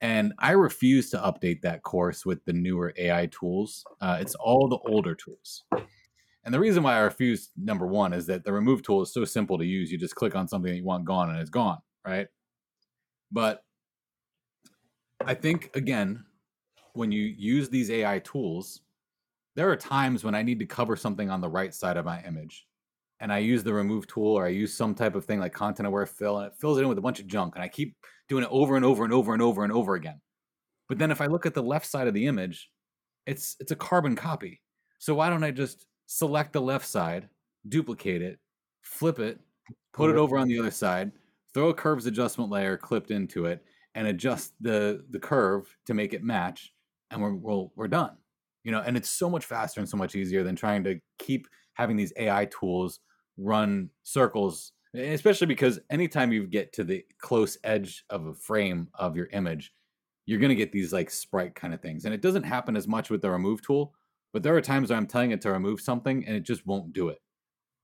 And 0.01 0.33
I 0.39 0.53
refuse 0.53 1.11
to 1.11 1.19
update 1.19 1.61
that 1.63 1.83
course 1.83 2.25
with 2.25 2.45
the 2.45 2.53
newer 2.53 2.95
AI 2.97 3.27
tools. 3.27 3.85
Uh, 4.01 4.19
it's 4.21 4.37
all 4.37 4.69
the 4.69 4.79
older 4.91 5.15
tools. 5.15 5.65
And 6.45 6.55
the 6.55 6.61
reason 6.61 6.83
why 6.83 6.95
I 6.95 7.01
refuse, 7.01 7.51
number 7.57 7.87
one, 7.87 8.13
is 8.13 8.27
that 8.27 8.45
the 8.45 8.53
remove 8.53 8.83
tool 8.83 9.03
is 9.03 9.13
so 9.13 9.25
simple 9.25 9.59
to 9.59 9.67
use. 9.67 9.91
You 9.91 9.99
just 9.99 10.15
click 10.15 10.35
on 10.37 10.49
something 10.49 10.71
that 10.71 10.77
you 10.77 10.85
want 10.85 11.05
gone 11.05 11.31
and 11.31 11.39
it's 11.41 11.51
gone, 11.51 11.79
right? 12.07 12.29
But 13.31 13.65
I 15.27 15.35
think, 15.35 15.71
again, 15.75 16.25
when 16.99 17.13
you 17.13 17.23
use 17.23 17.69
these 17.69 17.91
AI 17.91 18.19
tools, 18.19 18.81
there 19.55 19.71
are 19.71 19.77
times 19.77 20.25
when 20.25 20.35
I 20.35 20.43
need 20.43 20.59
to 20.59 20.67
cover 20.67 20.97
something 20.97 21.31
on 21.31 21.41
the 21.41 21.49
right 21.49 21.73
side 21.73 21.97
of 21.97 22.05
my 22.05 22.21
image. 22.25 22.67
And 23.21 23.33
I 23.33 23.39
use 23.39 23.63
the 23.63 23.73
remove 23.73 24.09
tool 24.09 24.33
or 24.37 24.45
I 24.45 24.49
use 24.49 24.77
some 24.77 24.95
type 24.95 25.15
of 25.15 25.25
thing 25.25 25.39
like 25.39 25.53
content 25.53 25.87
aware 25.87 26.07
fill 26.07 26.39
and 26.39 26.47
it 26.49 26.57
fills 26.59 26.77
it 26.77 26.83
in 26.83 26.89
with 26.89 26.99
a 26.99 27.03
bunch 27.03 27.21
of 27.21 27.29
junk. 27.29 27.55
And 27.55 27.63
I 27.63 27.69
keep 27.69 27.97
doing 28.29 28.43
it 28.43 28.51
over 28.51 28.77
and 28.77 28.85
over 28.85 29.05
and 29.05 29.13
over 29.13 29.33
and 29.33 29.41
over 29.41 29.63
and 29.63 29.73
over 29.73 29.95
again. 29.95 30.21
But 30.89 30.99
then 30.99 31.11
if 31.11 31.21
I 31.21 31.27
look 31.27 31.47
at 31.47 31.55
the 31.55 31.63
left 31.63 31.87
side 31.87 32.09
of 32.09 32.15
the 32.15 32.27
image, 32.27 32.69
it's 33.27 33.57
it's 33.61 33.73
a 33.73 33.77
carbon 33.77 34.17
copy. 34.17 34.61
So 34.99 35.15
why 35.15 35.31
don't 35.31 35.45
I 35.45 35.53
just 35.53 35.87
select 36.07 36.53
the 36.53 36.61
left 36.61 36.87
side, 36.87 37.29
duplicate 37.69 38.23
it, 38.23 38.39
flip 38.83 39.21
it, 39.21 39.39
put 39.93 40.11
it 40.11 40.17
over 40.17 40.37
on 40.37 40.49
the 40.49 40.59
other 40.59 40.71
side, 40.71 41.13
throw 41.55 41.69
a 41.69 41.75
curves 41.75 42.07
adjustment 42.07 42.51
layer 42.51 42.77
clipped 42.77 43.11
into 43.11 43.47
it, 43.47 43.65
and 43.95 44.09
adjust 44.09 44.55
the 44.61 45.05
the 45.11 45.19
curve 45.19 45.77
to 45.87 45.95
make 45.95 46.15
it 46.15 46.23
match, 46.23 46.73
and 47.11 47.23
we're 47.23 47.35
we're, 47.35 47.67
we're 47.77 47.89
done. 47.89 48.17
You 48.65 48.73
know, 48.73 48.83
and 48.85 48.97
it's 48.97 49.11
so 49.11 49.31
much 49.31 49.45
faster 49.45 49.81
and 49.81 49.89
so 49.89 49.97
much 49.97 50.15
easier 50.15 50.43
than 50.43 50.57
trying 50.57 50.85
to 50.85 51.01
keep 51.19 51.47
having 51.75 51.97
these 51.97 52.13
AI 52.17 52.47
tools 52.47 53.01
run 53.39 53.89
circles, 54.03 54.73
eh, 54.95 55.13
especially 55.13 55.47
because 55.47 55.79
anytime 55.91 56.33
you 56.33 56.47
get 56.47 56.73
to 56.75 56.85
the 56.85 57.05
close 57.21 57.57
edge 57.65 58.05
of 58.11 58.27
a 58.27 58.35
frame 58.35 58.89
of 58.95 59.17
your 59.17 59.29
image, 59.33 59.73
you're 60.27 60.41
going 60.41 60.51
to 60.51 60.55
get 60.55 60.73
these 60.73 60.93
like 60.93 61.11
sprite 61.11 61.55
kind 61.55 61.73
of 61.73 61.81
things. 61.81 62.05
And 62.05 62.13
it 62.13 62.21
doesn't 62.21 62.43
happen 62.43 62.77
as 62.77 62.87
much 62.87 63.09
with 63.09 63.23
the 63.23 63.31
remove 63.31 63.63
tool, 63.63 63.95
but 64.33 64.43
there 64.43 64.55
are 64.57 64.61
times 64.61 64.91
where 64.91 64.99
I'm 64.99 65.07
telling 65.07 65.31
it 65.31 65.41
to 65.43 65.53
remove 65.53 65.81
something 65.81 66.27
and 66.27 66.37
it 66.37 66.43
just 66.43 66.67
won't 66.67 66.93
do 66.93 67.09
it. 67.09 67.19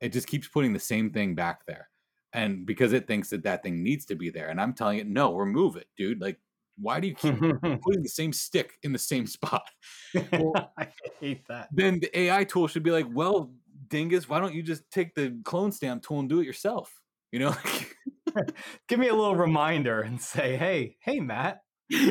It 0.01 0.13
just 0.13 0.27
keeps 0.27 0.49
putting 0.49 0.73
the 0.73 0.81
same 0.81 1.11
thing 1.11 1.35
back 1.35 1.65
there. 1.67 1.89
And 2.35 2.67
because 2.67 2.93
it 2.93 3.07
thinks 3.07 3.31
that 3.31 3.45
that 3.45 3.63
thing 3.63 3.83
needs 3.83 4.05
to 4.07 4.17
be 4.17 4.29
there. 4.29 4.49
And 4.49 4.61
I'm 4.61 4.75
telling 4.75 4.99
it, 4.99 5.07
no, 5.07 5.35
remove 5.35 5.77
it, 5.77 5.87
dude. 5.97 6.21
Like, 6.21 6.39
why 6.77 7.01
do 7.01 7.09
you 7.09 7.15
keep 7.15 7.39
putting 7.83 8.03
the 8.03 8.09
same 8.09 8.33
stick 8.33 8.79
in 8.83 8.93
the 8.93 8.99
same 8.99 9.27
spot? 9.27 9.69
Well- 10.33 10.73
I 10.79 10.89
hate 11.21 11.47
that. 11.49 11.69
Then 11.73 12.01
the 12.01 12.17
AI 12.19 12.45
tool 12.45 12.69
should 12.69 12.83
be 12.83 12.91
like, 12.91 13.07
well, 13.11 13.53
dingus, 13.89 14.29
why 14.29 14.41
don't 14.41 14.55
you 14.55 14.63
just 14.63 14.89
take 14.91 15.15
the 15.15 15.39
clone 15.45 15.73
stamp 15.73 16.03
tool 16.03 16.21
and 16.21 16.29
do 16.29 16.41
it 16.41 16.47
yourself? 16.47 17.01
You 17.33 17.41
know, 17.41 17.57
Give 18.89 18.99
me 18.99 19.09
a 19.09 19.15
little 19.15 19.37
reminder 19.37 20.01
and 20.01 20.21
say, 20.21 20.57
"Hey, 20.57 20.97
hey, 21.01 21.21
Matt, 21.21 21.63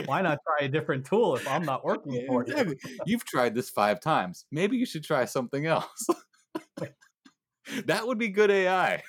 why 0.05 0.21
not 0.21 0.39
try 0.45 0.65
a 0.65 0.69
different 0.69 1.05
tool 1.05 1.35
if 1.35 1.47
I'm 1.47 1.63
not 1.63 1.83
working 1.83 2.25
for 2.27 2.45
you?" 2.47 2.75
You've 3.05 3.25
tried 3.25 3.55
this 3.55 3.69
five 3.69 3.99
times. 3.99 4.45
Maybe 4.51 4.77
you 4.77 4.85
should 4.85 5.03
try 5.03 5.25
something 5.25 5.65
else. 5.65 6.07
that 7.85 8.07
would 8.07 8.17
be 8.17 8.29
good 8.29 8.51
AI. 8.51 9.01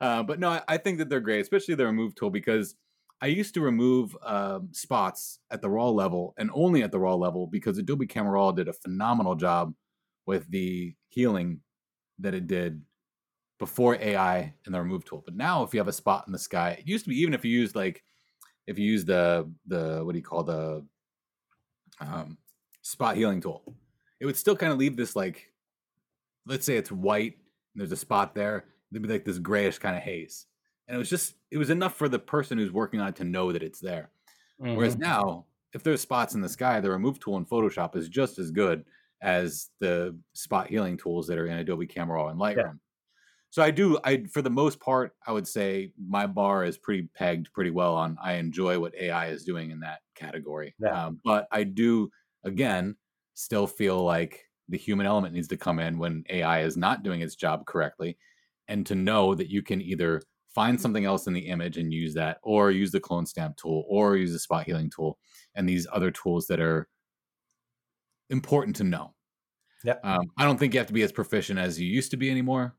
uh, 0.00 0.22
but 0.22 0.38
no, 0.38 0.50
I, 0.50 0.62
I 0.68 0.76
think 0.76 0.98
that 0.98 1.08
they're 1.08 1.20
great, 1.20 1.40
especially 1.40 1.74
the 1.74 1.86
remove 1.86 2.14
tool, 2.14 2.30
because 2.30 2.74
I 3.20 3.26
used 3.26 3.54
to 3.54 3.60
remove 3.60 4.16
um, 4.22 4.68
spots 4.72 5.38
at 5.50 5.62
the 5.62 5.70
raw 5.70 5.88
level 5.88 6.34
and 6.36 6.50
only 6.52 6.82
at 6.82 6.92
the 6.92 6.98
raw 6.98 7.14
level 7.14 7.46
because 7.46 7.78
Adobe 7.78 8.06
Camera 8.06 8.32
Raw 8.32 8.52
did 8.52 8.68
a 8.68 8.74
phenomenal 8.74 9.34
job 9.34 9.74
with 10.26 10.50
the 10.50 10.94
healing 11.08 11.60
that 12.18 12.34
it 12.34 12.46
did 12.46 12.82
before 13.58 13.96
AI 13.96 14.54
and 14.66 14.74
the 14.74 14.80
remove 14.80 15.04
tool. 15.04 15.22
But 15.24 15.34
now, 15.34 15.62
if 15.62 15.72
you 15.72 15.80
have 15.80 15.88
a 15.88 15.92
spot 15.92 16.24
in 16.26 16.32
the 16.32 16.38
sky, 16.38 16.76
it 16.78 16.86
used 16.86 17.04
to 17.04 17.10
be 17.10 17.20
even 17.20 17.32
if 17.32 17.44
you 17.44 17.58
used 17.58 17.74
like 17.74 18.02
if 18.66 18.78
you 18.78 18.84
use 18.84 19.04
the 19.04 19.50
the 19.66 20.02
what 20.04 20.12
do 20.12 20.18
you 20.18 20.24
call 20.24 20.42
the 20.42 20.84
um, 22.00 22.38
spot 22.82 23.16
healing 23.16 23.40
tool, 23.40 23.62
it 24.20 24.26
would 24.26 24.36
still 24.36 24.56
kind 24.56 24.72
of 24.72 24.78
leave 24.78 24.96
this 24.96 25.16
like, 25.16 25.52
let's 26.46 26.66
say 26.66 26.76
it's 26.76 26.92
white 26.92 27.34
and 27.74 27.80
there's 27.80 27.92
a 27.92 27.96
spot 27.96 28.34
there, 28.34 28.64
there'd 28.90 29.02
be 29.02 29.08
like 29.08 29.24
this 29.24 29.38
grayish 29.38 29.78
kind 29.78 29.96
of 29.96 30.02
haze, 30.02 30.46
and 30.88 30.96
it 30.96 30.98
was 30.98 31.10
just 31.10 31.36
it 31.50 31.58
was 31.58 31.70
enough 31.70 31.96
for 31.96 32.08
the 32.08 32.18
person 32.18 32.58
who's 32.58 32.72
working 32.72 33.00
on 33.00 33.08
it 33.08 33.16
to 33.16 33.24
know 33.24 33.52
that 33.52 33.62
it's 33.62 33.80
there. 33.80 34.10
Whereas 34.72 34.96
Mhm. 34.96 34.98
now, 34.98 35.46
if 35.74 35.82
there's 35.82 36.00
spots 36.02 36.34
in 36.34 36.40
the 36.42 36.48
sky, 36.48 36.80
the 36.80 36.90
remove 36.90 37.20
tool 37.20 37.36
in 37.38 37.46
Photoshop 37.46 37.96
is 37.96 38.08
just 38.08 38.38
as 38.38 38.50
good 38.52 38.86
as 39.22 39.70
the 39.80 40.18
spot 40.34 40.68
healing 40.68 40.96
tools 40.98 41.26
that 41.28 41.38
are 41.38 41.46
in 41.46 41.58
Adobe 41.58 41.86
Camera 41.86 42.16
Raw 42.16 42.28
and 42.28 42.40
Lightroom. 42.40 42.80
So 43.50 43.62
I 43.62 43.70
do, 43.70 43.98
I 44.04 44.24
for 44.24 44.42
the 44.42 44.50
most 44.50 44.80
part, 44.80 45.16
I 45.26 45.32
would 45.32 45.48
say 45.48 45.92
my 45.98 46.26
bar 46.26 46.64
is 46.64 46.78
pretty 46.78 47.08
pegged 47.14 47.52
pretty 47.52 47.70
well 47.70 47.94
on. 47.96 48.18
I 48.22 48.34
enjoy 48.34 48.78
what 48.80 48.94
AI 48.96 49.28
is 49.28 49.44
doing 49.44 49.70
in 49.70 49.80
that 49.80 50.02
category, 50.14 50.76
Yeah. 50.78 50.98
um, 51.06 51.20
but 51.24 51.48
I 51.52 51.64
do 51.64 52.10
again 52.44 52.96
still 53.34 53.66
feel 53.66 54.02
like 54.04 54.46
the 54.68 54.78
human 54.78 55.06
element 55.06 55.34
needs 55.34 55.48
to 55.48 55.56
come 55.56 55.78
in 55.78 55.98
when 55.98 56.24
AI 56.30 56.62
is 56.62 56.76
not 56.76 57.02
doing 57.02 57.20
its 57.22 57.36
job 57.36 57.66
correctly, 57.66 58.18
and 58.68 58.86
to 58.86 58.94
know 58.94 59.34
that 59.34 59.50
you 59.50 59.62
can 59.62 59.80
either 59.82 60.22
find 60.56 60.80
something 60.80 61.04
else 61.04 61.26
in 61.26 61.34
the 61.34 61.48
image 61.48 61.76
and 61.76 61.92
use 61.92 62.14
that, 62.14 62.38
or 62.42 62.70
use 62.70 62.90
the 62.90 62.98
clone 62.98 63.26
stamp 63.26 63.58
tool, 63.58 63.84
or 63.88 64.16
use 64.16 64.32
the 64.32 64.38
spot 64.38 64.64
healing 64.64 64.90
tool, 64.90 65.18
and 65.54 65.68
these 65.68 65.86
other 65.92 66.10
tools 66.10 66.46
that 66.46 66.60
are 66.60 66.88
important 68.30 68.74
to 68.76 68.84
know. 68.84 69.14
Yep. 69.84 70.00
Um, 70.02 70.30
I 70.38 70.44
don't 70.44 70.58
think 70.58 70.72
you 70.72 70.80
have 70.80 70.86
to 70.86 70.94
be 70.94 71.02
as 71.02 71.12
proficient 71.12 71.58
as 71.58 71.78
you 71.78 71.86
used 71.86 72.10
to 72.12 72.16
be 72.16 72.30
anymore. 72.30 72.74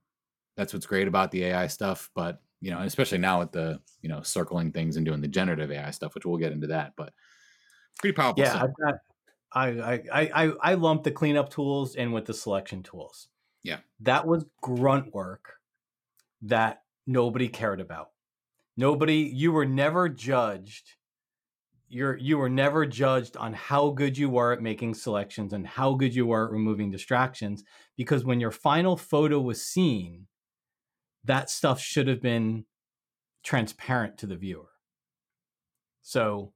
That's 0.57 0.73
what's 0.73 0.87
great 0.87 1.07
about 1.07 1.29
the 1.29 1.45
AI 1.45 1.67
stuff, 1.67 2.09
but 2.15 2.41
you 2.61 2.71
know, 2.71 2.79
especially 2.79 3.19
now 3.19 3.37
with 3.39 3.51
the 3.51 3.79
you 4.01 4.09
know 4.09 4.23
circling 4.23 4.71
things 4.71 4.97
and 4.97 5.05
doing 5.05 5.21
the 5.21 5.27
generative 5.27 5.71
AI 5.71 5.91
stuff, 5.91 6.15
which 6.15 6.25
we'll 6.25 6.37
get 6.37 6.53
into 6.53 6.67
that. 6.67 6.93
But 6.97 7.13
pretty 7.99 8.15
powerful 8.15 8.43
Yeah, 8.43 8.57
stuff. 8.57 8.71
Got, 8.83 8.95
I, 9.53 9.67
I, 9.67 9.93
I, 10.11 10.21
I, 10.33 10.53
I 10.61 10.73
lump 10.73 11.03
the 11.03 11.11
cleanup 11.11 11.51
tools 11.51 11.93
in 11.93 12.11
with 12.11 12.25
the 12.25 12.33
selection 12.33 12.81
tools. 12.81 13.27
Yeah. 13.61 13.77
That 13.99 14.25
was 14.25 14.45
grunt 14.61 15.13
work 15.13 15.53
that 16.41 16.81
nobody 17.07 17.47
cared 17.47 17.79
about. 17.81 18.09
Nobody, 18.75 19.31
you 19.33 19.51
were 19.51 19.65
never 19.65 20.07
judged. 20.07 20.91
You're, 21.89 22.17
you 22.17 22.37
were 22.37 22.49
never 22.49 22.85
judged 22.85 23.37
on 23.37 23.53
how 23.53 23.89
good 23.89 24.17
you 24.17 24.29
were 24.29 24.51
at 24.51 24.61
making 24.61 24.93
selections 24.93 25.53
and 25.53 25.65
how 25.65 25.93
good 25.93 26.13
you 26.13 26.27
were 26.27 26.45
at 26.45 26.51
removing 26.51 26.91
distractions. 26.91 27.63
Because 27.95 28.25
when 28.25 28.39
your 28.39 28.51
final 28.51 28.97
photo 28.97 29.39
was 29.39 29.65
seen, 29.65 30.27
that 31.23 31.49
stuff 31.49 31.79
should 31.79 32.07
have 32.07 32.21
been 32.21 32.65
transparent 33.43 34.17
to 34.17 34.27
the 34.27 34.35
viewer. 34.35 34.69
So 36.01 36.53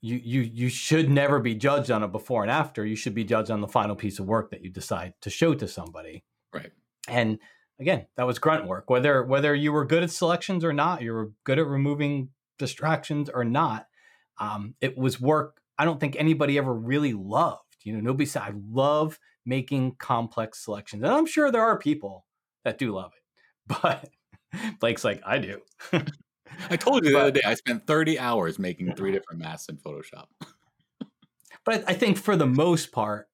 you 0.00 0.16
you 0.16 0.42
you 0.42 0.68
should 0.68 1.10
never 1.10 1.40
be 1.40 1.54
judged 1.54 1.90
on 1.90 2.02
a 2.02 2.08
before 2.08 2.42
and 2.42 2.50
after. 2.50 2.86
You 2.86 2.94
should 2.96 3.14
be 3.14 3.24
judged 3.24 3.50
on 3.50 3.60
the 3.60 3.68
final 3.68 3.96
piece 3.96 4.18
of 4.18 4.26
work 4.26 4.50
that 4.50 4.62
you 4.62 4.70
decide 4.70 5.14
to 5.22 5.30
show 5.30 5.54
to 5.54 5.66
somebody. 5.66 6.24
Right. 6.52 6.70
And 7.08 7.38
again, 7.80 8.06
that 8.16 8.26
was 8.26 8.38
grunt 8.38 8.66
work. 8.66 8.90
Whether 8.90 9.22
whether 9.24 9.54
you 9.54 9.72
were 9.72 9.84
good 9.84 10.02
at 10.02 10.10
selections 10.10 10.64
or 10.64 10.72
not, 10.72 11.02
you 11.02 11.12
were 11.12 11.32
good 11.44 11.58
at 11.58 11.66
removing 11.66 12.30
distractions 12.58 13.30
or 13.30 13.44
not, 13.44 13.86
um, 14.38 14.74
it 14.80 14.96
was 14.96 15.20
work. 15.20 15.60
I 15.78 15.84
don't 15.84 16.00
think 16.00 16.16
anybody 16.16 16.58
ever 16.58 16.74
really 16.74 17.12
loved. 17.12 17.62
You 17.84 17.94
know, 17.94 18.00
nobody 18.00 18.26
said 18.26 18.42
I 18.42 18.52
love 18.70 19.18
making 19.46 19.96
complex 19.96 20.64
selections, 20.64 21.02
and 21.02 21.12
I'm 21.12 21.26
sure 21.26 21.50
there 21.50 21.62
are 21.62 21.78
people 21.78 22.26
that 22.64 22.78
do 22.78 22.92
love 22.92 23.12
it, 23.16 23.78
but 23.82 24.08
Blake's 24.80 25.04
like 25.04 25.22
I 25.24 25.38
do. 25.38 25.60
I 26.70 26.76
told 26.76 27.04
you 27.04 27.10
the 27.10 27.16
but, 27.16 27.22
other 27.22 27.30
day 27.30 27.40
I 27.44 27.54
spent 27.54 27.86
30 27.86 28.18
hours 28.18 28.58
making 28.58 28.94
three 28.94 29.12
different 29.12 29.40
masks 29.40 29.68
in 29.68 29.76
Photoshop. 29.76 30.26
but 31.64 31.84
I 31.86 31.94
think 31.94 32.16
for 32.16 32.36
the 32.36 32.46
most 32.46 32.90
part, 32.90 33.28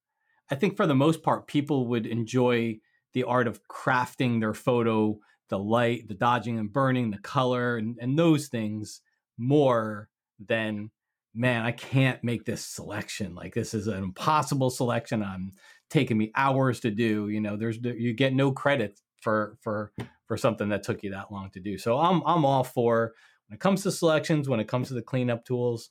I 0.50 0.56
think 0.56 0.76
for 0.76 0.86
the 0.86 0.94
most 0.94 1.22
part, 1.22 1.46
people 1.46 1.86
would 1.88 2.06
enjoy 2.06 2.80
the 3.14 3.24
art 3.24 3.46
of 3.46 3.60
crafting 3.68 4.40
their 4.40 4.54
photo, 4.54 5.18
the 5.48 5.58
light, 5.58 6.08
the 6.08 6.14
dodging 6.14 6.58
and 6.58 6.72
burning, 6.72 7.10
the 7.10 7.18
color, 7.18 7.76
and, 7.76 7.96
and 8.00 8.18
those 8.18 8.48
things 8.48 9.00
more 9.38 10.08
than 10.38 10.90
man, 11.34 11.64
I 11.64 11.72
can't 11.72 12.22
make 12.22 12.44
this 12.44 12.64
selection. 12.64 13.34
Like 13.34 13.54
this 13.54 13.74
is 13.74 13.88
an 13.88 14.02
impossible 14.02 14.70
selection. 14.70 15.22
I'm 15.22 15.52
taking 15.90 16.16
me 16.16 16.30
hours 16.36 16.80
to 16.80 16.90
do. 16.90 17.28
You 17.28 17.40
know, 17.40 17.56
there's 17.56 17.78
you 17.82 18.12
get 18.14 18.34
no 18.34 18.52
credit 18.52 19.00
for 19.20 19.56
for 19.60 19.92
for 20.26 20.36
something 20.36 20.68
that 20.68 20.82
took 20.82 21.02
you 21.02 21.10
that 21.10 21.32
long 21.32 21.50
to 21.50 21.60
do. 21.60 21.76
So 21.78 21.98
I'm 21.98 22.22
I'm 22.24 22.44
all 22.44 22.64
for 22.64 23.14
when 23.48 23.56
it 23.56 23.60
comes 23.60 23.82
to 23.82 23.90
selections, 23.90 24.48
when 24.48 24.60
it 24.60 24.68
comes 24.68 24.88
to 24.88 24.94
the 24.94 25.02
cleanup 25.02 25.44
tools, 25.44 25.90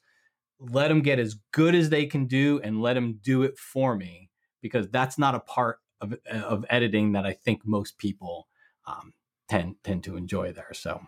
let 0.60 0.88
them 0.88 1.02
get 1.02 1.20
as 1.20 1.36
good 1.52 1.76
as 1.76 1.90
they 1.90 2.06
can 2.06 2.26
do 2.26 2.62
and 2.64 2.82
let 2.82 2.94
them 2.94 3.20
do 3.22 3.44
it 3.44 3.58
for 3.58 3.96
me 3.96 4.30
because 4.62 4.90
that's 4.90 5.18
not 5.18 5.36
a 5.36 5.40
part 5.42 5.80
of 6.04 6.16
of 6.30 6.66
editing 6.70 7.14
that 7.14 7.26
I 7.26 7.34
think 7.34 7.66
most 7.66 7.98
people 7.98 8.48
um, 8.86 9.14
tend 9.50 9.76
tend 9.84 10.04
to 10.04 10.18
enjoy 10.18 10.52
there. 10.52 10.74
So, 10.74 11.02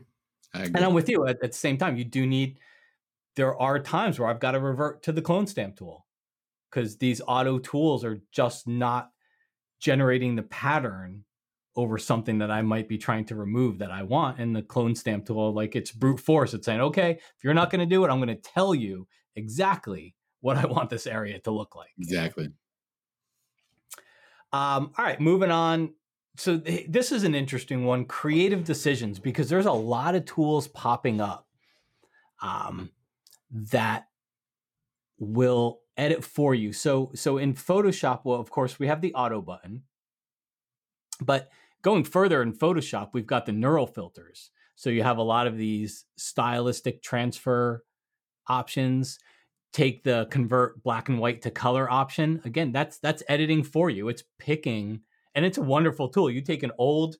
and 0.53 0.77
I'm 0.77 0.93
with 0.93 1.09
you. 1.09 1.27
At, 1.27 1.43
at 1.43 1.51
the 1.51 1.57
same 1.57 1.77
time, 1.77 1.97
you 1.97 2.05
do 2.05 2.25
need. 2.25 2.59
There 3.35 3.59
are 3.59 3.79
times 3.79 4.17
where 4.17 4.29
I've 4.29 4.39
got 4.39 4.51
to 4.51 4.59
revert 4.59 5.03
to 5.03 5.11
the 5.11 5.21
clone 5.21 5.45
stamp 5.45 5.77
tool 5.77 6.05
because 6.69 6.97
these 6.97 7.21
auto 7.27 7.59
tools 7.59 8.05
are 8.05 8.21
just 8.31 8.67
not 8.67 9.11
generating 9.79 10.35
the 10.35 10.43
pattern 10.43 11.25
over 11.75 11.97
something 11.97 12.37
that 12.37 12.49
I 12.49 12.61
might 12.61 12.87
be 12.87 12.97
trying 12.97 13.25
to 13.25 13.35
remove 13.35 13.79
that 13.79 13.91
I 13.91 14.03
want. 14.03 14.39
And 14.39 14.55
the 14.55 14.61
clone 14.61 14.95
stamp 14.95 15.25
tool, 15.25 15.53
like 15.53 15.75
it's 15.75 15.91
brute 15.91 16.19
force. 16.19 16.53
It's 16.53 16.65
saying, 16.65 16.81
okay, 16.81 17.11
if 17.11 17.43
you're 17.43 17.53
not 17.53 17.69
going 17.69 17.81
to 17.81 17.85
do 17.85 18.05
it, 18.05 18.09
I'm 18.09 18.19
going 18.19 18.29
to 18.29 18.35
tell 18.35 18.73
you 18.73 19.07
exactly 19.35 20.15
what 20.39 20.57
I 20.57 20.65
want 20.65 20.89
this 20.89 21.07
area 21.07 21.39
to 21.39 21.51
look 21.51 21.75
like. 21.75 21.91
Exactly. 21.99 22.49
Um, 24.55 24.91
all 24.97 25.03
right, 25.03 25.19
moving 25.19 25.51
on. 25.51 25.93
So 26.37 26.59
th- 26.59 26.87
this 26.87 27.11
is 27.11 27.23
an 27.23 27.35
interesting 27.35 27.83
one: 27.83 28.05
creative 28.05 28.63
decisions, 28.63 29.19
because 29.19 29.49
there's 29.49 29.65
a 29.65 29.71
lot 29.71 30.15
of 30.15 30.23
tools 30.23 30.69
popping 30.69 31.19
up 31.19 31.45
um, 32.41 32.91
that 33.51 34.07
will 35.19 35.81
edit 35.97 36.23
for 36.23 36.55
you. 36.55 36.71
So 36.71 37.11
so 37.15 37.37
in 37.37 37.53
Photoshop, 37.53 38.21
well, 38.23 38.39
of 38.39 38.49
course, 38.49 38.79
we 38.79 38.87
have 38.87 39.01
the 39.01 39.13
auto 39.13 39.41
button, 39.41 39.83
but 41.19 41.49
going 41.81 42.05
further 42.05 42.41
in 42.41 42.53
Photoshop, 42.53 43.09
we've 43.13 43.27
got 43.27 43.45
the 43.45 43.51
neural 43.51 43.87
filters. 43.87 44.51
So 44.75 44.89
you 44.89 45.03
have 45.03 45.17
a 45.17 45.23
lot 45.23 45.47
of 45.47 45.57
these 45.57 46.05
stylistic 46.17 47.03
transfer 47.03 47.83
options. 48.47 49.19
Take 49.75 50.05
the 50.05 50.25
convert 50.31 50.81
black 50.83 51.09
and 51.09 51.19
white 51.19 51.41
to 51.41 51.51
color 51.51 51.91
option. 51.91 52.41
Again, 52.45 52.71
that's 52.71 52.97
that's 52.97 53.23
editing 53.27 53.61
for 53.61 53.89
you. 53.89 54.07
It's 54.07 54.23
picking 54.39 55.01
and 55.35 55.43
it's 55.43 55.57
a 55.57 55.61
wonderful 55.61 56.07
tool. 56.07 56.31
You 56.31 56.39
take 56.39 56.63
an 56.63 56.71
old 56.77 57.17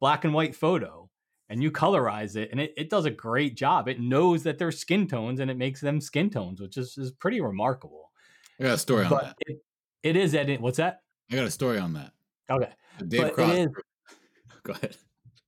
black 0.00 0.24
and 0.24 0.32
white 0.32 0.54
photo 0.54 1.10
and 1.50 1.62
you 1.62 1.70
colorize 1.70 2.36
it 2.36 2.48
and 2.52 2.58
it, 2.58 2.72
it 2.74 2.88
does 2.88 3.04
a 3.04 3.10
great 3.10 3.54
job. 3.54 3.86
It 3.86 4.00
knows 4.00 4.44
that 4.44 4.56
they're 4.56 4.72
skin 4.72 5.08
tones 5.08 5.40
and 5.40 5.50
it 5.50 5.58
makes 5.58 5.82
them 5.82 6.00
skin 6.00 6.30
tones, 6.30 6.58
which 6.58 6.78
is, 6.78 6.96
is 6.96 7.10
pretty 7.10 7.42
remarkable. 7.42 8.10
I 8.58 8.62
got 8.62 8.72
a 8.72 8.78
story 8.78 9.04
on 9.04 9.10
but 9.10 9.22
that. 9.24 9.36
It, 9.46 9.58
it 10.02 10.16
is 10.16 10.34
edit. 10.34 10.62
What's 10.62 10.78
that? 10.78 11.02
I 11.30 11.36
got 11.36 11.44
a 11.44 11.50
story 11.50 11.78
on 11.78 11.92
that. 11.92 12.12
Okay. 12.50 12.70
Dave 13.06 13.20
but 13.20 13.34
Cross. 13.34 13.56
Is, 13.58 13.68
Go 14.62 14.72
ahead. 14.72 14.96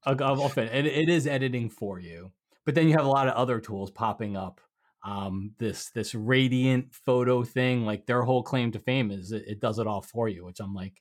I'll, 0.04 0.52
It, 0.58 0.86
it 0.86 1.08
is 1.08 1.26
editing 1.26 1.70
for 1.70 1.98
you, 1.98 2.30
but 2.66 2.74
then 2.74 2.88
you 2.88 2.94
have 2.94 3.06
a 3.06 3.10
lot 3.10 3.26
of 3.26 3.32
other 3.36 3.58
tools 3.58 3.90
popping 3.90 4.36
up. 4.36 4.60
Um, 5.04 5.52
this 5.58 5.90
this 5.90 6.14
radiant 6.14 6.94
photo 6.94 7.42
thing, 7.42 7.84
like 7.84 8.06
their 8.06 8.22
whole 8.22 8.42
claim 8.42 8.70
to 8.72 8.78
fame 8.78 9.10
is 9.10 9.32
it, 9.32 9.44
it 9.46 9.60
does 9.60 9.78
it 9.78 9.86
all 9.86 10.02
for 10.02 10.28
you. 10.28 10.44
Which 10.44 10.60
I'm 10.60 10.74
like, 10.74 11.00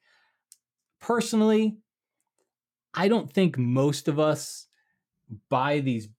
personally, 1.00 1.78
I 2.94 3.08
don't 3.08 3.32
think 3.32 3.58
most 3.58 4.08
of 4.08 4.20
us 4.20 4.68
buy 5.50 5.80
these 5.80 6.10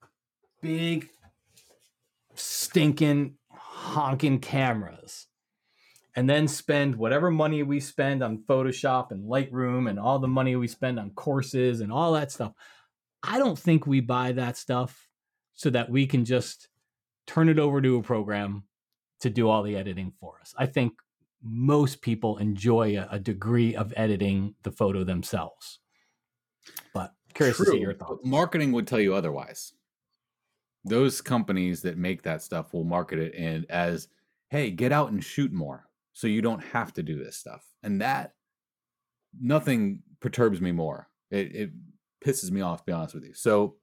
big, 0.60 1.08
stinking, 2.34 3.34
honking 3.50 4.38
cameras 4.38 5.26
and 6.14 6.28
then 6.28 6.46
spend 6.46 6.96
whatever 6.96 7.30
money 7.30 7.62
we 7.62 7.80
spend 7.80 8.22
on 8.22 8.44
Photoshop 8.48 9.10
and 9.10 9.28
Lightroom 9.28 9.88
and 9.88 9.98
all 9.98 10.18
the 10.18 10.28
money 10.28 10.56
we 10.56 10.68
spend 10.68 10.98
on 10.98 11.10
courses 11.10 11.80
and 11.80 11.90
all 11.90 12.12
that 12.12 12.30
stuff. 12.30 12.52
I 13.22 13.38
don't 13.38 13.58
think 13.58 13.86
we 13.86 14.00
buy 14.00 14.32
that 14.32 14.56
stuff 14.56 15.08
so 15.54 15.70
that 15.70 15.90
we 15.90 16.06
can 16.06 16.24
just 16.24 16.68
turn 17.26 17.48
it 17.48 17.58
over 17.58 17.80
to 17.80 17.96
a 17.96 18.02
program 18.02 18.64
to 19.20 19.30
do 19.30 19.48
all 19.48 19.62
the 19.62 19.76
editing 19.76 20.12
for 20.20 20.38
us. 20.40 20.54
I 20.58 20.66
think 20.66 20.94
most 21.42 22.02
people 22.02 22.38
enjoy 22.38 22.98
a, 22.98 23.08
a 23.12 23.18
degree 23.18 23.74
of 23.74 23.92
editing 23.96 24.54
the 24.62 24.72
photo 24.72 25.04
themselves. 25.04 25.80
But 26.94 27.12
curious 27.34 27.56
True, 27.56 27.66
to 27.66 27.72
see 27.72 27.78
your 27.78 27.94
thoughts. 27.94 28.24
Marketing 28.24 28.72
would 28.72 28.86
tell 28.86 29.00
you 29.00 29.14
otherwise. 29.14 29.72
Those 30.84 31.20
companies 31.20 31.82
that 31.82 31.96
make 31.96 32.22
that 32.22 32.42
stuff 32.42 32.72
will 32.72 32.84
market 32.84 33.18
it 33.18 33.34
in 33.34 33.66
as, 33.70 34.08
hey, 34.50 34.70
get 34.70 34.92
out 34.92 35.10
and 35.10 35.22
shoot 35.22 35.52
more 35.52 35.88
so 36.12 36.26
you 36.26 36.42
don't 36.42 36.62
have 36.62 36.92
to 36.94 37.02
do 37.02 37.22
this 37.22 37.36
stuff. 37.36 37.64
And 37.82 38.00
that 38.00 38.34
nothing 39.40 40.02
perturbs 40.20 40.60
me 40.60 40.72
more. 40.72 41.08
It, 41.30 41.54
it 41.54 41.70
pisses 42.24 42.50
me 42.50 42.60
off, 42.60 42.80
to 42.80 42.84
be 42.86 42.92
honest 42.92 43.14
with 43.14 43.24
you. 43.24 43.34
So 43.34 43.76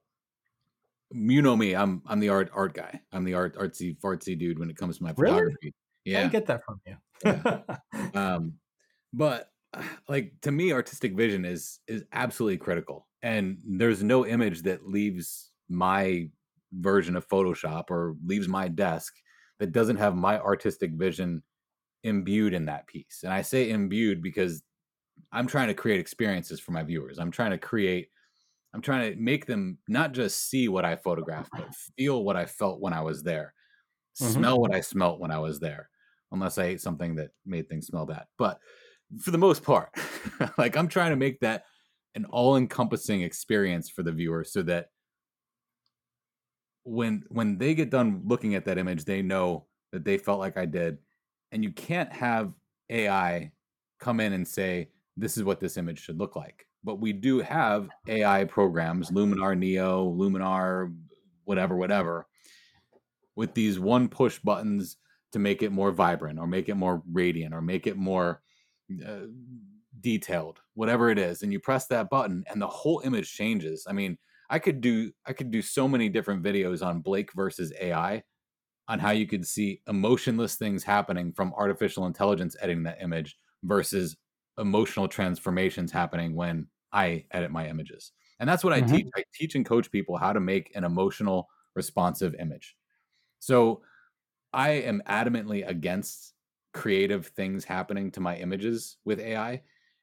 you 1.12 1.42
know 1.42 1.56
me, 1.56 1.74
I'm 1.74 2.02
I'm 2.06 2.20
the 2.20 2.28
art 2.28 2.50
art 2.54 2.74
guy. 2.74 3.00
I'm 3.12 3.24
the 3.24 3.34
art 3.34 3.56
artsy 3.56 3.98
fartsy 3.98 4.38
dude 4.38 4.58
when 4.58 4.70
it 4.70 4.76
comes 4.76 4.98
to 4.98 5.04
my 5.04 5.12
photography. 5.12 5.56
Really? 5.62 5.74
Yeah, 6.04 6.24
I 6.24 6.28
get 6.28 6.46
that 6.46 6.62
from 6.64 6.80
you. 6.86 6.96
yeah. 7.24 7.76
Um, 8.14 8.54
but 9.12 9.50
like 10.08 10.32
to 10.42 10.50
me, 10.50 10.72
artistic 10.72 11.14
vision 11.14 11.44
is 11.44 11.80
is 11.88 12.04
absolutely 12.12 12.58
critical, 12.58 13.08
and 13.22 13.58
there's 13.64 14.02
no 14.02 14.26
image 14.26 14.62
that 14.62 14.86
leaves 14.88 15.50
my 15.68 16.28
version 16.72 17.16
of 17.16 17.28
Photoshop 17.28 17.90
or 17.90 18.14
leaves 18.24 18.48
my 18.48 18.68
desk 18.68 19.14
that 19.58 19.72
doesn't 19.72 19.96
have 19.96 20.14
my 20.14 20.38
artistic 20.38 20.92
vision 20.92 21.42
imbued 22.04 22.54
in 22.54 22.66
that 22.66 22.86
piece. 22.86 23.20
And 23.24 23.32
I 23.32 23.42
say 23.42 23.70
imbued 23.70 24.22
because 24.22 24.62
I'm 25.32 25.46
trying 25.46 25.68
to 25.68 25.74
create 25.74 26.00
experiences 26.00 26.60
for 26.60 26.72
my 26.72 26.82
viewers. 26.82 27.18
I'm 27.18 27.30
trying 27.30 27.50
to 27.50 27.58
create 27.58 28.08
I'm 28.72 28.80
trying 28.80 29.12
to 29.12 29.20
make 29.20 29.46
them 29.46 29.78
not 29.88 30.12
just 30.12 30.48
see 30.48 30.68
what 30.68 30.84
I 30.84 30.96
photographed, 30.96 31.50
but 31.52 31.74
feel 31.96 32.22
what 32.22 32.36
I 32.36 32.46
felt 32.46 32.80
when 32.80 32.92
I 32.92 33.00
was 33.00 33.22
there. 33.22 33.54
Mm-hmm. 34.20 34.32
Smell 34.32 34.60
what 34.60 34.74
I 34.74 34.80
smelt 34.80 35.20
when 35.20 35.30
I 35.30 35.38
was 35.38 35.58
there. 35.58 35.88
Unless 36.32 36.58
I 36.58 36.64
ate 36.64 36.80
something 36.80 37.16
that 37.16 37.30
made 37.44 37.68
things 37.68 37.88
smell 37.88 38.06
bad. 38.06 38.24
But 38.38 38.60
for 39.20 39.32
the 39.32 39.38
most 39.38 39.64
part, 39.64 39.90
like 40.58 40.76
I'm 40.76 40.88
trying 40.88 41.10
to 41.10 41.16
make 41.16 41.40
that 41.40 41.64
an 42.14 42.24
all-encompassing 42.26 43.22
experience 43.22 43.90
for 43.90 44.02
the 44.02 44.12
viewer 44.12 44.44
so 44.44 44.62
that 44.62 44.86
when 46.84 47.24
when 47.28 47.58
they 47.58 47.74
get 47.74 47.90
done 47.90 48.22
looking 48.24 48.54
at 48.54 48.64
that 48.66 48.78
image, 48.78 49.04
they 49.04 49.22
know 49.22 49.66
that 49.92 50.04
they 50.04 50.18
felt 50.18 50.38
like 50.38 50.56
I 50.56 50.66
did 50.66 50.98
and 51.52 51.64
you 51.64 51.72
can't 51.72 52.12
have 52.12 52.54
AI 52.88 53.52
come 53.98 54.20
in 54.20 54.32
and 54.32 54.46
say, 54.46 54.88
this 55.16 55.36
is 55.36 55.44
what 55.44 55.60
this 55.60 55.76
image 55.76 56.00
should 56.00 56.18
look 56.18 56.36
like. 56.36 56.66
But 56.82 57.00
we 57.00 57.12
do 57.12 57.40
have 57.40 57.88
AI 58.08 58.44
programs, 58.44 59.10
Luminar 59.10 59.56
Neo, 59.56 60.10
Luminar, 60.10 60.94
whatever, 61.44 61.76
whatever, 61.76 62.26
with 63.36 63.54
these 63.54 63.78
one 63.78 64.08
push 64.08 64.38
buttons 64.38 64.96
to 65.32 65.38
make 65.38 65.62
it 65.62 65.72
more 65.72 65.92
vibrant 65.92 66.38
or 66.38 66.46
make 66.46 66.68
it 66.68 66.74
more 66.74 67.02
radiant 67.12 67.54
or 67.54 67.60
make 67.60 67.86
it 67.86 67.96
more 67.96 68.42
uh, 69.06 69.26
detailed, 70.00 70.60
whatever 70.74 71.10
it 71.10 71.18
is. 71.18 71.42
And 71.42 71.52
you 71.52 71.60
press 71.60 71.86
that 71.88 72.10
button 72.10 72.44
and 72.50 72.60
the 72.60 72.66
whole 72.66 73.00
image 73.04 73.32
changes. 73.32 73.86
I 73.88 73.92
mean, 73.92 74.18
I 74.48 74.58
could 74.58 74.80
do 74.80 75.12
I 75.26 75.32
could 75.32 75.50
do 75.50 75.62
so 75.62 75.86
many 75.86 76.08
different 76.08 76.42
videos 76.42 76.84
on 76.84 77.00
Blake 77.00 77.32
versus 77.34 77.72
AI 77.80 78.22
on 78.88 78.98
how 78.98 79.10
you 79.10 79.26
could 79.26 79.46
see 79.46 79.80
emotionless 79.86 80.56
things 80.56 80.82
happening 80.82 81.32
from 81.32 81.54
artificial 81.56 82.06
intelligence 82.06 82.56
editing 82.60 82.82
that 82.82 83.00
image 83.00 83.38
versus 83.62 84.16
emotional 84.60 85.08
transformations 85.08 85.90
happening 85.90 86.34
when 86.34 86.66
I 86.92 87.24
edit 87.30 87.50
my 87.50 87.68
images. 87.68 88.12
And 88.38 88.48
that's 88.48 88.64
what 88.64 88.74
mm-hmm. 88.74 88.92
I 88.92 88.96
teach. 88.96 89.08
I 89.16 89.24
teach 89.34 89.54
and 89.54 89.66
coach 89.66 89.90
people 89.90 90.16
how 90.16 90.32
to 90.32 90.40
make 90.40 90.72
an 90.74 90.84
emotional 90.84 91.48
responsive 91.74 92.34
image. 92.38 92.76
So 93.38 93.82
I 94.52 94.70
am 94.70 95.02
adamantly 95.08 95.68
against 95.68 96.34
creative 96.72 97.26
things 97.28 97.64
happening 97.64 98.10
to 98.12 98.20
my 98.20 98.36
images 98.36 98.96
with 99.04 99.20
AI 99.20 99.62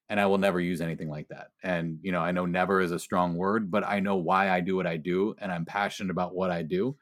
and 0.09 0.19
I 0.19 0.25
will 0.25 0.37
never 0.37 0.59
use 0.59 0.81
anything 0.81 1.09
like 1.09 1.27
that. 1.29 1.47
And 1.63 1.99
you 2.01 2.11
know, 2.11 2.21
I 2.21 2.31
know 2.31 2.45
never 2.45 2.81
is 2.81 2.91
a 2.91 2.99
strong 2.99 3.35
word, 3.35 3.69
but 3.69 3.85
I 3.85 3.99
know 3.99 4.15
why 4.17 4.49
I 4.49 4.61
do 4.61 4.75
what 4.75 4.87
I 4.87 4.97
do 4.97 5.35
and 5.39 5.51
I'm 5.51 5.65
passionate 5.65 6.11
about 6.11 6.35
what 6.35 6.51
I 6.51 6.61
do 6.61 6.95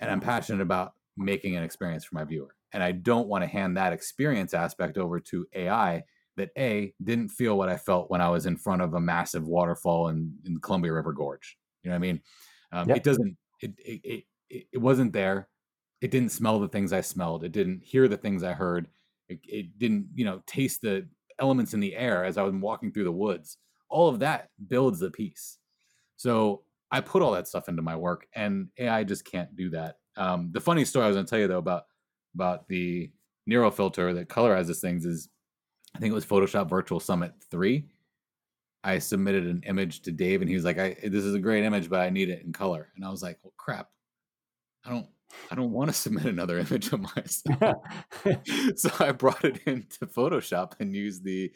and 0.00 0.10
I'm 0.10 0.20
passionate 0.20 0.62
about 0.62 0.92
making 1.16 1.56
an 1.56 1.62
experience 1.62 2.04
for 2.04 2.14
my 2.14 2.24
viewer. 2.24 2.54
And 2.72 2.82
I 2.82 2.92
don't 2.92 3.28
want 3.28 3.42
to 3.42 3.48
hand 3.48 3.76
that 3.76 3.92
experience 3.92 4.52
aspect 4.52 4.98
over 4.98 5.18
to 5.20 5.46
AI 5.54 6.04
that 6.36 6.50
A 6.58 6.94
didn't 7.02 7.28
feel 7.28 7.56
what 7.56 7.68
I 7.68 7.76
felt 7.76 8.10
when 8.10 8.20
I 8.20 8.28
was 8.28 8.46
in 8.46 8.56
front 8.56 8.82
of 8.82 8.94
a 8.94 9.00
massive 9.00 9.46
waterfall 9.46 10.08
in, 10.08 10.34
in 10.44 10.60
Columbia 10.60 10.92
River 10.92 11.12
Gorge. 11.12 11.56
You 11.82 11.90
know 11.90 11.94
what 11.94 11.96
I 11.96 12.00
mean? 12.00 12.20
Um, 12.72 12.88
yep. 12.88 12.98
It 12.98 13.02
doesn't, 13.04 13.36
it, 13.60 13.72
it, 13.78 14.24
it, 14.50 14.66
it 14.72 14.78
wasn't 14.78 15.12
there. 15.12 15.48
It 16.00 16.10
didn't 16.10 16.32
smell 16.32 16.58
the 16.58 16.68
things 16.68 16.92
I 16.92 17.00
smelled. 17.00 17.44
It 17.44 17.52
didn't 17.52 17.82
hear 17.82 18.06
the 18.06 18.18
things 18.18 18.42
I 18.42 18.52
heard. 18.52 18.88
It, 19.28 19.40
it 19.44 19.78
didn't, 19.78 20.08
you 20.14 20.24
know, 20.24 20.42
taste 20.46 20.82
the 20.82 21.08
elements 21.38 21.74
in 21.74 21.80
the 21.80 21.96
air 21.96 22.24
as 22.24 22.38
I 22.38 22.42
was 22.42 22.54
walking 22.54 22.92
through 22.92 23.04
the 23.04 23.12
woods. 23.12 23.58
All 23.88 24.08
of 24.08 24.18
that 24.20 24.50
builds 24.68 24.98
the 25.00 25.10
piece. 25.10 25.58
So 26.16 26.62
I 26.90 27.00
put 27.00 27.22
all 27.22 27.32
that 27.32 27.48
stuff 27.48 27.68
into 27.68 27.82
my 27.82 27.96
work, 27.96 28.26
and 28.34 28.68
AI 28.78 29.04
just 29.04 29.24
can't 29.24 29.54
do 29.56 29.70
that. 29.70 29.96
Um, 30.16 30.50
the 30.52 30.60
funny 30.60 30.84
story 30.84 31.04
I 31.04 31.08
was 31.08 31.16
going 31.16 31.26
to 31.26 31.30
tell 31.30 31.38
you 31.38 31.48
though 31.48 31.58
about 31.58 31.84
about 32.34 32.68
the 32.68 33.10
neural 33.46 33.70
filter 33.70 34.12
that 34.14 34.28
colorizes 34.28 34.80
things 34.80 35.04
is, 35.06 35.28
I 35.96 35.98
think 35.98 36.12
it 36.12 36.14
was 36.14 36.26
Photoshop 36.26 36.68
Virtual 36.68 37.00
Summit 37.00 37.32
three. 37.50 37.86
I 38.84 38.98
submitted 38.98 39.46
an 39.46 39.62
image 39.66 40.02
to 40.02 40.12
Dave, 40.12 40.42
and 40.42 40.48
he 40.48 40.54
was 40.54 40.64
like, 40.64 40.78
"I 40.78 40.96
this 41.02 41.24
is 41.24 41.34
a 41.34 41.40
great 41.40 41.64
image, 41.64 41.88
but 41.88 42.00
I 42.00 42.10
need 42.10 42.28
it 42.28 42.44
in 42.44 42.52
color." 42.52 42.88
And 42.94 43.04
I 43.04 43.10
was 43.10 43.22
like, 43.22 43.38
"Well, 43.42 43.54
crap, 43.56 43.88
I 44.84 44.90
don't 44.90 45.06
I 45.50 45.54
don't 45.54 45.72
want 45.72 45.88
to 45.88 45.94
submit 45.94 46.26
another 46.26 46.58
image 46.70 46.92
of 46.92 47.00
myself. 47.00 47.78
so 48.76 48.90
I 49.00 49.12
brought 49.12 49.44
it 49.44 49.60
into 49.66 50.06
Photoshop 50.06 50.72
and 50.80 50.94
used 50.94 51.24
the 51.24 51.52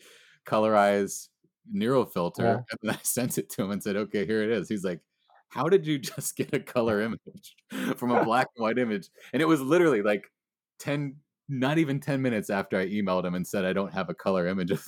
colorize 0.46 1.28
neural 1.70 2.06
filter. 2.06 2.42
Yeah. 2.42 2.54
And 2.54 2.78
then 2.82 2.94
I 2.94 2.98
sent 3.02 3.38
it 3.38 3.50
to 3.50 3.62
him 3.62 3.70
and 3.70 3.82
said, 3.82 3.96
okay, 3.96 4.26
here 4.26 4.42
it 4.42 4.50
is. 4.50 4.68
He's 4.68 4.84
like, 4.84 5.00
how 5.48 5.68
did 5.68 5.86
you 5.86 5.98
just 5.98 6.36
get 6.36 6.54
a 6.54 6.60
color 6.60 7.00
image 7.00 7.56
from 7.96 8.10
a 8.10 8.24
black 8.24 8.48
and 8.56 8.62
white 8.62 8.78
image? 8.78 9.08
And 9.32 9.42
it 9.42 9.46
was 9.46 9.60
literally 9.60 10.02
like 10.02 10.30
10, 10.78 11.16
not 11.50 11.78
even 11.78 12.00
10 12.00 12.22
minutes 12.22 12.48
after 12.48 12.78
I 12.78 12.88
emailed 12.88 13.24
him 13.24 13.34
and 13.34 13.46
said, 13.46 13.64
I 13.64 13.72
don't 13.72 13.92
have 13.92 14.08
a 14.08 14.14
color 14.14 14.46
image 14.46 14.70
of 14.70 14.84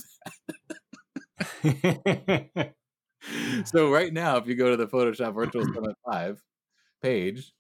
that. 1.62 2.74
so 3.64 3.90
right 3.90 4.12
now, 4.12 4.36
if 4.36 4.46
you 4.46 4.54
go 4.54 4.70
to 4.70 4.76
the 4.76 4.86
Photoshop 4.86 5.34
Virtual 5.34 5.64
Summit 5.64 5.96
5 6.10 6.40
page, 7.02 7.52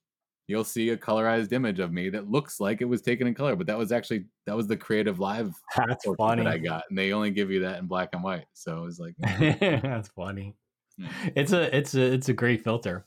you'll 0.46 0.64
see 0.64 0.90
a 0.90 0.96
colorized 0.96 1.52
image 1.52 1.80
of 1.80 1.92
me 1.92 2.10
that 2.10 2.30
looks 2.30 2.60
like 2.60 2.80
it 2.80 2.86
was 2.86 3.02
taken 3.02 3.26
in 3.26 3.34
color, 3.34 3.56
but 3.56 3.66
that 3.66 3.78
was 3.78 3.92
actually 3.92 4.26
that 4.46 4.56
was 4.56 4.66
the 4.66 4.76
CreativeLive 4.76 5.52
that's 5.76 6.04
funny 6.16 6.44
that 6.44 6.52
I 6.52 6.58
got, 6.58 6.84
and 6.88 6.98
they 6.98 7.12
only 7.12 7.30
give 7.30 7.50
you 7.50 7.60
that 7.60 7.78
in 7.78 7.86
black 7.86 8.10
and 8.12 8.22
white. 8.22 8.46
So 8.52 8.78
it 8.78 8.84
was 8.84 9.00
like 9.00 9.14
that's 9.82 10.08
funny. 10.08 10.54
Yeah. 10.98 11.08
It's 11.36 11.52
a 11.52 11.74
it's 11.76 11.94
a 11.94 12.12
it's 12.12 12.28
a 12.28 12.34
great 12.34 12.62
filter, 12.62 13.06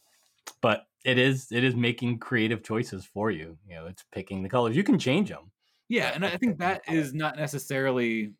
but 0.61 0.87
it 1.03 1.17
is 1.17 1.51
it 1.51 1.63
is 1.63 1.75
making 1.75 2.19
creative 2.19 2.63
choices 2.63 3.05
for 3.05 3.31
you. 3.31 3.57
You 3.67 3.75
know, 3.75 3.85
it's 3.87 4.03
picking 4.11 4.41
the 4.41 4.49
colors. 4.49 4.75
You 4.75 4.83
can 4.83 4.97
change 4.97 5.29
them. 5.29 5.51
Yeah, 5.89 6.11
and 6.13 6.25
I 6.25 6.37
think 6.37 6.59
that 6.59 6.81
is 6.87 7.13
not 7.13 7.37
necessarily 7.37 8.33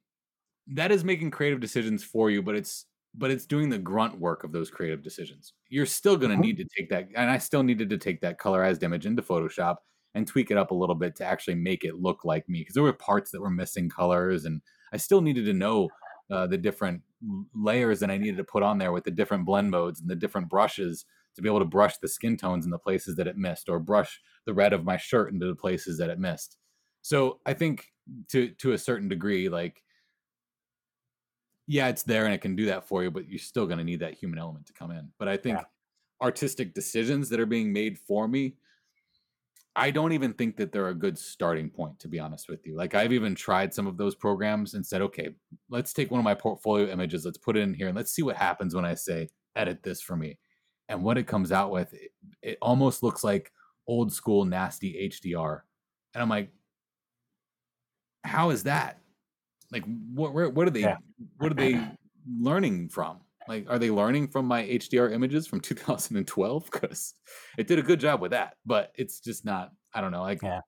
that 0.68 0.91
is 0.91 1.04
making 1.04 1.32
creative 1.32 1.60
decisions 1.60 2.04
for 2.04 2.30
you, 2.30 2.41
but 2.41 2.56
it's 2.56 2.86
but 3.18 3.32
it's 3.32 3.46
doing 3.46 3.70
the 3.70 3.78
grunt 3.78 4.20
work 4.20 4.43
of 4.43 4.52
those 4.52 4.70
creative 4.70 5.02
decisions. 5.02 5.54
You're 5.70 5.86
still 5.86 6.18
going 6.18 6.32
to 6.32 6.36
mm-hmm. 6.36 6.41
need 6.41 6.58
to 6.58 6.68
take 6.78 6.89
that, 6.89 7.08
and 7.16 7.30
I 7.30 7.38
still 7.38 7.64
needed 7.64 7.89
to 7.91 7.98
take 7.98 8.22
that 8.22 8.39
colorized 8.39 8.84
image 8.84 9.06
into 9.06 9.22
Photoshop 9.22 9.78
and 10.14 10.28
tweak 10.28 10.50
it 10.52 10.58
up 10.58 10.72
a 10.72 10.76
little 10.76 10.96
bit 10.96 11.16
to 11.18 11.26
actually 11.26 11.56
make 11.56 11.84
it 11.84 11.96
look 11.96 12.26
like 12.26 12.48
me 12.50 12.62
because 12.62 12.74
there 12.74 12.84
were 12.84 12.93
parts 12.93 13.32
that 13.32 13.41
were 13.41 13.50
missing 13.50 13.89
colors, 13.89 14.46
and 14.46 14.62
I 14.91 14.98
still 14.98 15.22
needed 15.22 15.46
to 15.46 15.54
know 15.54 15.89
uh, 16.32 16.48
the 16.48 16.58
different 16.58 17.02
layers 17.54 18.00
that 18.00 18.10
I 18.10 18.18
needed 18.18 18.38
to 18.38 18.43
put 18.43 18.64
on 18.64 18.78
there 18.78 18.91
with 18.91 19.04
the 19.04 19.12
different 19.12 19.46
blend 19.46 19.72
modes 19.72 20.02
and 20.02 20.10
the 20.10 20.16
different 20.16 20.50
brushes 20.50 21.06
to 21.36 21.41
be 21.41 21.50
able 21.50 21.60
to 21.60 21.66
brush 21.66 21.98
the 21.98 22.08
skin 22.08 22.38
tones 22.38 22.66
in 22.66 22.72
the 22.72 22.78
places 22.80 23.16
that 23.18 23.28
it 23.28 23.38
missed, 23.38 23.70
or 23.70 23.80
brush 23.80 24.20
the 24.46 24.54
red 24.54 24.74
of 24.74 24.84
my 24.84 24.98
shirt 24.98 25.32
into 25.32 25.46
the 25.46 25.56
places 25.56 25.98
that 25.98 26.10
it 26.10 26.20
missed. 26.20 26.58
So 27.06 27.39
I 27.45 27.53
think 27.53 27.86
to 28.30 28.49
to 28.49 28.72
a 28.72 28.80
certain 28.80 29.08
degree, 29.08 29.47
like 29.47 29.84
yeah, 31.68 31.88
it's 31.88 32.01
there 32.01 32.26
and 32.26 32.34
it 32.34 32.41
can 32.41 32.56
do 32.56 32.66
that 32.66 32.88
for 32.88 33.03
you, 33.03 33.12
but 33.12 33.30
you're 33.30 33.38
still 33.38 33.68
going 33.68 33.78
to 33.78 33.84
need 33.84 33.99
that 33.99 34.16
human 34.16 34.39
element 34.39 34.66
to 34.66 34.74
come 34.74 34.89
in. 34.89 35.10
But 35.20 35.28
I 35.28 35.38
think 35.38 35.60
yeah. 35.60 35.66
artistic 36.20 36.74
decisions 36.74 37.30
that 37.30 37.39
are 37.39 37.45
being 37.45 37.72
made 37.72 37.99
for 37.99 38.28
me, 38.28 38.56
I 39.76 39.91
don't 39.91 40.14
even 40.14 40.34
think 40.34 40.58
that 40.58 40.72
they're 40.72 40.88
a 40.88 40.95
good 40.95 41.16
starting 41.16 41.70
point, 41.70 41.99
to 41.99 42.08
be 42.08 42.20
honest 42.20 42.49
with 42.49 42.66
you. 42.66 42.76
Like, 42.76 42.95
I've 42.95 43.14
even 43.14 43.36
tried 43.36 43.72
some 43.74 43.86
of 43.88 43.97
those 43.97 44.16
programs 44.16 44.74
and 44.74 44.86
said, 44.86 45.01
okay, 45.03 45.30
let's 45.70 45.93
take 45.93 46.10
one 46.12 46.20
of 46.20 46.24
my 46.24 46.36
portfolio 46.36 46.88
images, 46.91 47.26
let's 47.26 47.38
put 47.38 47.58
it 47.58 47.62
in 47.62 47.74
here, 47.74 47.88
and 47.88 47.95
let's 47.95 48.14
see 48.14 48.24
what 48.24 48.36
happens 48.36 48.74
when 48.74 48.86
I 48.86 48.93
say, 48.93 49.30
edit 49.56 49.84
this 49.84 50.01
for 50.01 50.16
me. 50.16 50.38
And 50.89 51.03
what 51.03 51.18
it 51.18 51.28
comes 51.28 51.51
out 51.51 51.72
with, 51.72 51.93
it, 51.93 52.12
it 52.41 52.58
almost 52.64 53.03
looks 53.03 53.24
like 53.24 53.51
old 53.88 54.12
school 54.12 54.45
nasty 54.45 55.10
HDR. 55.12 55.62
And 56.14 56.22
I'm 56.22 56.30
like, 56.30 56.51
how 58.26 58.49
is 58.49 58.63
that? 58.63 58.99
Like, 59.71 59.84
what 60.13 60.34
where, 60.34 60.49
what 60.49 60.67
are 60.67 60.71
they 60.71 60.82
yeah. 60.82 60.97
what 61.38 61.51
are 61.51 61.55
they 61.55 61.80
learning 62.39 62.89
from? 62.89 63.19
Like, 63.47 63.67
are 63.69 63.78
they 63.78 63.91
learning 63.91 64.30
from 64.30 64.45
my 64.45 64.63
HDR 64.63 65.11
images 65.13 65.47
from 65.47 65.59
2012? 65.61 66.69
Because 66.71 67.13
it 67.57 67.67
did 67.67 67.80
a 67.80 67.84
good 67.84 67.99
job 67.99 68.21
with 68.21 68.32
that, 68.32 68.55
but 68.65 68.91
it's 68.95 69.19
just 69.19 69.45
not. 69.45 69.71
I 69.93 70.01
don't 70.01 70.11
know. 70.11 70.21
Like, 70.21 70.41
yeah. 70.41 70.61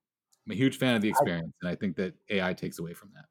I'm 0.46 0.52
a 0.52 0.56
huge 0.56 0.78
fan 0.78 0.96
of 0.96 1.02
the 1.02 1.10
experience, 1.10 1.54
I, 1.62 1.68
and 1.68 1.72
I 1.72 1.76
think 1.76 1.98
that 1.98 2.14
AI 2.30 2.54
takes 2.54 2.80
away 2.80 2.94
from 2.94 3.10
that. 3.16 3.26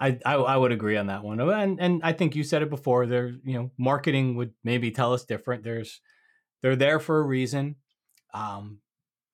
I, 0.00 0.18
I, 0.24 0.34
I 0.34 0.56
would 0.56 0.72
agree 0.72 0.96
on 0.96 1.06
that 1.08 1.22
one, 1.22 1.38
and 1.38 1.80
and 1.80 2.00
I 2.02 2.12
think 2.12 2.34
you 2.34 2.42
said 2.42 2.62
it 2.62 2.70
before. 2.70 3.06
There, 3.06 3.34
you 3.44 3.54
know, 3.54 3.70
marketing 3.78 4.36
would 4.36 4.52
maybe 4.64 4.90
tell 4.90 5.12
us 5.12 5.24
different. 5.24 5.62
There's, 5.62 6.00
they're 6.60 6.76
there 6.76 6.98
for 6.98 7.20
a 7.20 7.22
reason. 7.22 7.76
Um, 8.34 8.78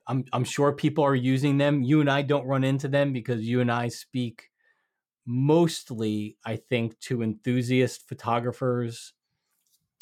I'm 0.09 0.24
I'm 0.32 0.44
sure 0.44 0.72
people 0.72 1.04
are 1.04 1.14
using 1.14 1.59
them. 1.59 1.82
You 1.82 2.00
and 2.00 2.11
I 2.11 2.22
don't 2.22 2.46
run 2.46 2.64
into 2.64 2.88
them 2.88 3.12
because 3.12 3.46
you 3.46 3.61
and 3.61 3.70
I 3.70 3.88
speak 3.88 4.50
mostly, 5.26 6.38
I 6.44 6.56
think, 6.56 6.98
to 7.00 7.22
enthusiast 7.22 8.09
photographers 8.09 9.12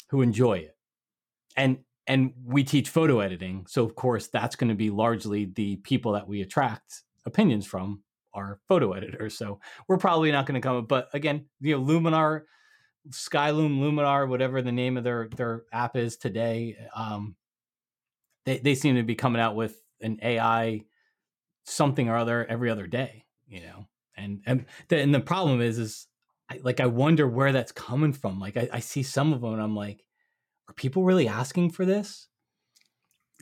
who 0.09 0.21
enjoy 0.21 0.59
it. 0.59 0.77
And 1.57 1.79
and 2.07 2.31
we 2.45 2.63
teach 2.63 2.89
photo 2.89 3.19
editing, 3.19 3.65
so 3.67 3.83
of 3.83 3.95
course 3.95 4.27
that's 4.27 4.55
going 4.55 4.69
to 4.69 4.75
be 4.75 4.89
largely 4.89 5.45
the 5.45 5.75
people 5.77 6.13
that 6.13 6.27
we 6.27 6.41
attract 6.41 7.03
opinions 7.25 7.65
from 7.65 8.01
are 8.33 8.59
photo 8.69 8.93
editors. 8.93 9.37
So 9.37 9.59
we're 9.89 9.97
probably 9.97 10.31
not 10.31 10.45
going 10.45 10.59
to 10.59 10.65
come. 10.65 10.77
Up, 10.77 10.87
but 10.87 11.09
again, 11.13 11.45
you 11.59 11.77
know, 11.77 11.83
Luminar, 11.83 12.43
Skylum, 13.09 13.79
Luminar, 13.79 14.29
whatever 14.29 14.61
the 14.61 14.71
name 14.71 14.95
of 14.95 15.03
their 15.03 15.27
their 15.35 15.63
app 15.73 15.97
is 15.97 16.15
today, 16.15 16.77
um, 16.95 17.35
they 18.45 18.59
they 18.59 18.75
seem 18.75 18.95
to 18.95 19.03
be 19.03 19.15
coming 19.15 19.41
out 19.41 19.55
with 19.55 19.77
an 20.01 20.19
AI 20.21 20.83
something 21.65 22.09
or 22.09 22.17
other 22.17 22.45
every 22.45 22.69
other 22.69 22.87
day. 22.87 23.25
You 23.47 23.61
know, 23.61 23.87
and 24.17 24.41
and 24.45 24.65
the, 24.89 24.99
and 24.99 25.13
the 25.13 25.19
problem 25.19 25.61
is 25.61 25.77
is 25.77 26.07
I, 26.49 26.59
like 26.63 26.79
I 26.79 26.85
wonder 26.87 27.27
where 27.27 27.51
that's 27.51 27.71
coming 27.71 28.13
from. 28.13 28.39
Like 28.39 28.57
I, 28.57 28.69
I 28.73 28.79
see 28.79 29.03
some 29.03 29.33
of 29.33 29.41
them 29.41 29.53
and 29.53 29.61
I'm 29.61 29.75
like, 29.75 30.03
are 30.69 30.73
people 30.73 31.03
really 31.03 31.27
asking 31.27 31.71
for 31.71 31.85
this? 31.85 32.27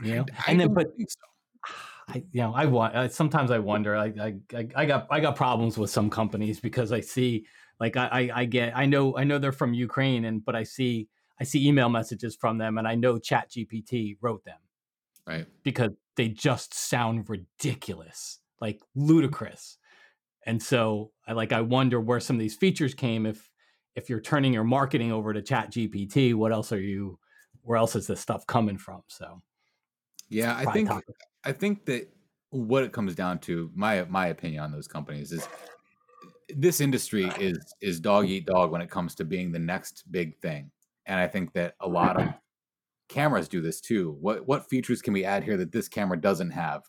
You 0.03 0.15
know, 0.15 0.25
I, 0.45 0.51
and 0.51 0.59
then 0.59 0.73
but 0.73 0.87
so. 1.07 1.71
I 2.07 2.23
you 2.31 2.41
know 2.41 2.53
I 2.53 2.65
want 2.65 3.11
sometimes 3.11 3.49
I 3.49 3.57
wonder 3.57 3.95
I, 3.95 4.13
I 4.53 4.67
I 4.75 4.85
got 4.85 5.07
I 5.09 5.19
got 5.19 5.35
problems 5.35 5.75
with 5.75 5.89
some 5.89 6.11
companies 6.11 6.59
because 6.59 6.91
I 6.91 6.99
see 6.99 7.47
like 7.79 7.97
I, 7.97 8.07
I 8.11 8.41
I 8.41 8.45
get 8.45 8.77
I 8.77 8.85
know 8.85 9.17
I 9.17 9.23
know 9.23 9.39
they're 9.39 9.51
from 9.51 9.73
Ukraine 9.73 10.25
and 10.25 10.45
but 10.45 10.55
I 10.55 10.63
see 10.63 11.07
I 11.39 11.45
see 11.45 11.67
email 11.67 11.89
messages 11.89 12.35
from 12.35 12.59
them 12.59 12.77
and 12.77 12.87
I 12.87 12.93
know 12.93 13.17
Chat 13.17 13.49
GPT 13.49 14.17
wrote 14.21 14.43
them 14.45 14.59
right 15.25 15.47
because 15.63 15.93
they 16.15 16.29
just 16.29 16.73
sound 16.73 17.29
ridiculous 17.29 18.39
like 18.61 18.81
ludicrous 18.95 19.77
and 20.45 20.61
so 20.61 21.11
I 21.27 21.33
like 21.33 21.51
I 21.51 21.61
wonder 21.61 21.99
where 21.99 22.19
some 22.19 22.35
of 22.35 22.39
these 22.39 22.55
features 22.55 22.93
came 22.93 23.25
if 23.25 23.49
if 23.95 24.09
you're 24.09 24.21
turning 24.21 24.53
your 24.53 24.63
marketing 24.63 25.11
over 25.11 25.33
to 25.33 25.41
Chat 25.41 25.71
GPT, 25.71 26.33
what 26.33 26.51
else 26.51 26.71
are 26.71 26.79
you 26.79 27.17
where 27.61 27.77
else 27.77 27.95
is 27.95 28.07
this 28.07 28.21
stuff 28.21 28.45
coming 28.45 28.77
from? 28.77 29.01
So 29.07 29.41
Yeah, 30.29 30.55
I 30.55 30.71
think 30.71 30.89
I 31.43 31.51
think 31.51 31.85
that 31.85 32.09
what 32.49 32.83
it 32.83 32.93
comes 32.93 33.15
down 33.15 33.39
to, 33.39 33.71
my 33.73 34.03
my 34.05 34.27
opinion 34.27 34.63
on 34.63 34.71
those 34.71 34.87
companies 34.87 35.31
is 35.31 35.47
this 36.49 36.79
industry 36.79 37.31
is 37.39 37.57
is 37.81 37.99
dog 37.99 38.27
eat 38.27 38.45
dog 38.45 38.71
when 38.71 38.81
it 38.81 38.89
comes 38.89 39.15
to 39.15 39.25
being 39.25 39.51
the 39.51 39.59
next 39.59 40.03
big 40.11 40.37
thing. 40.37 40.71
And 41.07 41.19
I 41.19 41.27
think 41.27 41.53
that 41.53 41.75
a 41.79 41.87
lot 41.87 42.19
of 42.19 42.29
cameras 43.09 43.47
do 43.47 43.61
this 43.61 43.81
too. 43.81 44.17
What 44.19 44.47
what 44.47 44.69
features 44.69 45.01
can 45.01 45.13
we 45.13 45.25
add 45.25 45.43
here 45.43 45.57
that 45.57 45.71
this 45.71 45.87
camera 45.87 46.19
doesn't 46.19 46.51
have? 46.51 46.83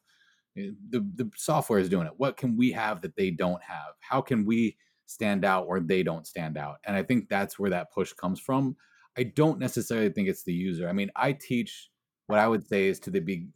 Eh, 0.56 0.70
the 0.90 1.00
the 1.14 1.30
software 1.36 1.78
is 1.78 1.88
doing 1.88 2.06
it. 2.06 2.14
What 2.16 2.36
can 2.36 2.56
we 2.56 2.72
have 2.72 3.00
that 3.02 3.16
they 3.16 3.30
don't 3.30 3.62
have? 3.62 3.94
How 4.00 4.20
can 4.20 4.44
we 4.44 4.76
stand 5.06 5.44
out 5.44 5.68
where 5.68 5.80
they 5.80 6.02
don't 6.02 6.26
stand 6.26 6.56
out? 6.56 6.76
And 6.84 6.96
I 6.96 7.02
think 7.02 7.28
that's 7.28 7.58
where 7.58 7.70
that 7.70 7.92
push 7.92 8.12
comes 8.12 8.40
from. 8.40 8.76
I 9.18 9.22
don't 9.24 9.58
necessarily 9.58 10.10
think 10.10 10.28
it's 10.28 10.44
the 10.44 10.52
user. 10.52 10.88
I 10.88 10.92
mean, 10.92 11.10
I 11.16 11.32
teach 11.32 11.90
what 12.26 12.38
I 12.38 12.48
would 12.48 12.66
say 12.66 12.88
is 12.88 12.98
to 13.00 13.10
the 13.10 13.20
be 13.20 13.46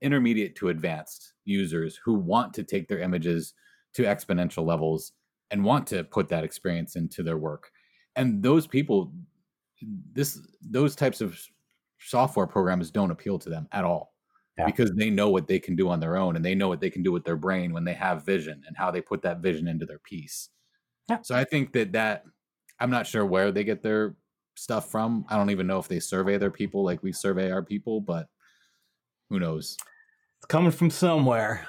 intermediate 0.00 0.56
to 0.56 0.68
advanced 0.68 1.34
users 1.44 1.98
who 2.04 2.14
want 2.14 2.54
to 2.54 2.64
take 2.64 2.88
their 2.88 3.00
images 3.00 3.54
to 3.94 4.04
exponential 4.04 4.66
levels 4.66 5.12
and 5.50 5.64
want 5.64 5.86
to 5.88 6.04
put 6.04 6.28
that 6.28 6.44
experience 6.44 6.96
into 6.96 7.22
their 7.22 7.36
work. 7.36 7.70
And 8.16 8.42
those 8.42 8.66
people, 8.66 9.12
this 10.12 10.40
those 10.62 10.96
types 10.96 11.20
of 11.20 11.38
software 12.04 12.46
programs 12.46 12.90
don't 12.90 13.10
appeal 13.10 13.38
to 13.38 13.48
them 13.48 13.66
at 13.72 13.84
all 13.84 14.14
yeah. 14.58 14.66
because 14.66 14.92
they 14.92 15.10
know 15.10 15.30
what 15.30 15.48
they 15.48 15.58
can 15.58 15.74
do 15.74 15.88
on 15.88 16.00
their 16.00 16.16
own 16.16 16.36
and 16.36 16.44
they 16.44 16.54
know 16.54 16.68
what 16.68 16.80
they 16.80 16.90
can 16.90 17.02
do 17.02 17.12
with 17.12 17.24
their 17.24 17.36
brain 17.36 17.72
when 17.72 17.84
they 17.84 17.94
have 17.94 18.24
vision 18.24 18.62
and 18.66 18.76
how 18.76 18.90
they 18.90 19.00
put 19.00 19.22
that 19.22 19.38
vision 19.38 19.68
into 19.68 19.86
their 19.86 19.98
piece. 19.98 20.50
Yeah. 21.08 21.18
So 21.22 21.34
I 21.34 21.44
think 21.44 21.72
that 21.72 21.92
that 21.92 22.24
I'm 22.78 22.90
not 22.90 23.06
sure 23.06 23.24
where 23.24 23.52
they 23.52 23.64
get 23.64 23.82
their 23.82 24.16
stuff 24.56 24.90
from. 24.90 25.24
I 25.28 25.36
don't 25.36 25.50
even 25.50 25.66
know 25.66 25.78
if 25.78 25.88
they 25.88 26.00
survey 26.00 26.38
their 26.38 26.50
people 26.50 26.84
like 26.84 27.02
we 27.02 27.12
survey 27.12 27.50
our 27.50 27.62
people, 27.62 28.00
but 28.00 28.28
who 29.30 29.40
knows? 29.40 29.76
It's 30.38 30.46
coming 30.46 30.70
from 30.70 30.90
somewhere. 30.90 31.66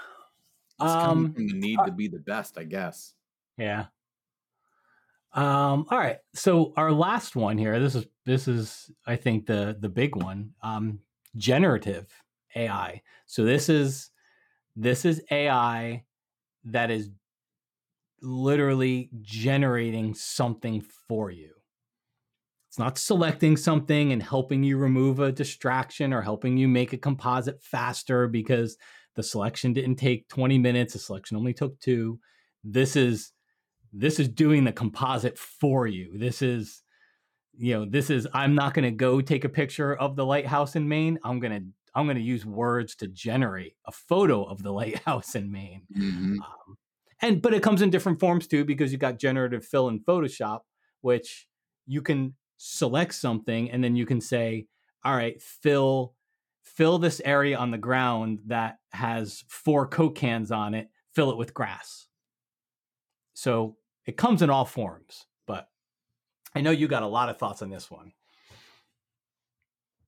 It's 0.82 0.92
um, 0.92 1.02
coming 1.02 1.34
from 1.34 1.48
the 1.48 1.54
need 1.54 1.80
uh, 1.80 1.86
to 1.86 1.92
be 1.92 2.08
the 2.08 2.20
best, 2.20 2.58
I 2.58 2.64
guess. 2.64 3.14
Yeah. 3.58 3.86
Um, 5.36 5.86
all 5.90 5.98
right. 5.98 6.18
So 6.34 6.74
our 6.78 6.92
last 6.92 7.36
one 7.36 7.58
here, 7.58 7.80
this 7.80 7.94
is 7.96 8.06
this 8.26 8.48
is 8.48 8.90
I 9.06 9.18
think 9.18 9.46
the 9.46 9.78
the 9.80 9.90
big 9.90 10.16
one. 10.16 10.52
Um, 10.64 11.00
generative 11.38 12.08
AI. 12.56 13.02
So 13.26 13.44
this 13.44 13.70
is 13.70 14.12
this 14.76 15.06
is 15.06 15.22
AI 15.30 16.04
that 16.66 16.92
is 16.92 17.10
literally 18.22 19.10
generating 19.22 20.14
something 20.14 20.82
for 21.08 21.30
you. 21.30 21.52
It's 22.70 22.80
not 22.80 22.98
selecting 22.98 23.56
something 23.56 24.12
and 24.12 24.22
helping 24.22 24.64
you 24.64 24.78
remove 24.78 25.20
a 25.20 25.32
distraction 25.32 26.14
or 26.14 26.22
helping 26.22 26.58
you 26.58 26.68
make 26.68 26.92
a 26.92 26.98
composite 26.98 27.62
faster 27.62 28.28
because 28.28 28.78
the 29.16 29.24
selection 29.24 29.72
didn't 29.72 29.96
take 29.96 30.28
20 30.28 30.58
minutes, 30.58 30.94
the 30.94 31.00
selection 31.00 31.38
only 31.38 31.54
took 31.54 31.80
2. 31.80 32.20
This 32.64 32.96
is 32.96 33.32
this 33.98 34.20
is 34.20 34.28
doing 34.28 34.64
the 34.64 34.72
composite 34.72 35.38
for 35.38 35.88
you. 35.88 36.18
This 36.18 36.42
is 36.42 36.84
you 37.58 37.74
know, 37.74 37.86
this 37.86 38.10
is 38.10 38.28
I'm 38.34 38.54
not 38.54 38.74
going 38.74 38.84
to 38.84 38.92
go 38.92 39.22
take 39.22 39.46
a 39.46 39.50
picture 39.50 39.96
of 39.96 40.16
the 40.16 40.26
lighthouse 40.26 40.76
in 40.76 40.88
Maine. 40.88 41.18
I'm 41.24 41.40
going 41.40 41.54
to 41.54 41.66
I'm 41.94 42.06
going 42.06 42.18
to 42.18 42.24
use 42.24 42.46
words 42.46 42.96
to 42.98 43.08
generate 43.08 43.76
a 43.86 43.92
photo 43.92 44.44
of 44.44 44.62
the 44.62 44.72
lighthouse 44.82 45.36
in 45.36 45.52
Maine. 45.52 45.84
Mm-hmm. 45.98 46.42
Um, 46.42 46.78
and 47.22 47.42
but 47.42 47.54
it 47.54 47.64
comes 47.64 47.82
in 47.82 47.90
different 47.90 48.20
forms 48.20 48.48
too 48.48 48.66
because 48.66 48.92
you 48.92 48.98
got 48.98 49.20
generative 49.20 49.66
fill 49.66 49.88
in 49.88 50.02
Photoshop, 50.02 50.62
which 51.02 51.48
you 51.88 52.02
can 52.02 52.36
select 52.58 53.14
something 53.14 53.72
and 53.72 53.84
then 53.84 53.96
you 53.96 54.06
can 54.06 54.20
say, 54.20 54.68
all 55.04 55.16
right, 55.16 55.42
fill 55.42 56.14
fill 56.64 56.98
this 57.00 57.22
area 57.24 57.56
on 57.56 57.72
the 57.72 57.78
ground 57.78 58.40
that 58.48 58.80
has 58.92 59.44
four 59.48 59.88
Coke 59.88 60.16
cans 60.16 60.52
on 60.52 60.74
it, 60.74 60.90
fill 61.14 61.32
it 61.32 61.38
with 61.38 61.54
grass. 61.54 62.08
So 63.34 63.78
it 64.06 64.18
comes 64.18 64.42
in 64.42 64.50
all 64.50 64.66
forms, 64.66 65.26
but 65.48 65.70
I 66.54 66.62
know 66.62 66.72
you 66.72 66.88
got 66.88 67.04
a 67.04 67.08
lot 67.08 67.30
of 67.30 67.38
thoughts 67.38 67.62
on 67.62 67.70
this 67.70 67.90
one. 67.90 68.14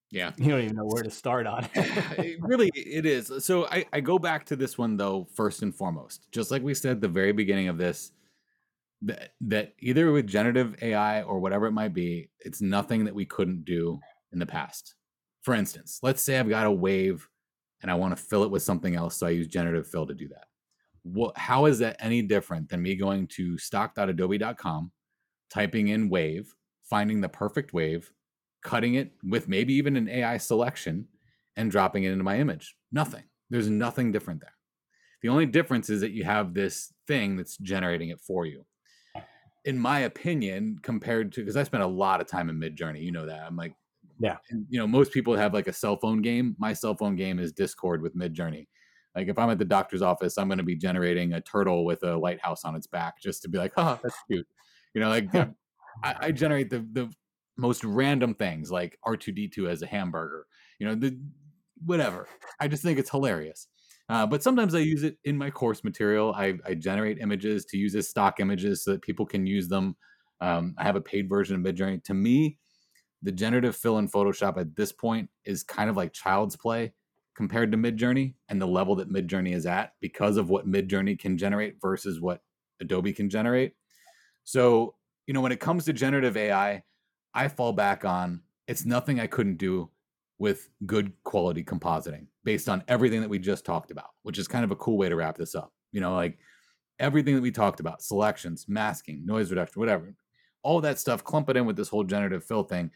Yeah. 0.10 0.32
You 0.38 0.50
don't 0.50 0.62
even 0.62 0.76
know 0.78 0.86
where 0.86 1.04
to 1.04 1.12
start 1.12 1.48
on 1.48 1.68
it. 1.76 2.38
really, 2.42 2.72
it 2.74 3.06
is. 3.06 3.32
So 3.40 3.66
I, 3.68 3.86
I 3.92 4.00
go 4.00 4.18
back 4.18 4.46
to 4.46 4.56
this 4.56 4.78
one, 4.78 4.96
though, 4.96 5.28
first 5.34 5.64
and 5.64 5.76
foremost. 5.76 6.28
Just 6.32 6.50
like 6.50 6.62
we 6.62 6.74
said 6.74 6.92
at 6.92 7.02
the 7.02 7.10
very 7.10 7.34
beginning 7.34 7.68
of 7.68 7.78
this, 7.78 8.12
that, 9.02 9.34
that 9.42 9.74
either 9.80 10.12
with 10.12 10.26
generative 10.26 10.76
AI 10.82 11.24
or 11.24 11.40
whatever 11.40 11.68
it 11.68 11.74
might 11.74 11.94
be, 11.94 12.30
it's 12.40 12.62
nothing 12.62 13.06
that 13.06 13.16
we 13.16 13.26
couldn't 13.26 13.66
do 13.66 14.00
in 14.32 14.40
the 14.40 14.46
past. 14.46 14.96
For 15.42 15.54
instance, 15.54 16.00
let's 16.02 16.22
say 16.22 16.40
I've 16.40 16.50
got 16.50 16.66
a 16.66 16.72
wave 16.72 17.28
and 17.82 17.92
I 17.92 17.96
want 17.96 18.16
to 18.16 18.22
fill 18.22 18.44
it 18.44 18.52
with 18.52 18.64
something 18.64 18.96
else. 18.96 19.18
So 19.18 19.28
I 19.28 19.32
use 19.32 19.48
generative 19.48 19.88
fill 19.88 20.08
to 20.08 20.14
do 20.14 20.28
that. 20.30 20.46
What, 21.14 21.38
how 21.38 21.66
is 21.66 21.80
that 21.80 21.98
any 22.00 22.22
different 22.22 22.70
than 22.70 22.82
me 22.82 22.96
going 22.96 23.28
to 23.28 23.58
stock.adobe.com, 23.58 24.92
typing 25.50 25.88
in 25.90 26.10
wave, 26.10 26.54
finding 26.84 27.22
the 27.22 27.30
perfect 27.30 27.74
wave, 27.74 28.12
cutting 28.64 28.96
it 28.96 29.14
with 29.24 29.48
maybe 29.48 29.74
even 29.74 29.96
an 29.96 30.10
AI 30.10 30.38
selection 30.38 31.08
and 31.56 31.72
dropping 31.72 32.04
it 32.04 32.12
into 32.12 32.24
my 32.24 32.40
image. 32.40 32.76
Nothing. 32.92 33.24
There's 33.50 33.70
nothing 33.70 34.12
different 34.12 34.42
there. 34.42 34.54
The 35.22 35.30
only 35.30 35.46
difference 35.46 35.90
is 35.90 36.02
that 36.02 36.12
you 36.12 36.24
have 36.24 36.54
this 36.54 36.94
thing 37.08 37.38
that's 37.38 37.58
generating 37.58 38.10
it 38.10 38.22
for 38.22 38.46
you. 38.46 38.66
In 39.66 39.78
my 39.78 40.02
opinion, 40.02 40.78
compared 40.82 41.32
to 41.34 41.42
because 41.42 41.58
I 41.58 41.64
spent 41.64 41.84
a 41.84 41.88
lot 41.88 42.22
of 42.22 42.28
time 42.28 42.50
in 42.50 42.60
Midjourney, 42.60 43.02
you 43.02 43.12
know 43.12 43.26
that. 43.26 43.42
I'm 43.46 43.58
like, 43.58 43.74
yeah, 44.20 44.38
you 44.70 44.80
know, 44.80 44.88
most 44.88 45.12
people 45.12 45.36
have 45.36 45.54
like 45.54 45.68
a 45.68 45.74
cell 45.74 45.98
phone 45.98 46.22
game. 46.22 46.56
My 46.58 46.74
cell 46.74 46.96
phone 46.96 47.16
game 47.16 47.40
is 47.40 47.52
Discord 47.52 48.02
with 48.02 48.16
Midjourney. 48.16 48.68
Like 49.18 49.30
if 49.30 49.40
I'm 49.40 49.50
at 49.50 49.58
the 49.58 49.66
doctor's 49.66 50.04
office, 50.04 50.38
I'm 50.38 50.48
going 50.48 50.60
to 50.60 50.64
be 50.64 50.76
generating 50.76 51.34
a 51.34 51.42
turtle 51.42 51.86
with 51.86 52.04
a 52.04 52.16
lighthouse 52.16 52.64
on 52.64 52.76
its 52.76 52.86
back 52.86 53.20
just 53.20 53.42
to 53.42 53.50
be 53.50 53.58
like, 53.58 53.74
oh, 53.76 54.00
that's 54.04 54.16
cute. 54.30 54.46
You 54.94 55.02
know, 55.02 55.10
like 55.10 55.34
I, 56.04 56.16
I 56.20 56.32
generate 56.32 56.70
the 56.70 56.88
the 56.92 57.12
most 57.58 57.84
random 57.84 58.36
things 58.36 58.72
like 58.72 59.00
R2D2 59.08 59.68
as 59.68 59.82
a 59.82 59.88
hamburger, 59.88 60.46
you 60.78 60.86
know, 60.86 60.94
the 60.94 61.20
whatever. 61.84 62.28
I 62.60 62.68
just 62.68 62.84
think 62.84 63.00
it's 63.00 63.10
hilarious. 63.10 63.68
Uh, 64.08 64.28
but 64.28 64.44
sometimes 64.44 64.76
I 64.76 64.80
use 64.80 65.02
it 65.02 65.18
in 65.26 65.36
my 65.36 65.50
course 65.50 65.84
material. 65.84 66.32
I, 66.34 66.54
I, 66.66 66.76
generate 66.76 67.18
images 67.20 67.66
to 67.66 67.78
use 67.78 67.94
as 67.94 68.08
stock 68.08 68.40
images 68.40 68.86
so 68.86 68.92
that 68.92 69.02
people 69.02 69.26
can 69.26 69.46
use 69.46 69.68
them. 69.68 69.98
Um, 70.40 70.76
I 70.78 70.84
have 70.84 70.96
a 70.96 71.02
paid 71.02 71.28
version 71.28 71.58
of 71.58 71.62
Midjourney. 71.62 72.02
To 72.06 72.14
me, 72.14 72.58
the 73.22 73.34
generative 73.34 73.76
fill 73.76 73.98
in 73.98 74.08
Photoshop 74.08 74.58
at 74.58 74.78
this 74.78 74.94
point 74.94 75.30
is 75.44 75.62
kind 75.62 75.90
of 75.90 75.98
like 75.98 76.14
child's 76.14 76.56
play 76.56 76.94
compared 77.38 77.72
to 77.72 77.78
Midjourney 77.78 78.34
and 78.50 78.62
the 78.62 78.68
level 78.68 78.96
that 78.96 79.12
Midjourney 79.12 79.54
is 79.54 79.66
at 79.66 79.94
because 80.02 80.36
of 80.36 80.50
what 80.50 80.68
Midjourney 80.68 81.18
can 81.18 81.38
generate 81.38 81.80
versus 81.80 82.20
what 82.20 82.42
Adobe 82.82 83.14
can 83.14 83.30
generate. 83.30 83.74
So, 84.44 84.96
you 85.28 85.34
know, 85.34 85.42
when 85.42 85.52
it 85.52 85.60
comes 85.60 85.86
to 85.86 85.94
generative 85.94 86.36
AI, 86.36 86.84
I 87.34 87.48
fall 87.48 87.74
back 87.74 88.04
on 88.04 88.42
it's 88.68 88.86
nothing 88.86 89.20
I 89.20 89.28
couldn't 89.28 89.58
do 89.58 89.90
with 90.40 90.70
good 90.86 91.14
quality 91.24 91.64
compositing 91.64 92.28
based 92.44 92.68
on 92.68 92.84
everything 92.88 93.22
that 93.22 93.30
we 93.30 93.40
just 93.40 93.66
talked 93.66 93.92
about, 93.92 94.10
which 94.24 94.38
is 94.38 94.48
kind 94.48 94.66
of 94.66 94.72
a 94.72 94.76
cool 94.76 94.98
way 94.98 95.08
to 95.08 95.16
wrap 95.16 95.38
this 95.38 95.56
up. 95.56 95.72
You 95.92 96.02
know, 96.02 96.16
like 96.16 96.38
everything 97.00 97.36
that 97.36 97.42
we 97.42 97.52
talked 97.52 97.80
about 97.80 98.02
selections, 98.02 98.66
masking, 98.68 99.26
noise 99.26 99.50
reduction, 99.50 99.80
whatever 99.80 100.14
all 100.68 100.82
that 100.82 101.00
stuff, 101.00 101.24
clump 101.24 101.50
it 101.50 101.56
in 101.56 101.66
with 101.66 101.78
this 101.78 101.88
whole 101.88 102.04
generative 102.04 102.44
fill 102.44 102.64
thing. 102.64 102.92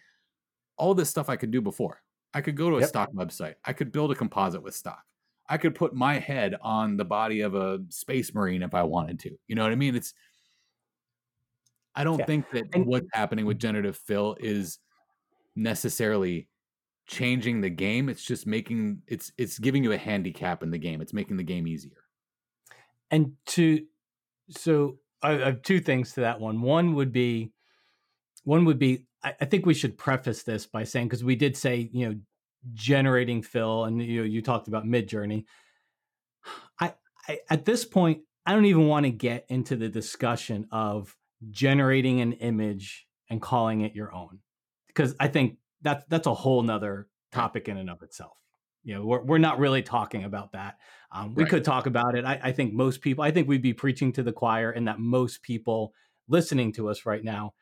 All 0.78 0.94
this 0.94 1.10
stuff 1.10 1.30
I 1.30 1.38
could 1.38 1.52
do 1.52 1.62
before. 1.62 2.02
I 2.34 2.42
could 2.42 2.56
go 2.56 2.70
to 2.70 2.78
a 2.78 2.80
yep. 2.82 2.90
stock 2.90 3.12
website. 3.14 3.56
I 3.66 3.74
could 3.74 3.92
build 3.92 4.12
a 4.12 4.16
composite 4.16 4.64
with 4.64 4.76
stock. 4.76 5.04
I 5.50 5.58
could 5.58 5.76
put 5.76 5.94
my 5.94 6.18
head 6.18 6.56
on 6.62 6.96
the 6.96 7.04
body 7.04 7.42
of 7.42 7.56
a 7.56 7.80
space 7.90 8.34
marine 8.34 8.64
if 8.64 8.74
I 8.74 8.84
wanted 8.84 9.20
to. 9.20 9.32
You 9.48 9.56
know 9.56 9.64
what 9.64 9.74
I 9.74 9.76
mean? 9.76 9.96
It's 9.96 10.14
I 11.94 12.04
don't 12.04 12.20
yeah. 12.20 12.26
think 12.26 12.50
that 12.52 12.74
and, 12.74 12.86
what's 12.86 13.10
happening 13.14 13.46
with 13.46 13.60
generative 13.60 13.98
fill 13.98 14.38
is 14.40 14.80
necessarily 15.56 16.48
changing 17.06 17.60
the 17.60 17.70
game. 17.70 18.08
It's 18.08 18.24
just 18.24 18.48
making 18.48 19.02
it's 19.08 19.34
it's 19.38 19.60
giving 19.60 19.84
you 19.84 19.92
a 19.92 19.98
handicap 19.98 20.64
in 20.64 20.72
the 20.72 20.78
game. 20.78 21.02
It's 21.02 21.14
making 21.14 21.36
the 21.36 21.44
game 21.44 21.68
easier. 21.68 21.98
And 23.10 23.34
to 23.48 23.86
so 24.50 25.00
I 25.22 25.32
have 25.34 25.62
two 25.64 25.82
things 25.82 26.14
to 26.14 26.22
that 26.22 26.40
one. 26.40 26.62
One 26.62 26.96
would 26.96 27.12
be 27.12 27.52
one 28.46 28.64
would 28.66 28.80
be 28.80 29.06
I, 29.24 29.36
I 29.42 29.46
think 29.46 29.66
we 29.66 29.74
should 29.74 29.98
preface 29.98 30.44
this 30.44 30.66
by 30.66 30.84
saying 30.84 31.08
because 31.08 31.24
we 31.24 31.36
did 31.36 31.56
say, 31.56 31.90
you 31.92 32.10
know, 32.10 32.16
generating 32.74 33.42
fill 33.42 33.86
and 33.86 34.02
you 34.02 34.22
know, 34.22 34.26
you 34.26 34.42
talked 34.42 34.68
about 34.68 34.86
Midjourney. 34.86 35.46
I, 36.80 36.94
I 37.28 37.40
at 37.50 37.66
this 37.66 37.86
point, 37.86 38.22
I 38.46 38.54
don't 38.54 38.66
even 38.66 38.88
want 38.88 39.06
to 39.06 39.12
get 39.12 39.46
into 39.50 39.76
the 39.76 39.90
discussion 39.90 40.68
of 40.72 41.16
generating 41.50 42.22
an 42.22 42.34
image 42.34 43.08
and 43.30 43.42
calling 43.42 43.82
it 43.82 43.96
your 43.96 44.14
own 44.14 44.40
because 44.88 45.16
i 45.20 45.28
think 45.28 45.58
that's 45.82 46.06
that's 46.08 46.28
a 46.28 46.34
whole 46.34 46.62
nother 46.62 47.08
topic 47.32 47.68
in 47.68 47.78
and 47.78 47.90
of 47.90 48.04
itself 48.04 48.38
you 48.84 48.94
know 48.94 49.04
we're, 49.04 49.24
we're 49.24 49.38
not 49.38 49.58
really 49.58 49.82
talking 49.82 50.24
about 50.24 50.52
that 50.52 50.78
um, 51.12 51.34
we 51.34 51.44
right. 51.44 51.50
could 51.50 51.64
talk 51.64 51.88
about 51.88 52.16
it 52.16 52.26
I, 52.26 52.40
I 52.44 52.52
think 52.52 52.74
most 52.74 53.02
people 53.02 53.24
i 53.24 53.32
think 53.32 53.48
we'd 53.48 53.62
be 53.62 53.74
preaching 53.74 54.12
to 54.14 54.24
the 54.24 54.32
choir 54.32 54.72
and 54.72 54.88
that 54.88 55.00
most 55.00 55.42
people 55.42 55.94
listening 56.28 56.72
to 56.74 56.90
us 56.90 57.06
right 57.06 57.24
now 57.24 57.54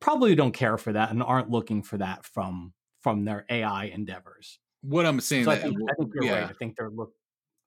probably 0.00 0.34
don't 0.34 0.52
care 0.52 0.78
for 0.78 0.92
that 0.92 1.10
and 1.10 1.22
aren't 1.22 1.50
looking 1.50 1.82
for 1.82 1.98
that 1.98 2.24
from 2.24 2.72
from 3.00 3.24
their 3.24 3.44
ai 3.50 3.84
endeavors 3.86 4.58
what 4.82 5.06
i'm 5.06 5.20
saying 5.20 5.44
so 5.44 5.50
that, 5.50 5.58
I, 5.58 5.62
think, 5.62 5.78
I 5.90 5.94
think 5.94 6.10
you're 6.14 6.24
yeah. 6.24 6.40
right 6.40 6.50
i 6.50 6.52
think 6.52 6.76
they're 6.76 6.90
look 6.90 7.12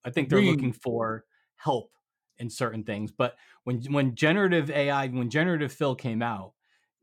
i 0.05 0.09
think 0.09 0.29
they're 0.29 0.37
Bringing, 0.37 0.55
looking 0.55 0.73
for 0.73 1.25
help 1.55 1.91
in 2.41 2.49
certain 2.49 2.83
things. 2.83 3.11
But 3.11 3.35
when 3.63 3.81
when 3.83 4.15
generative 4.15 4.69
AI, 4.69 5.07
when 5.07 5.29
generative 5.29 5.71
fill 5.71 5.95
came 5.95 6.21
out, 6.21 6.53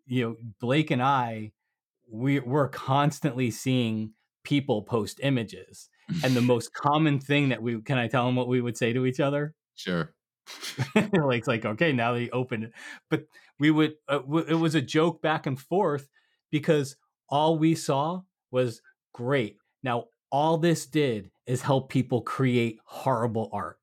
you 0.06 0.24
know, 0.24 0.36
Blake 0.60 0.90
and 0.90 1.02
I, 1.02 1.52
we 2.10 2.40
we're 2.40 2.68
constantly 2.68 3.50
seeing 3.50 4.12
people 4.44 4.82
post 4.82 5.20
images. 5.22 5.88
And 6.24 6.34
the 6.34 6.40
most 6.52 6.74
common 6.74 7.20
thing 7.20 7.50
that 7.50 7.62
we 7.62 7.80
can 7.80 7.96
I 7.96 8.08
tell 8.08 8.26
them 8.26 8.36
what 8.36 8.48
we 8.48 8.60
would 8.60 8.76
say 8.76 8.92
to 8.92 9.06
each 9.06 9.20
other? 9.20 9.54
Sure. 9.76 10.12
like 10.94 11.38
it's 11.38 11.48
like 11.48 11.64
okay 11.64 11.92
now 11.92 12.12
they 12.14 12.30
open 12.30 12.64
it 12.64 12.72
but 13.10 13.24
we 13.58 13.70
would 13.70 13.96
uh, 14.08 14.18
w- 14.18 14.44
it 14.48 14.54
was 14.54 14.74
a 14.74 14.80
joke 14.82 15.20
back 15.22 15.46
and 15.46 15.60
forth 15.60 16.08
because 16.50 16.96
all 17.28 17.58
we 17.58 17.74
saw 17.74 18.22
was 18.50 18.80
great 19.12 19.58
now 19.82 20.04
all 20.30 20.56
this 20.58 20.86
did 20.86 21.30
is 21.46 21.62
help 21.62 21.88
people 21.90 22.22
create 22.22 22.78
horrible 22.84 23.48
art 23.52 23.78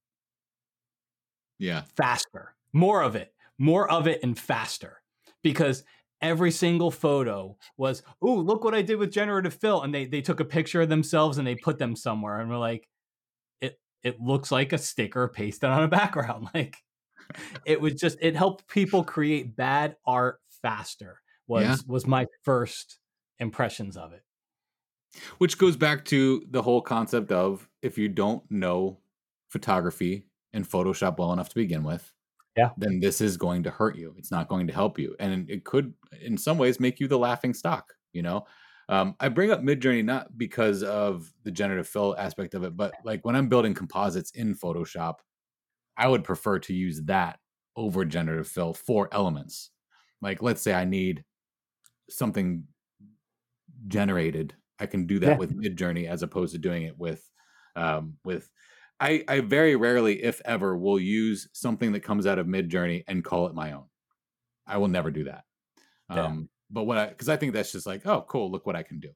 Yeah. 1.57 1.83
faster. 1.95 2.55
More 2.73 3.01
of 3.01 3.15
it, 3.15 3.33
more 3.57 3.89
of 3.89 4.07
it, 4.07 4.21
and 4.23 4.37
faster. 4.37 5.01
Because 5.41 5.83
every 6.21 6.51
single 6.51 6.91
photo 6.91 7.57
was, 7.77 8.03
oh 8.21 8.33
look 8.33 8.63
what 8.63 8.73
I 8.75 8.81
did 8.81 8.97
with 8.97 9.11
generative 9.11 9.53
fill," 9.53 9.81
and 9.83 9.93
they 9.93 10.05
they 10.05 10.21
took 10.21 10.39
a 10.39 10.45
picture 10.45 10.81
of 10.81 10.89
themselves 10.89 11.37
and 11.37 11.47
they 11.47 11.55
put 11.55 11.77
them 11.77 11.95
somewhere, 11.95 12.39
and 12.39 12.49
we're 12.49 12.57
like, 12.57 12.87
it 14.05 14.21
looks 14.21 14.51
like 14.51 14.71
a 14.71 14.77
sticker 14.77 15.27
pasted 15.27 15.69
on 15.69 15.83
a 15.83 15.87
background. 15.89 16.47
Like 16.53 16.77
it 17.65 17.81
was 17.81 17.95
just 17.95 18.19
it 18.21 18.35
helped 18.35 18.67
people 18.67 19.03
create 19.03 19.55
bad 19.55 19.97
art 20.05 20.39
faster. 20.61 21.19
Was 21.47 21.63
Yeah. 21.65 21.75
was 21.87 22.05
my 22.07 22.27
first 22.43 22.99
impressions 23.39 23.97
of 23.97 24.13
it. 24.13 24.23
Which 25.39 25.57
goes 25.57 25.75
back 25.75 26.05
to 26.05 26.45
the 26.49 26.61
whole 26.61 26.81
concept 26.81 27.31
of 27.31 27.67
if 27.81 27.97
you 27.97 28.09
don't 28.09 28.43
know 28.51 28.99
photography 29.49 30.27
and 30.53 30.69
Photoshop 30.69 31.17
well 31.17 31.33
enough 31.33 31.49
to 31.49 31.55
begin 31.55 31.83
with, 31.83 32.13
Yeah. 32.55 32.69
then 32.77 32.99
this 32.99 33.21
is 33.21 33.37
going 33.37 33.63
to 33.63 33.71
hurt 33.71 33.95
you. 33.95 34.13
It's 34.17 34.31
not 34.31 34.47
going 34.47 34.67
to 34.67 34.73
help 34.73 34.99
you. 34.99 35.15
And 35.19 35.49
it 35.49 35.63
could, 35.65 35.93
in 36.21 36.37
some 36.37 36.57
ways, 36.57 36.79
make 36.79 36.99
you 36.99 37.07
the 37.07 37.17
laughing 37.17 37.53
stock, 37.53 37.93
you 38.13 38.21
know? 38.21 38.45
Um, 38.87 39.15
I 39.19 39.29
bring 39.29 39.51
up 39.51 39.61
Midjourney 39.61 40.03
not 40.03 40.37
because 40.37 40.83
of 40.83 41.33
the 41.43 41.51
generative 41.51 41.87
fill 41.87 42.15
aspect 42.17 42.53
of 42.53 42.63
it, 42.63 42.77
but 42.77 42.97
like 43.03 43.25
when 43.25 43.35
I'm 43.35 43.49
building 43.49 43.73
composites 43.73 44.31
in 44.31 44.55
Photoshop, 44.55 45.15
I 45.97 46.07
would 46.07 46.23
prefer 46.23 46.59
to 46.59 46.73
use 46.73 47.03
that 47.03 47.39
over 47.75 48.05
generative 48.05 48.47
fill 48.47 48.73
for 48.73 49.09
elements. 49.13 49.71
Like, 50.21 50.41
let's 50.41 50.61
say 50.61 50.73
I 50.73 50.85
need 50.85 51.25
something 52.09 52.67
generated. 53.87 54.55
I 54.79 54.85
can 54.87 55.05
do 55.07 55.19
that 55.19 55.31
Yeah. 55.31 55.37
with 55.37 55.55
Midjourney 55.55 56.07
as 56.07 56.23
opposed 56.23 56.53
to 56.53 56.59
doing 56.59 56.83
it 56.83 56.97
with 56.97 57.29
um, 57.75 58.17
with. 58.23 58.49
I, 58.99 59.25
I 59.27 59.41
very 59.41 59.75
rarely, 59.75 60.23
if 60.23 60.41
ever, 60.45 60.77
will 60.77 60.99
use 60.99 61.49
something 61.53 61.91
that 61.91 61.99
comes 61.99 62.25
out 62.25 62.39
of 62.39 62.47
Midjourney 62.47 63.03
and 63.07 63.25
call 63.25 63.47
it 63.47 63.53
my 63.53 63.73
own. 63.73 63.87
I 64.67 64.77
will 64.77 64.87
never 64.87 65.11
do 65.11 65.25
that. 65.25 65.45
Um, 66.09 66.49
but 66.69 66.83
what 66.83 66.97
I 66.97 67.07
because 67.07 67.29
I 67.29 67.37
think 67.37 67.53
that's 67.53 67.71
just 67.71 67.87
like, 67.87 68.05
oh, 68.05 68.25
cool, 68.27 68.51
look 68.51 68.65
what 68.65 68.75
I 68.75 68.83
can 68.83 68.99
do. 68.99 69.09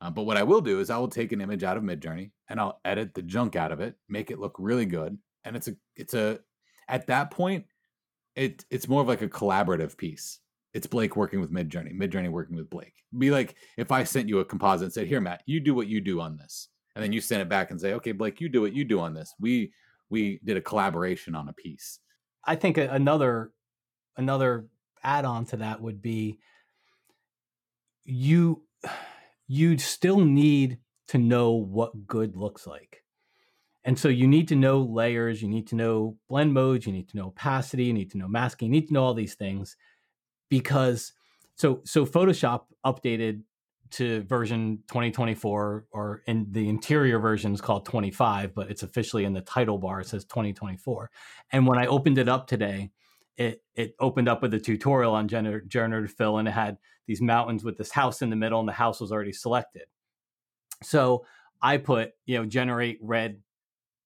Uh, 0.00 0.10
but 0.10 0.24
what 0.24 0.36
I 0.36 0.42
will 0.42 0.60
do 0.60 0.80
is 0.80 0.90
I 0.90 0.98
will 0.98 1.08
take 1.08 1.32
an 1.32 1.40
image 1.40 1.64
out 1.64 1.76
of 1.76 1.82
Midjourney 1.82 2.32
and 2.48 2.60
I'll 2.60 2.80
edit 2.84 3.14
the 3.14 3.22
junk 3.22 3.56
out 3.56 3.72
of 3.72 3.80
it, 3.80 3.94
make 4.08 4.30
it 4.30 4.38
look 4.38 4.56
really 4.58 4.86
good, 4.86 5.16
and 5.44 5.56
it's 5.56 5.68
a 5.68 5.76
it's 5.96 6.14
a 6.14 6.40
at 6.88 7.06
that 7.06 7.30
point 7.30 7.64
it 8.36 8.64
it's 8.70 8.88
more 8.88 9.00
of 9.00 9.08
like 9.08 9.22
a 9.22 9.28
collaborative 9.28 9.96
piece. 9.96 10.40
It's 10.72 10.86
Blake 10.88 11.16
working 11.16 11.40
with 11.40 11.52
Midjourney, 11.52 11.96
Midjourney 11.96 12.30
working 12.30 12.56
with 12.56 12.68
Blake. 12.68 12.94
Be 13.16 13.30
like 13.30 13.54
if 13.76 13.92
I 13.92 14.04
sent 14.04 14.28
you 14.28 14.40
a 14.40 14.44
composite 14.44 14.84
and 14.84 14.92
said, 14.92 15.06
"Here, 15.06 15.20
Matt, 15.20 15.42
you 15.46 15.60
do 15.60 15.74
what 15.74 15.86
you 15.86 16.00
do 16.00 16.20
on 16.20 16.36
this," 16.36 16.68
and 16.94 17.02
then 17.02 17.12
you 17.12 17.20
send 17.20 17.42
it 17.42 17.48
back 17.48 17.70
and 17.70 17.80
say, 17.80 17.92
"Okay, 17.94 18.12
Blake, 18.12 18.40
you 18.40 18.48
do 18.48 18.60
what 18.60 18.74
you 18.74 18.84
do 18.84 18.98
on 19.00 19.14
this." 19.14 19.32
We 19.38 19.72
we 20.10 20.40
did 20.44 20.56
a 20.56 20.60
collaboration 20.60 21.34
on 21.34 21.48
a 21.48 21.52
piece. 21.52 22.00
I 22.44 22.56
think 22.56 22.76
another 22.76 23.52
another 24.16 24.66
add 25.02 25.24
on 25.24 25.44
to 25.46 25.58
that 25.58 25.80
would 25.80 26.02
be 26.02 26.38
you 28.04 28.62
you 29.46 29.78
still 29.78 30.20
need 30.20 30.78
to 31.08 31.18
know 31.18 31.52
what 31.52 32.06
good 32.06 32.36
looks 32.36 32.66
like. 32.66 33.02
And 33.84 33.98
so 33.98 34.08
you 34.08 34.26
need 34.26 34.48
to 34.48 34.56
know 34.56 34.80
layers, 34.80 35.42
you 35.42 35.48
need 35.48 35.66
to 35.68 35.74
know 35.74 36.16
blend 36.28 36.54
modes, 36.54 36.86
you 36.86 36.92
need 36.92 37.08
to 37.10 37.16
know 37.18 37.26
opacity, 37.26 37.84
you 37.84 37.92
need 37.92 38.10
to 38.12 38.18
know 38.18 38.28
masking, 38.28 38.68
you 38.68 38.72
need 38.72 38.88
to 38.88 38.94
know 38.94 39.04
all 39.04 39.14
these 39.14 39.34
things 39.34 39.76
because 40.48 41.12
so 41.56 41.80
so 41.84 42.06
Photoshop 42.06 42.62
updated 42.84 43.42
to 43.90 44.22
version 44.22 44.78
2024 44.88 45.86
or 45.92 46.22
in 46.26 46.46
the 46.50 46.68
interior 46.68 47.18
version 47.18 47.52
is 47.52 47.60
called 47.60 47.84
25 47.84 48.54
but 48.54 48.70
it's 48.70 48.82
officially 48.82 49.24
in 49.24 49.32
the 49.32 49.40
title 49.40 49.78
bar 49.78 50.00
it 50.00 50.08
says 50.08 50.24
2024 50.24 51.10
and 51.52 51.66
when 51.66 51.78
i 51.78 51.86
opened 51.86 52.18
it 52.18 52.28
up 52.28 52.46
today 52.46 52.90
it 53.36 53.62
it 53.74 53.94
opened 53.98 54.28
up 54.28 54.42
with 54.42 54.54
a 54.54 54.60
tutorial 54.60 55.14
on 55.14 55.28
gener- 55.28 55.66
generative 55.66 56.12
fill 56.12 56.38
and 56.38 56.48
it 56.48 56.52
had 56.52 56.78
these 57.06 57.20
mountains 57.20 57.64
with 57.64 57.76
this 57.76 57.90
house 57.90 58.22
in 58.22 58.30
the 58.30 58.36
middle 58.36 58.60
and 58.60 58.68
the 58.68 58.72
house 58.72 59.00
was 59.00 59.12
already 59.12 59.32
selected. 59.32 59.84
So 60.82 61.24
i 61.62 61.76
put 61.76 62.12
you 62.26 62.38
know 62.38 62.44
generate 62.44 62.98
red 63.00 63.40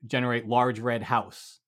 generate 0.06 0.46
large 0.46 0.78
red 0.78 1.02
house 1.02 1.60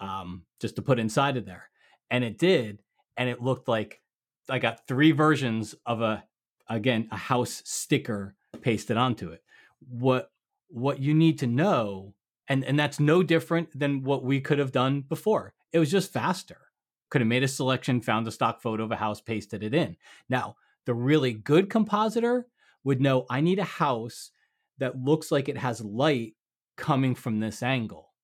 um, 0.00 0.44
just 0.60 0.76
to 0.76 0.82
put 0.82 0.98
inside 0.98 1.36
of 1.36 1.44
there. 1.44 1.70
And 2.10 2.24
it 2.24 2.38
did 2.38 2.82
and 3.16 3.28
it 3.28 3.42
looked 3.42 3.68
like 3.68 4.00
i 4.48 4.58
got 4.58 4.86
three 4.86 5.12
versions 5.12 5.74
of 5.84 6.00
a 6.00 6.24
again 6.68 7.08
a 7.10 7.16
house 7.16 7.62
sticker 7.64 8.34
pasted 8.62 8.96
onto 8.96 9.30
it. 9.30 9.42
What 9.80 10.30
what 10.68 11.00
you 11.00 11.14
need 11.14 11.38
to 11.40 11.46
know 11.46 12.14
and 12.48 12.64
and 12.64 12.78
that's 12.78 12.98
no 12.98 13.22
different 13.22 13.78
than 13.78 14.02
what 14.04 14.24
we 14.24 14.40
could 14.40 14.58
have 14.58 14.72
done 14.72 15.02
before. 15.02 15.52
It 15.72 15.78
was 15.78 15.90
just 15.90 16.12
faster 16.12 16.67
could 17.10 17.20
have 17.20 17.28
made 17.28 17.42
a 17.42 17.48
selection 17.48 18.00
found 18.00 18.26
a 18.26 18.30
stock 18.30 18.60
photo 18.60 18.84
of 18.84 18.92
a 18.92 18.96
house 18.96 19.20
pasted 19.20 19.62
it 19.62 19.74
in. 19.74 19.96
Now 20.28 20.56
the 20.84 20.94
really 20.94 21.32
good 21.32 21.68
compositor 21.68 22.46
would 22.84 23.00
know 23.00 23.26
i 23.28 23.40
need 23.40 23.58
a 23.58 23.64
house 23.64 24.30
that 24.78 24.98
looks 24.98 25.30
like 25.30 25.48
it 25.48 25.58
has 25.58 25.82
light 25.82 26.34
coming 26.76 27.14
from 27.14 27.40
this 27.40 27.62
angle 27.62 28.14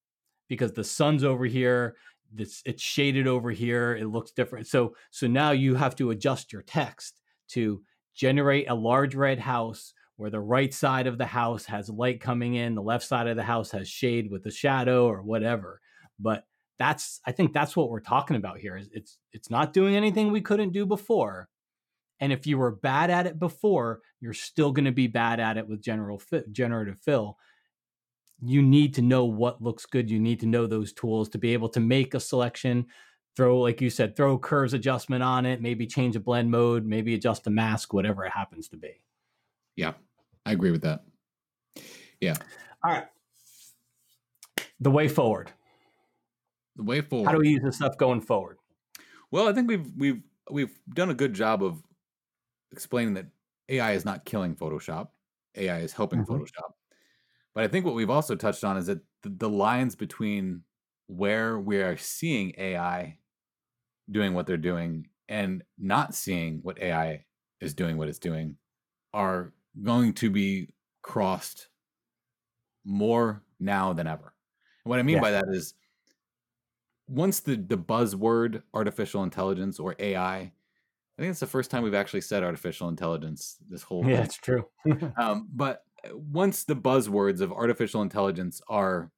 because 0.48 0.72
the 0.72 0.84
sun's 0.84 1.24
over 1.24 1.44
here 1.44 1.96
this 2.34 2.62
it's 2.64 2.82
shaded 2.82 3.26
over 3.26 3.50
here 3.50 3.96
it 3.96 4.06
looks 4.06 4.32
different. 4.32 4.66
So 4.66 4.94
so 5.10 5.26
now 5.26 5.52
you 5.52 5.74
have 5.76 5.96
to 5.96 6.10
adjust 6.10 6.52
your 6.52 6.62
text 6.62 7.20
to 7.48 7.82
generate 8.14 8.68
a 8.68 8.74
large 8.74 9.14
red 9.14 9.38
house 9.38 9.94
where 10.16 10.30
the 10.30 10.40
right 10.40 10.72
side 10.72 11.06
of 11.06 11.18
the 11.18 11.26
house 11.26 11.66
has 11.66 11.88
light 11.88 12.20
coming 12.20 12.54
in 12.54 12.74
the 12.74 12.82
left 12.82 13.04
side 13.04 13.26
of 13.26 13.36
the 13.36 13.42
house 13.42 13.70
has 13.72 13.88
shade 13.88 14.30
with 14.30 14.46
a 14.46 14.50
shadow 14.50 15.06
or 15.06 15.22
whatever. 15.22 15.80
But 16.18 16.44
that's 16.78 17.20
i 17.26 17.32
think 17.32 17.52
that's 17.52 17.76
what 17.76 17.90
we're 17.90 18.00
talking 18.00 18.36
about 18.36 18.58
here 18.58 18.76
is 18.76 18.88
it's 18.92 19.18
it's 19.32 19.50
not 19.50 19.72
doing 19.72 19.96
anything 19.96 20.30
we 20.30 20.40
couldn't 20.40 20.72
do 20.72 20.84
before 20.86 21.48
and 22.20 22.32
if 22.32 22.46
you 22.46 22.58
were 22.58 22.70
bad 22.70 23.10
at 23.10 23.26
it 23.26 23.38
before 23.38 24.00
you're 24.20 24.32
still 24.32 24.72
going 24.72 24.84
to 24.84 24.92
be 24.92 25.06
bad 25.06 25.40
at 25.40 25.56
it 25.56 25.68
with 25.68 25.82
general 25.82 26.18
fi- 26.18 26.42
generative 26.50 26.98
fill 27.00 27.38
you 28.40 28.62
need 28.62 28.94
to 28.94 29.02
know 29.02 29.24
what 29.24 29.62
looks 29.62 29.86
good 29.86 30.10
you 30.10 30.18
need 30.18 30.40
to 30.40 30.46
know 30.46 30.66
those 30.66 30.92
tools 30.92 31.28
to 31.28 31.38
be 31.38 31.52
able 31.52 31.68
to 31.68 31.80
make 31.80 32.14
a 32.14 32.20
selection 32.20 32.86
throw 33.36 33.58
like 33.60 33.80
you 33.80 33.90
said 33.90 34.16
throw 34.16 34.38
curves 34.38 34.74
adjustment 34.74 35.22
on 35.22 35.46
it 35.46 35.60
maybe 35.60 35.86
change 35.86 36.16
a 36.16 36.20
blend 36.20 36.50
mode 36.50 36.84
maybe 36.84 37.14
adjust 37.14 37.46
a 37.46 37.50
mask 37.50 37.92
whatever 37.92 38.24
it 38.24 38.32
happens 38.32 38.68
to 38.68 38.76
be 38.76 39.02
Yeah, 39.76 39.94
I 40.46 40.52
agree 40.52 40.70
with 40.70 40.82
that. 40.82 41.04
Yeah. 42.20 42.34
All 42.84 42.92
right 42.92 43.06
the 44.80 44.90
way 44.90 45.08
forward 45.08 45.50
The 46.76 46.82
way 46.82 47.00
forward. 47.00 47.26
how 47.26 47.32
do 47.32 47.38
we 47.38 47.50
use 47.50 47.62
this 47.62 47.76
stuff 47.76 47.96
going 47.98 48.20
forward 48.20 48.58
Well, 49.30 49.48
I 49.48 49.52
think 49.52 49.68
we've 49.68 49.90
we've 49.96 50.22
we've 50.50 50.78
done 50.94 51.10
a 51.10 51.14
good 51.14 51.34
job 51.34 51.62
of 51.62 51.82
explaining 52.72 53.14
that 53.14 53.26
AI 53.68 53.92
is 53.92 54.04
not 54.04 54.24
killing 54.24 54.54
Photoshop. 54.54 55.08
AI 55.56 55.78
is 55.80 55.92
helping 55.92 56.20
Mhm. 56.20 56.26
Photoshop. 56.26 56.72
But 57.54 57.64
I 57.64 57.68
think 57.68 57.84
what 57.84 57.94
we've 57.94 58.10
also 58.10 58.34
touched 58.34 58.64
on 58.64 58.76
is 58.76 58.86
that 58.86 59.00
the, 59.22 59.30
the 59.30 59.48
lines 59.48 59.94
between 59.96 60.64
where 61.06 61.58
we 61.58 61.80
are 61.82 61.96
seeing 61.96 62.52
AI 62.58 63.18
doing 64.10 64.34
what 64.34 64.46
they're 64.46 64.56
doing 64.56 65.08
and 65.28 65.62
not 65.78 66.14
seeing 66.14 66.58
what 66.62 66.78
AI 66.78 67.24
is 67.60 67.74
doing 67.74 67.96
what 67.96 68.08
it's 68.08 68.18
doing 68.18 68.56
are 69.12 69.52
going 69.82 70.12
to 70.14 70.30
be 70.30 70.68
crossed 71.02 71.68
more 72.84 73.42
now 73.60 73.92
than 73.92 74.06
ever. 74.06 74.34
And 74.84 74.90
what 74.90 74.98
I 74.98 75.02
mean 75.02 75.16
Yeah. 75.16 75.22
by 75.22 75.30
that 75.30 75.44
is 75.48 75.74
once 77.08 77.40
the 77.40 77.56
the 77.56 77.78
buzzword 77.78 78.62
artificial 78.72 79.22
intelligence 79.22 79.78
or 79.78 79.94
AI, 79.98 80.36
I 80.38 80.52
think 81.18 81.30
it's 81.30 81.40
the 81.40 81.46
first 81.46 81.70
time 81.70 81.82
we've 81.82 81.94
actually 81.94 82.22
said 82.22 82.42
artificial 82.42 82.88
intelligence 82.88 83.56
this 83.68 83.82
whole 83.82 84.06
yeah 84.06 84.16
thing. 84.16 84.24
it's 84.24 84.36
true 84.36 84.64
Um, 85.18 85.48
but 85.52 85.82
once 86.12 86.64
the 86.64 86.76
buzzwords 86.76 87.40
of 87.40 87.52
artificial 87.52 88.02
intelligence 88.02 88.60
are, 88.68 89.10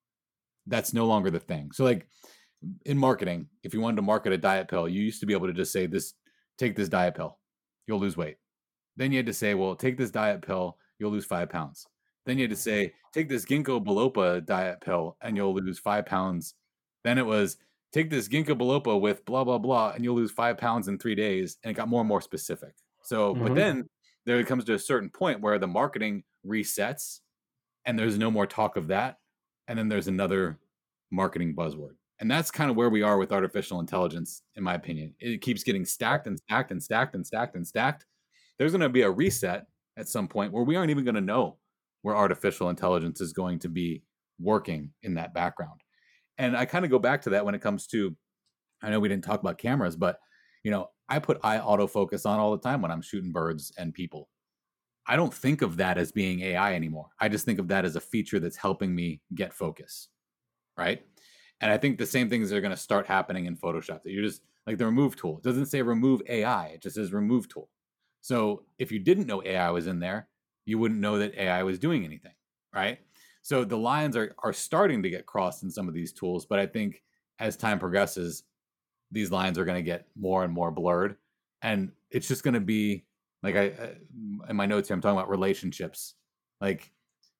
that's 0.67 0.93
no 0.93 1.07
longer 1.07 1.31
the 1.31 1.41
thing. 1.41 1.71
So, 1.73 1.85
like 1.85 2.07
in 2.85 2.99
marketing, 2.99 3.49
if 3.63 3.75
you 3.75 3.81
wanted 3.81 3.97
to 3.97 4.03
market 4.03 4.33
a 4.33 4.39
diet 4.39 4.69
pill, 4.69 4.89
you 4.89 5.03
used 5.03 5.21
to 5.21 5.27
be 5.27 5.33
able 5.33 5.47
to 5.47 5.53
just 5.53 5.73
say 5.73 5.87
this, 5.87 6.15
take 6.59 6.77
this 6.77 6.89
diet 6.89 7.15
pill, 7.15 7.39
you'll 7.87 8.01
lose 8.01 8.17
weight. 8.17 8.37
Then 8.97 9.13
you 9.13 9.19
had 9.19 9.27
to 9.27 9.33
say, 9.33 9.55
well, 9.55 9.77
take 9.77 9.99
this 9.99 10.11
diet 10.11 10.43
pill, 10.43 10.79
you'll 10.99 11.11
lose 11.11 11.27
five 11.27 11.51
pounds. 11.51 11.87
Then 12.25 12.39
you 12.39 12.45
had 12.45 12.51
to 12.51 12.57
say, 12.57 12.93
take 13.13 13.29
this 13.29 13.45
ginkgo 13.45 13.85
biloba 13.85 14.45
diet 14.45 14.81
pill, 14.81 15.17
and 15.21 15.37
you'll 15.37 15.55
lose 15.55 15.79
five 15.79 16.07
pounds. 16.07 16.55
Then 17.05 17.19
it 17.19 17.27
was 17.27 17.57
take 17.93 18.11
this 18.11 18.29
ginkgo 18.29 18.59
biloba 18.59 19.01
with 19.01 19.25
blah 19.25 19.45
blah 19.45 19.59
blah, 19.59 19.91
and 19.91 20.05
you'll 20.05 20.17
lose 20.17 20.31
five 20.33 20.59
pounds 20.59 20.89
in 20.89 20.99
three 20.99 21.15
days. 21.15 21.59
And 21.63 21.71
it 21.71 21.75
got 21.75 21.89
more 21.89 22.01
and 22.01 22.09
more 22.09 22.21
specific. 22.21 22.75
So, 23.03 23.35
but 23.37 23.53
Mhm. 23.53 23.55
then 23.55 23.89
there 24.25 24.43
comes 24.45 24.65
to 24.65 24.75
a 24.75 24.79
certain 24.79 25.11
point 25.11 25.41
where 25.41 25.59
the 25.59 25.69
marketing 25.69 26.25
resets, 26.45 27.21
and 27.85 27.99
there's 27.99 28.19
no 28.19 28.31
more 28.31 28.47
talk 28.47 28.77
of 28.77 28.89
that, 28.89 29.19
and 29.69 29.79
then 29.79 29.89
there's 29.89 30.09
another 30.09 30.59
marketing 31.11 31.55
buzzword. 31.55 31.97
And 32.19 32.31
that's 32.31 32.51
kind 32.51 32.71
of 32.71 32.77
where 32.77 32.91
we 32.91 33.03
are 33.03 33.19
with 33.19 33.33
artificial 33.33 33.81
intelligence, 33.81 34.43
in 34.55 34.65
my 34.65 34.75
opinion. 34.75 35.15
It 35.21 35.43
keeps 35.43 35.63
getting 35.63 35.85
stacked 35.85 36.27
and 36.27 36.39
stacked 36.39 36.71
and 36.71 36.83
stacked 36.83 37.15
and 37.15 37.27
stacked 37.27 37.57
and 37.57 37.67
stacked. 37.67 38.07
There's 38.59 38.73
going 38.73 38.81
to 38.81 38.89
be 38.89 39.03
a 39.03 39.11
reset 39.11 39.67
at 39.97 40.09
some 40.09 40.29
point 40.29 40.53
where 40.53 40.65
we 40.65 40.77
aren't 40.77 40.91
even 40.91 41.05
going 41.05 41.15
to 41.17 41.21
know 41.21 41.59
where 42.03 42.17
artificial 42.17 42.71
intelligence 42.71 43.21
is 43.21 43.33
going 43.33 43.59
to 43.61 43.69
be 43.69 44.03
working 44.39 44.95
in 45.03 45.15
that 45.15 45.35
background. 45.35 45.83
And 46.39 46.57
I 46.57 46.65
kind 46.67 46.85
of 46.85 46.91
go 46.91 46.99
back 46.99 47.23
to 47.23 47.31
that 47.31 47.45
when 47.45 47.55
it 47.55 47.63
comes 47.63 47.87
to 47.89 48.17
I 48.83 48.91
know 48.91 49.01
we 49.01 49.09
didn't 49.09 49.25
talk 49.25 49.41
about 49.41 49.59
cameras, 49.59 49.97
but 49.97 50.21
you 50.63 50.71
know, 50.71 50.91
I 51.09 51.19
put 51.19 51.41
eye 51.43 51.59
autofocus 51.59 52.27
on 52.27 52.39
all 52.39 52.53
the 52.53 52.63
time 52.63 52.83
when 52.83 52.91
I'm 52.91 53.03
shooting 53.03 53.33
birds 53.33 53.73
and 53.79 53.95
people. 53.95 54.29
I 55.07 55.17
don't 55.17 55.33
think 55.33 55.63
of 55.63 55.77
that 55.77 55.99
as 55.99 56.11
being 56.11 56.41
AI 56.41 56.75
anymore. 56.75 57.09
I 57.21 57.29
just 57.29 57.45
think 57.45 57.59
of 57.59 57.69
that 57.69 57.85
as 57.85 57.97
a 57.97 58.01
feature 58.01 58.41
that's 58.41 58.57
helping 58.57 58.95
me 58.95 59.21
get 59.35 59.55
focus. 59.55 60.09
Right. 60.77 61.07
And 61.61 61.71
I 61.71 61.79
think 61.79 61.97
the 61.97 62.07
same 62.07 62.29
things 62.29 62.53
are 62.53 62.61
going 62.61 62.73
to 62.73 62.77
start 62.77 63.07
happening 63.07 63.47
in 63.47 63.57
Photoshop 63.57 64.03
that 64.03 64.11
you're 64.11 64.25
just 64.25 64.43
like 64.67 64.79
the 64.79 64.85
remove 64.85 65.17
tool. 65.17 65.39
It 65.39 65.45
doesn't 65.45 65.67
say 65.67 65.81
remove 65.81 66.23
AI, 66.29 66.67
it 66.69 66.83
just 66.83 66.97
says 66.97 67.13
remove 67.13 67.49
tool. 67.49 67.71
So 68.21 68.65
if 68.79 68.91
you 68.91 68.99
didn't 68.99 69.29
know 69.29 69.43
AI 69.45 69.71
was 69.71 69.87
in 69.87 70.01
there, 70.01 70.29
you 70.65 70.79
wouldn't 70.79 71.01
know 71.01 71.19
that 71.19 71.37
AI 71.39 71.63
was 71.63 71.79
doing 71.79 72.05
anything. 72.05 72.35
Right. 72.75 72.99
So 73.47 73.65
the 73.65 73.79
lines 73.79 74.17
are, 74.17 74.35
are 74.43 74.53
starting 74.53 75.05
to 75.05 75.09
get 75.09 75.25
crossed 75.25 75.63
in 75.63 75.71
some 75.71 75.87
of 75.87 75.95
these 75.95 76.13
tools. 76.13 76.45
But 76.45 76.59
I 76.59 76.67
think 76.67 77.05
as 77.39 77.57
time 77.57 77.79
progresses, 77.79 78.43
these 79.13 79.31
lines 79.31 79.57
are 79.57 79.65
going 79.65 79.79
to 79.79 79.89
get 79.89 80.09
more 80.19 80.43
and 80.43 80.53
more 80.53 80.73
blurred. 80.73 81.15
And 81.63 81.93
it's 82.11 82.27
just 82.27 82.43
going 82.43 82.55
to 82.55 82.61
be 82.61 83.05
like 83.45 83.55
I, 83.55 83.69
uh, 83.69 83.89
in 84.49 84.57
my 84.57 84.67
notes 84.67 84.89
here, 84.89 84.97
I'm 84.97 85.01
talking 85.01 85.17
about 85.17 85.31
relationships. 85.31 86.15
Like 86.61 86.91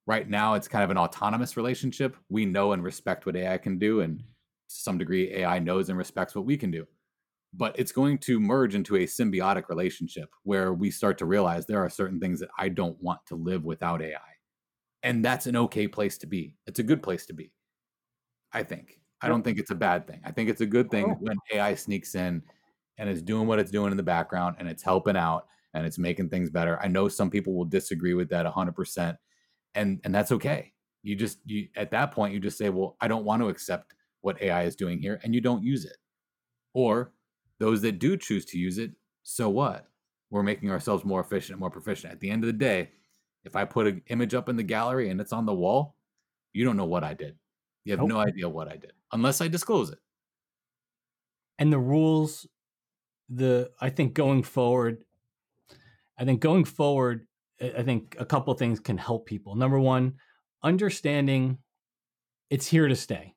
right 0.05 0.29
now, 0.29 0.53
it's 0.53 0.69
kind 0.69 0.85
of 0.85 0.91
an 0.91 0.97
autonomous 0.97 1.57
relationship. 1.57 2.15
We 2.29 2.45
know 2.45 2.71
and 2.71 2.85
respect 2.85 3.25
what 3.25 3.35
AI 3.35 3.57
can 3.57 3.77
do, 3.77 3.99
and 3.99 4.13
mm-hmm. 4.13 4.27
to 4.69 4.75
some 4.77 4.97
degree, 4.97 5.33
AI 5.33 5.59
knows 5.59 5.89
and 5.89 5.97
respects 5.97 6.35
what 6.35 6.45
we 6.45 6.55
can 6.55 6.71
do. 6.71 6.87
But 7.53 7.77
it's 7.77 7.91
going 7.91 8.19
to 8.19 8.39
merge 8.39 8.75
into 8.75 8.95
a 8.95 9.07
symbiotic 9.07 9.67
relationship 9.67 10.29
where 10.43 10.73
we 10.73 10.89
start 10.89 11.17
to 11.17 11.25
realize 11.25 11.65
there 11.65 11.83
are 11.83 11.89
certain 11.89 12.21
things 12.21 12.39
that 12.39 12.49
I 12.57 12.69
don't 12.69 12.95
want 13.03 13.19
to 13.25 13.35
live 13.35 13.65
without 13.65 14.01
AI. 14.01 14.36
And 15.03 15.23
that's 15.23 15.47
an 15.47 15.55
okay 15.55 15.87
place 15.87 16.17
to 16.19 16.27
be. 16.27 16.55
It's 16.65 16.79
a 16.79 16.83
good 16.83 17.03
place 17.03 17.25
to 17.27 17.33
be, 17.33 17.51
I 18.51 18.63
think. 18.63 18.99
I 19.21 19.27
don't 19.27 19.43
think 19.43 19.59
it's 19.59 19.71
a 19.71 19.75
bad 19.75 20.07
thing. 20.07 20.21
I 20.25 20.31
think 20.31 20.49
it's 20.49 20.61
a 20.61 20.65
good 20.65 20.91
thing 20.91 21.11
oh. 21.11 21.17
when 21.19 21.37
AI 21.53 21.75
sneaks 21.75 22.15
in 22.15 22.43
and 22.97 23.09
is 23.09 23.21
doing 23.21 23.47
what 23.47 23.59
it's 23.59 23.71
doing 23.71 23.91
in 23.91 23.97
the 23.97 24.03
background 24.03 24.57
and 24.59 24.67
it's 24.67 24.83
helping 24.83 25.17
out 25.17 25.47
and 25.73 25.85
it's 25.85 25.97
making 25.97 26.29
things 26.29 26.49
better. 26.49 26.79
I 26.81 26.87
know 26.87 27.07
some 27.07 27.29
people 27.29 27.55
will 27.55 27.65
disagree 27.65 28.13
with 28.13 28.29
that 28.29 28.45
100% 28.45 29.17
and 29.77 30.01
and 30.03 30.13
that's 30.13 30.31
okay. 30.33 30.73
You 31.03 31.15
just 31.15 31.39
you 31.45 31.67
at 31.77 31.91
that 31.91 32.11
point 32.11 32.33
you 32.33 32.39
just 32.39 32.57
say, 32.57 32.69
"Well, 32.69 32.97
I 32.99 33.07
don't 33.07 33.23
want 33.23 33.41
to 33.41 33.49
accept 33.49 33.93
what 34.21 34.41
AI 34.41 34.63
is 34.63 34.75
doing 34.75 34.99
here," 34.99 35.21
and 35.23 35.33
you 35.33 35.39
don't 35.39 35.63
use 35.63 35.85
it. 35.85 35.97
Or 36.73 37.13
those 37.59 37.81
that 37.83 37.99
do 37.99 38.17
choose 38.17 38.45
to 38.45 38.57
use 38.57 38.77
it, 38.77 38.91
so 39.23 39.49
what? 39.49 39.87
We're 40.29 40.43
making 40.43 40.71
ourselves 40.71 41.05
more 41.05 41.21
efficient 41.21 41.51
and 41.51 41.59
more 41.59 41.69
proficient. 41.69 42.11
At 42.11 42.19
the 42.19 42.29
end 42.29 42.43
of 42.43 42.47
the 42.47 42.53
day, 42.53 42.89
if 43.47 43.55
I 43.55 43.65
put 43.65 43.87
an 43.87 44.01
image 44.07 44.35
up 44.35 44.49
in 44.49 44.57
the 44.57 44.63
gallery 44.63 45.09
and 45.09 45.19
it's 45.19 45.33
on 45.33 45.45
the 45.47 45.53
wall, 45.53 45.95
you 46.53 46.63
don't 46.65 46.77
know 46.77 46.85
what 46.85 47.03
I 47.03 47.13
did. 47.13 47.35
You 47.85 47.97
have 47.97 48.05
no 48.05 48.19
idea 48.19 48.49
what 48.49 48.67
I 48.67 48.75
did 48.75 48.91
unless 49.13 49.39
I 49.41 49.47
disclose 49.47 49.89
it. 49.89 49.99
And 51.57 51.71
the 51.71 51.79
rules, 51.79 52.45
the 53.29 53.71
I 53.79 53.89
think 53.89 54.13
going 54.13 54.43
forward, 54.43 55.03
I 56.19 56.25
think 56.25 56.41
going 56.41 56.65
forward, 56.65 57.25
I 57.61 57.81
think 57.83 58.17
a 58.19 58.25
couple 58.25 58.53
things 58.53 58.79
can 58.79 58.97
help 58.97 59.25
people. 59.25 59.55
Number 59.55 59.79
one, 59.79 60.15
understanding 60.61 61.59
it's 62.49 62.67
here 62.67 62.87
to 62.87 62.95
stay. 62.95 63.35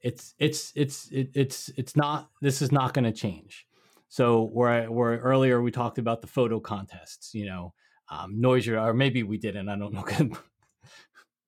It's 0.00 0.34
it's 0.38 0.72
it's 0.76 1.08
it, 1.10 1.30
it's 1.34 1.70
it's 1.76 1.96
not. 1.96 2.30
This 2.40 2.62
is 2.62 2.70
not 2.70 2.94
going 2.94 3.04
to 3.04 3.12
change. 3.12 3.66
So 4.08 4.44
where 4.44 4.68
I, 4.68 4.86
where 4.86 5.18
earlier 5.18 5.60
we 5.60 5.72
talked 5.72 5.98
about 5.98 6.20
the 6.20 6.28
photo 6.28 6.60
contests, 6.60 7.34
you 7.34 7.46
know, 7.46 7.74
um, 8.08 8.40
noise 8.40 8.68
or 8.68 8.94
maybe 8.94 9.22
we 9.22 9.38
didn't. 9.38 9.68
I 9.68 9.76
don't 9.76 9.92
know. 9.92 10.04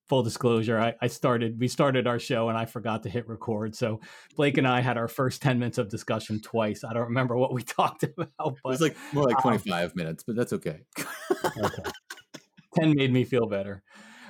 full 0.07 0.23
disclosure, 0.23 0.79
I, 0.79 0.95
I, 1.01 1.07
started 1.07 1.59
we 1.59 1.67
started 1.67 2.07
our 2.07 2.19
show 2.19 2.49
and 2.49 2.57
I 2.57 2.65
forgot 2.65 3.03
to 3.03 3.09
hit 3.09 3.27
record. 3.27 3.75
So 3.75 3.99
Blake 4.35 4.57
and 4.57 4.67
I 4.67 4.81
had 4.81 4.97
our 4.97 5.07
first 5.07 5.41
10 5.41 5.59
minutes 5.59 5.77
of 5.77 5.89
discussion 5.89 6.39
twice. 6.41 6.83
I 6.83 6.93
don't 6.93 7.03
remember 7.03 7.35
what 7.37 7.53
we 7.53 7.61
talked 7.63 8.03
about. 8.03 8.31
But, 8.37 8.53
it 8.53 8.61
was 8.63 8.81
like 8.81 8.97
more 9.13 9.25
like 9.25 9.41
25 9.41 9.85
um, 9.85 9.91
minutes, 9.95 10.23
but 10.23 10.35
that's 10.35 10.53
okay. 10.53 10.79
okay. 11.57 11.83
10 12.79 12.93
made 12.95 13.11
me 13.11 13.23
feel 13.23 13.47
better. 13.47 13.83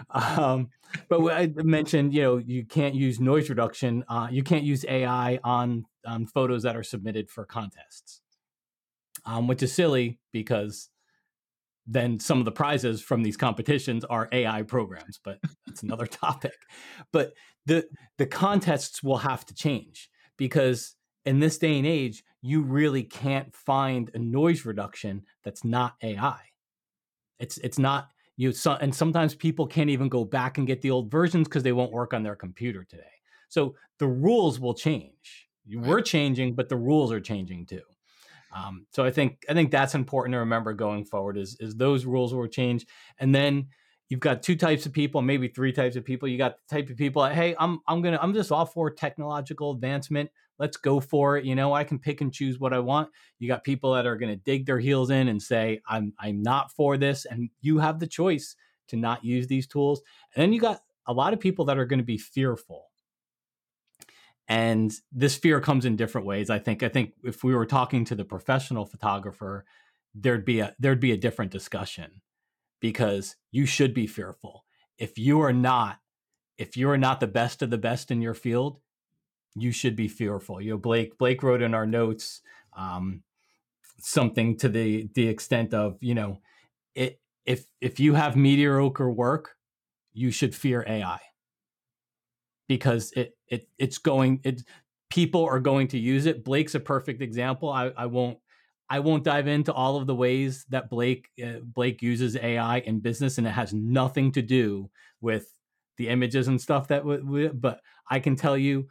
Um, 0.09 0.69
but 1.09 1.21
I 1.32 1.51
mentioned, 1.55 2.13
you 2.13 2.21
know, 2.21 2.38
you 2.38 2.65
can't 2.65 2.95
use 2.95 3.19
noise 3.19 3.49
reduction. 3.49 4.03
Uh, 4.07 4.28
you 4.32 4.43
can't 4.43 4.63
use 4.63 4.86
AI 4.88 5.39
on 5.43 5.86
on 6.05 6.25
photos 6.25 6.63
that 6.63 6.78
are 6.78 6.84
submitted 6.84 7.30
for 7.30 7.45
contests, 7.45 8.21
um, 9.25 9.47
which 9.47 9.61
is 9.63 9.73
silly 9.73 10.19
because 10.32 10.89
then 11.88 12.19
some 12.19 12.39
of 12.39 12.45
the 12.45 12.51
prizes 12.51 13.01
from 13.01 13.23
these 13.23 13.38
competitions 13.38 14.03
are 14.03 14.27
AI 14.31 14.61
programs, 14.63 15.19
but 15.23 15.39
that's 15.65 15.83
another 15.83 16.05
topic. 16.07 16.57
But 17.13 17.33
the 17.65 17.88
the 18.17 18.25
contests 18.25 19.01
will 19.01 19.17
have 19.17 19.45
to 19.45 19.53
change 19.53 20.09
because 20.38 20.95
in 21.25 21.39
this 21.39 21.57
day 21.57 21.77
and 21.77 21.88
age, 21.88 22.23
you 22.41 22.61
really 22.61 23.03
can't 23.03 23.53
find 23.53 24.11
a 24.13 24.19
noise 24.19 24.65
reduction 24.65 25.23
that's 25.43 25.63
not 25.63 25.95
AI. 26.03 26.39
It's 27.39 27.57
it's 27.59 27.79
not 27.79 28.09
you 28.35 28.51
so, 28.51 28.73
and 28.73 28.93
sometimes 28.93 29.33
people 29.33 29.65
can't 29.65 29.89
even 29.89 30.09
go 30.09 30.23
back 30.23 30.57
and 30.57 30.67
get 30.67 30.81
the 30.81 30.91
old 30.91 31.09
versions 31.09 31.47
because 31.47 31.63
they 31.63 31.71
won't 31.71 31.91
work 31.91 32.13
on 32.13 32.23
their 32.23 32.35
computer 32.35 32.83
today. 32.83 33.03
So 33.49 33.75
the 33.97 34.07
rules 34.07 34.59
will 34.59 34.73
change. 34.73 35.47
We're 35.69 36.01
changing, 36.01 36.55
but 36.55 36.69
the 36.69 36.77
rules 36.77 37.11
are 37.11 37.19
changing 37.19 37.65
too. 37.65 37.81
Um, 38.57 38.85
so 38.91 39.03
I 39.03 39.11
think 39.11 39.43
I 39.49 39.53
think 39.53 39.71
that's 39.71 39.95
important 39.95 40.33
to 40.33 40.39
remember 40.39 40.73
going 40.73 41.05
forward 41.05 41.37
is 41.37 41.57
is 41.59 41.75
those 41.75 42.05
rules 42.05 42.33
will 42.33 42.47
change, 42.47 42.85
and 43.19 43.33
then 43.33 43.67
you've 44.09 44.19
got 44.19 44.41
two 44.41 44.55
types 44.55 44.85
of 44.85 44.93
people, 44.93 45.21
maybe 45.21 45.47
three 45.47 45.71
types 45.71 45.95
of 45.95 46.05
people. 46.05 46.27
You 46.27 46.37
got 46.37 46.55
the 46.57 46.75
type 46.75 46.89
of 46.89 46.97
people, 46.97 47.25
hey, 47.25 47.55
I'm 47.59 47.79
I'm 47.87 48.01
gonna 48.01 48.19
I'm 48.21 48.33
just 48.33 48.51
all 48.51 48.65
for 48.65 48.89
technological 48.89 49.71
advancement. 49.71 50.29
Let's 50.59 50.77
go 50.77 50.99
for 50.99 51.37
it. 51.37 51.45
You 51.45 51.53
know, 51.55 51.73
I 51.73 51.83
can 51.83 51.99
pick 51.99 52.21
and 52.21 52.33
choose 52.33 52.59
what 52.59 52.73
I 52.73 52.79
want. 52.79 53.09
You 53.37 53.47
got 53.47 53.63
people 53.63 53.93
that 53.93 54.07
are 54.07 54.15
gonna 54.15 54.37
dig 54.37 54.65
their 54.65 54.79
heels 54.79 55.09
in 55.09 55.27
and 55.27 55.41
say, 55.41 55.81
I'm 55.87 56.13
I'm 56.19 56.41
not 56.41 56.71
for 56.71 56.97
this, 56.97 57.25
and 57.25 57.49
you 57.61 57.77
have 57.79 57.99
the 57.99 58.07
choice 58.07 58.55
to 58.87 58.95
not 58.95 59.23
use 59.23 59.47
these 59.47 59.67
tools. 59.67 60.01
And 60.35 60.41
then 60.41 60.53
you 60.53 60.59
got 60.61 60.81
a 61.05 61.13
lot 61.13 61.33
of 61.33 61.39
people 61.39 61.65
that 61.65 61.77
are 61.77 61.85
to 61.85 62.03
be 62.03 62.17
fearful 62.17 62.87
and 64.47 64.93
this 65.11 65.35
fear 65.35 65.59
comes 65.59 65.85
in 65.85 65.95
different 65.95 66.25
ways 66.27 66.49
i 66.49 66.59
think. 66.59 66.83
I 66.83 66.89
think 66.89 67.13
if 67.23 67.43
we 67.43 67.53
were 67.55 67.65
talking 67.65 68.05
to 68.05 68.15
the 68.15 68.25
professional 68.25 68.85
photographer 68.85 69.65
there'd 70.15 70.45
be 70.45 70.59
a 70.59 70.75
there'd 70.79 70.99
be 70.99 71.11
a 71.11 71.17
different 71.17 71.51
discussion 71.51 72.21
because 72.79 73.35
you 73.51 73.65
should 73.65 73.93
be 73.93 74.07
fearful. 74.07 74.65
If 74.97 75.17
you 75.17 75.41
are 75.41 75.53
not 75.53 75.99
if 76.57 76.75
you 76.75 76.89
are 76.89 76.97
not 76.97 77.19
the 77.19 77.27
best 77.27 77.61
of 77.61 77.69
the 77.69 77.77
best 77.77 78.09
in 78.11 78.21
your 78.21 78.33
field 78.33 78.79
you 79.55 79.71
should 79.71 79.95
be 79.95 80.07
fearful. 80.07 80.61
You 80.61 80.71
know 80.71 80.77
blake 80.77 81.17
blake 81.17 81.43
wrote 81.43 81.61
in 81.61 81.73
our 81.73 81.85
notes 81.85 82.41
um, 82.75 83.23
something 83.99 84.57
to 84.57 84.69
the 84.69 85.09
the 85.13 85.27
extent 85.27 85.73
of 85.73 85.97
you 86.01 86.15
know 86.15 86.39
it 86.95 87.19
if 87.45 87.65
if 87.81 87.99
you 87.99 88.13
have 88.13 88.35
mediocre 88.35 89.09
work 89.09 89.55
you 90.13 90.31
should 90.31 90.55
fear 90.55 90.83
ai 90.87 91.19
because 92.68 93.11
it 93.15 93.38
it 93.47 93.68
it's 93.78 93.97
going 93.97 94.41
it 94.43 94.63
people 95.09 95.45
are 95.45 95.59
going 95.59 95.88
to 95.89 95.97
use 95.97 96.26
it. 96.26 96.43
Blake's 96.43 96.76
a 96.76 96.80
perfect 96.80 97.22
example. 97.22 97.70
I, 97.70 97.91
I 97.97 98.05
won't 98.07 98.39
I 98.89 98.99
won't 98.99 99.24
dive 99.24 99.47
into 99.47 99.74
all 99.74 99.97
of 99.97 100.07
the 100.07 100.15
ways 100.15 100.65
that 100.70 100.89
Blake 100.89 101.30
uh, 101.43 101.59
Blake 101.63 102.01
uses 102.01 102.36
AI 102.38 102.80
in 102.80 102.99
business, 102.99 103.38
and 103.38 103.47
it 103.47 103.51
has 103.51 103.74
nothing 103.74 104.32
to 104.34 104.41
do 104.41 104.89
with 105.22 105.47
the 105.97 106.09
images 106.09 106.47
and 106.47 106.59
stuff 106.59 106.88
that. 106.89 106.99
W- 106.99 107.22
w- 107.22 107.53
but 107.53 107.82
I 108.09 108.20
can 108.20 108.36
tell 108.36 108.57
you, 108.57 108.88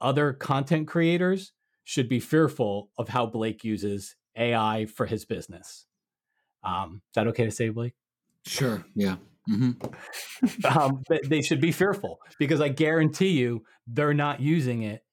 other 0.00 0.32
content 0.32 0.88
creators 0.88 1.52
should 1.84 2.08
be 2.08 2.20
fearful 2.20 2.90
of 2.98 3.08
how 3.08 3.26
Blake 3.26 3.64
uses 3.64 4.16
AI 4.36 4.86
for 4.86 5.06
his 5.06 5.24
business. 5.24 5.86
Um, 6.62 7.02
is 7.10 7.14
that 7.14 7.26
okay 7.28 7.44
to 7.44 7.50
say, 7.50 7.68
Blake? 7.68 7.94
Sure. 8.46 8.84
Yeah. 8.94 9.16
Mm-hmm. 9.50 10.66
um, 10.78 11.02
they 11.28 11.42
should 11.42 11.60
be 11.60 11.72
fearful 11.72 12.18
because 12.38 12.60
I 12.60 12.68
guarantee 12.68 13.30
you 13.30 13.64
they're 13.86 14.14
not 14.14 14.40
using 14.40 14.82
it 14.82 15.04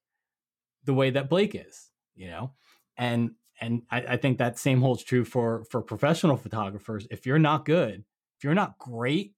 the 0.84 0.94
way 0.94 1.10
that 1.10 1.28
Blake 1.28 1.54
is, 1.54 1.90
you 2.14 2.28
know, 2.28 2.52
and 2.96 3.32
and 3.60 3.82
I, 3.90 4.00
I 4.00 4.16
think 4.16 4.38
that 4.38 4.58
same 4.58 4.80
holds 4.80 5.04
true 5.04 5.24
for 5.24 5.64
for 5.70 5.82
professional 5.82 6.36
photographers. 6.36 7.06
If 7.10 7.26
you're 7.26 7.38
not 7.38 7.64
good, 7.64 8.04
if 8.38 8.44
you're 8.44 8.54
not 8.54 8.78
great, 8.78 9.34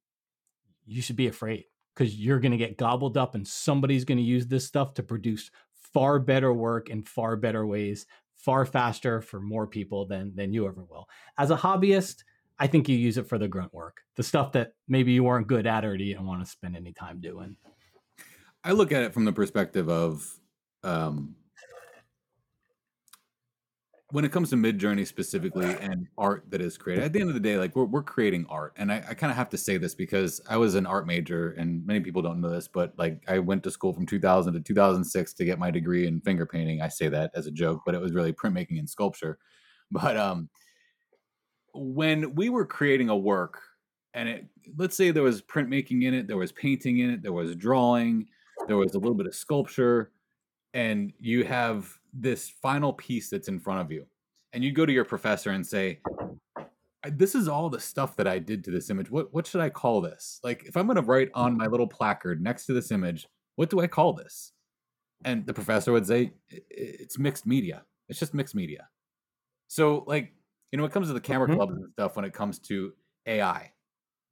you 0.87 1.03
should 1.03 1.17
be 1.17 1.27
afraid 1.27 1.65
because 1.95 2.17
you're 2.17 2.41
going 2.41 2.53
to 2.53 2.59
get 2.59 2.79
gobbled 2.79 3.17
up 3.17 3.35
and 3.35 3.47
somebody's 3.47 4.05
going 4.05 4.19
to 4.19 4.25
use 4.25 4.47
this 4.47 4.65
stuff 4.65 4.95
to 4.95 5.03
produce 5.03 5.51
far 5.93 6.19
better 6.19 6.53
work 6.53 6.89
in 6.89 7.03
far 7.03 7.37
better 7.37 7.67
ways, 7.67 8.07
far 8.35 8.65
faster 8.65 9.21
for 9.21 9.41
more 9.41 9.67
people 9.67 10.07
than 10.07 10.35
than 10.35 10.53
you 10.53 10.67
ever 10.67 10.85
will. 10.85 11.09
As 11.37 11.51
a 11.51 11.57
hobbyist 11.57 12.23
I 12.59 12.67
think 12.67 12.89
you 12.89 12.97
use 12.97 13.19
it 13.19 13.29
for 13.29 13.39
the 13.39 13.49
grunt 13.49 13.75
work, 13.75 13.99
the 14.17 14.23
stuff 14.23 14.53
that 14.53 14.73
maybe 14.87 15.13
you 15.13 15.25
weren't 15.25 15.47
good 15.47 15.67
at 15.67 15.85
or 15.85 15.97
didn't 15.97 16.27
want 16.27 16.45
to 16.45 16.51
spend 16.51 16.77
any 16.77 16.93
time 16.93 17.21
doing. 17.21 17.57
I 18.63 18.73
look 18.73 18.93
at 18.93 19.03
it 19.03 19.13
from 19.13 19.25
the 19.25 19.33
perspective 19.33 19.89
of 19.89 20.25
um, 20.85 21.35
when 24.15 24.25
it 24.25 24.31
comes 24.31 24.51
to 24.51 24.57
Midjourney 24.57 25.05
specifically 25.05 25.75
and 25.81 26.07
art 26.17 26.45
that 26.51 26.61
is 26.61 26.79
created, 26.79 27.03
at 27.03 27.13
the 27.13 27.21
end 27.21 27.31
of 27.31 27.35
the 27.35 27.41
day, 27.41 27.59
like 27.59 27.75
we're, 27.75 27.85
we're 27.85 28.03
creating 28.03 28.47
art. 28.49 28.73
And 28.77 28.93
I, 28.93 29.05
I 29.09 29.15
kind 29.15 29.33
of 29.33 29.37
have 29.37 29.49
to 29.51 29.59
say 29.59 29.77
this 29.77 29.95
because 29.97 30.41
I 30.49 30.57
was 30.57 30.77
an 30.77 30.87
art 30.87 31.07
major 31.07 31.51
and 31.59 31.85
many 31.85 31.99
people 31.99 32.23
don't 32.23 32.41
know 32.41 32.51
this, 32.51 32.69
but 32.69 32.93
like 32.97 33.25
I 33.27 33.41
went 33.41 33.65
to 33.65 33.73
school 33.73 33.93
from 33.93 34.07
2000 34.07 34.53
to 34.53 34.61
2006 34.61 35.33
to 35.35 35.45
get 35.45 35.59
my 35.59 35.73
degree 35.73 36.07
in 36.07 36.21
finger 36.21 36.47
painting. 36.47 36.81
I 36.81 36.89
say 36.89 37.09
that 37.09 37.33
as 37.35 37.49
a 37.49 37.51
joke, 37.51 37.83
but 37.85 37.97
it 37.97 38.01
was 38.01 38.13
really 38.13 38.33
printmaking 38.33 38.79
and 38.79 38.89
sculpture. 38.89 39.39
But 39.91 40.17
um, 40.17 40.49
when 41.75 42.35
we 42.35 42.49
were 42.49 42.65
creating 42.65 43.09
a 43.09 43.17
work 43.17 43.61
and 44.15 44.29
it, 44.29 44.47
let's 44.77 44.97
say 44.97 45.11
there 45.11 45.23
was 45.23 45.43
printmaking 45.43 46.05
in 46.05 46.15
it, 46.15 46.27
there 46.27 46.37
was 46.37 46.53
painting 46.53 46.99
in 46.99 47.11
it, 47.11 47.23
there 47.23 47.33
was 47.33 47.55
drawing, 47.57 48.27
there 48.67 48.77
was 48.77 48.95
a 48.95 48.99
little 48.99 49.15
bit 49.15 49.27
of 49.27 49.35
sculpture, 49.35 50.13
and 50.73 51.13
you 51.19 51.45
have 51.45 51.93
this 52.13 52.49
final 52.49 52.93
piece 52.93 53.29
that's 53.29 53.49
in 53.49 53.59
front 53.59 53.81
of 53.81 53.91
you 53.91 54.07
and 54.55 54.63
you 54.63 54.73
go 54.73 54.87
to 54.87 54.93
your 54.93 55.05
professor 55.05 55.51
and 55.51 55.67
say 55.67 55.99
this 57.13 57.35
is 57.35 57.49
all 57.49 57.69
the 57.69 57.81
stuff 57.81 58.17
that 58.17 58.27
i 58.27 58.39
did 58.39 58.65
to 58.65 58.71
this 58.71 58.89
image. 58.89 59.11
What 59.11 59.35
what 59.35 59.47
should 59.47 59.61
i 59.61 59.69
call 59.69 60.01
this? 60.01 60.41
Like 60.43 60.65
if 60.65 60.77
i'm 60.77 60.87
going 60.87 60.97
to 60.97 61.03
write 61.03 61.31
on 61.35 61.57
my 61.57 61.67
little 61.67 61.87
placard 61.87 62.43
next 62.43 62.67
to 62.67 62.73
this 62.73 62.91
image 62.91 63.29
what 63.57 63.71
do 63.71 63.81
i 63.81 63.87
call 63.87 64.13
this? 64.13 64.53
And 65.25 65.47
the 65.47 65.55
professor 65.55 65.93
would 65.93 66.07
say 66.07 66.33
it's 66.49 67.19
mixed 67.19 67.47
media. 67.47 67.85
It's 68.09 68.19
just 68.19 68.35
mixed 68.35 68.55
media. 68.55 68.89
So 69.69 70.05
like 70.07 70.33
you 70.75 70.79
know 70.79 70.83
when 70.83 70.91
it 70.91 70.93
comes 70.93 71.07
to 71.07 71.15
the 71.15 71.21
camera 71.21 71.47
mm-hmm. 71.47 71.57
clubs 71.57 71.77
and 71.77 71.93
stuff 71.93 72.17
when 72.17 72.25
it 72.25 72.33
comes 72.33 72.59
to 72.59 72.93
ai 73.27 73.71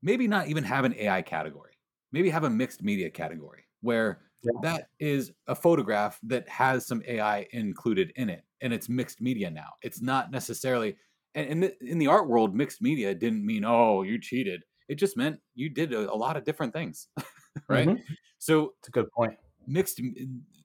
maybe 0.02 0.26
not 0.26 0.48
even 0.48 0.64
have 0.64 0.84
an 0.84 0.94
ai 0.96 1.22
category 1.22 1.78
maybe 2.10 2.28
have 2.28 2.42
a 2.42 2.50
mixed 2.50 2.82
media 2.82 3.08
category 3.08 3.64
where 3.80 4.20
yeah. 4.42 4.52
that 4.62 4.88
is 4.98 5.32
a 5.46 5.54
photograph 5.54 6.18
that 6.24 6.48
has 6.48 6.86
some 6.86 7.02
AI 7.06 7.46
included 7.52 8.12
in 8.16 8.28
it, 8.28 8.44
and 8.60 8.72
it's 8.72 8.88
mixed 8.88 9.20
media 9.20 9.50
now. 9.50 9.70
It's 9.82 10.02
not 10.02 10.30
necessarily, 10.30 10.96
and 11.34 11.46
in 11.46 11.60
the, 11.60 11.74
in 11.82 11.98
the 11.98 12.06
art 12.06 12.28
world, 12.28 12.54
mixed 12.54 12.82
media 12.82 13.14
didn't 13.14 13.44
mean 13.44 13.64
oh 13.64 14.02
you 14.02 14.18
cheated. 14.20 14.64
It 14.88 14.96
just 14.96 15.16
meant 15.16 15.40
you 15.54 15.68
did 15.68 15.92
a, 15.92 16.12
a 16.12 16.14
lot 16.14 16.36
of 16.36 16.44
different 16.44 16.72
things, 16.72 17.08
right? 17.68 17.88
Mm-hmm. 17.88 18.02
So 18.38 18.74
it's 18.78 18.88
a 18.88 18.92
good 18.92 19.10
point. 19.12 19.34
Mixed 19.66 20.00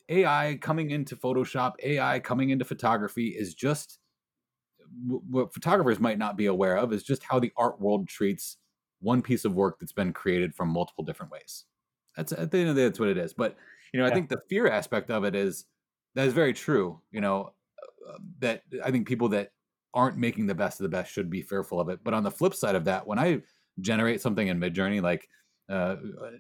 AI 0.10 0.58
coming 0.62 0.92
into 0.92 1.16
Photoshop, 1.16 1.74
AI 1.84 2.20
coming 2.20 2.50
into 2.50 2.66
photography 2.66 3.28
is 3.28 3.54
just 3.54 4.00
what 5.06 5.54
photographers 5.54 6.00
might 6.00 6.18
not 6.18 6.38
be 6.38 6.48
aware 6.48 6.78
of 6.78 6.94
is 6.94 7.04
just 7.04 7.24
how 7.24 7.40
the 7.40 7.52
art 7.58 7.80
world 7.80 8.08
treats 8.08 8.58
one 9.00 9.22
piece 9.22 9.46
of 9.46 9.56
work 9.56 9.80
that's 9.80 9.92
been 9.92 10.14
created 10.14 10.56
from 10.56 10.70
multiple 10.70 11.04
different 11.04 11.32
ways. 11.32 11.66
That's 12.16 12.32
at 12.32 12.52
the 12.52 12.60
end 12.60 12.70
of 12.70 12.76
the 12.76 12.82
day, 12.82 12.88
that's 12.88 13.00
what 13.00 13.10
it 13.10 13.18
is. 13.18 13.34
But 13.34 13.56
you 13.94 14.00
know, 14.00 14.06
I 14.06 14.14
think 14.14 14.30
the 14.30 14.42
fear 14.50 14.68
aspect 14.68 15.10
of 15.12 15.24
it 15.24 15.36
is 15.36 15.66
that 16.16 16.28
is 16.28 16.34
very 16.34 16.54
true. 16.54 17.00
You 17.12 17.22
know, 17.22 17.54
uh, 18.10 18.18
that 18.40 18.64
I 18.84 18.92
think 18.92 19.08
people 19.08 19.30
that 19.30 19.52
aren't 19.94 20.18
making 20.18 20.48
the 20.48 20.56
best 20.56 20.80
of 20.80 20.84
the 20.84 20.90
best 20.90 21.12
should 21.12 21.30
be 21.30 21.42
fearful 21.42 21.80
of 21.80 21.90
it. 21.90 22.00
But 22.04 22.14
on 22.14 22.24
the 22.24 22.32
flip 22.32 22.54
side 22.54 22.76
of 22.76 22.86
that, 22.86 23.06
when 23.08 23.20
I 23.20 23.42
generate 23.80 24.22
something 24.22 24.48
in 24.48 24.60
Midjourney 24.60 25.02
like 25.02 25.28
uh, 25.70 25.98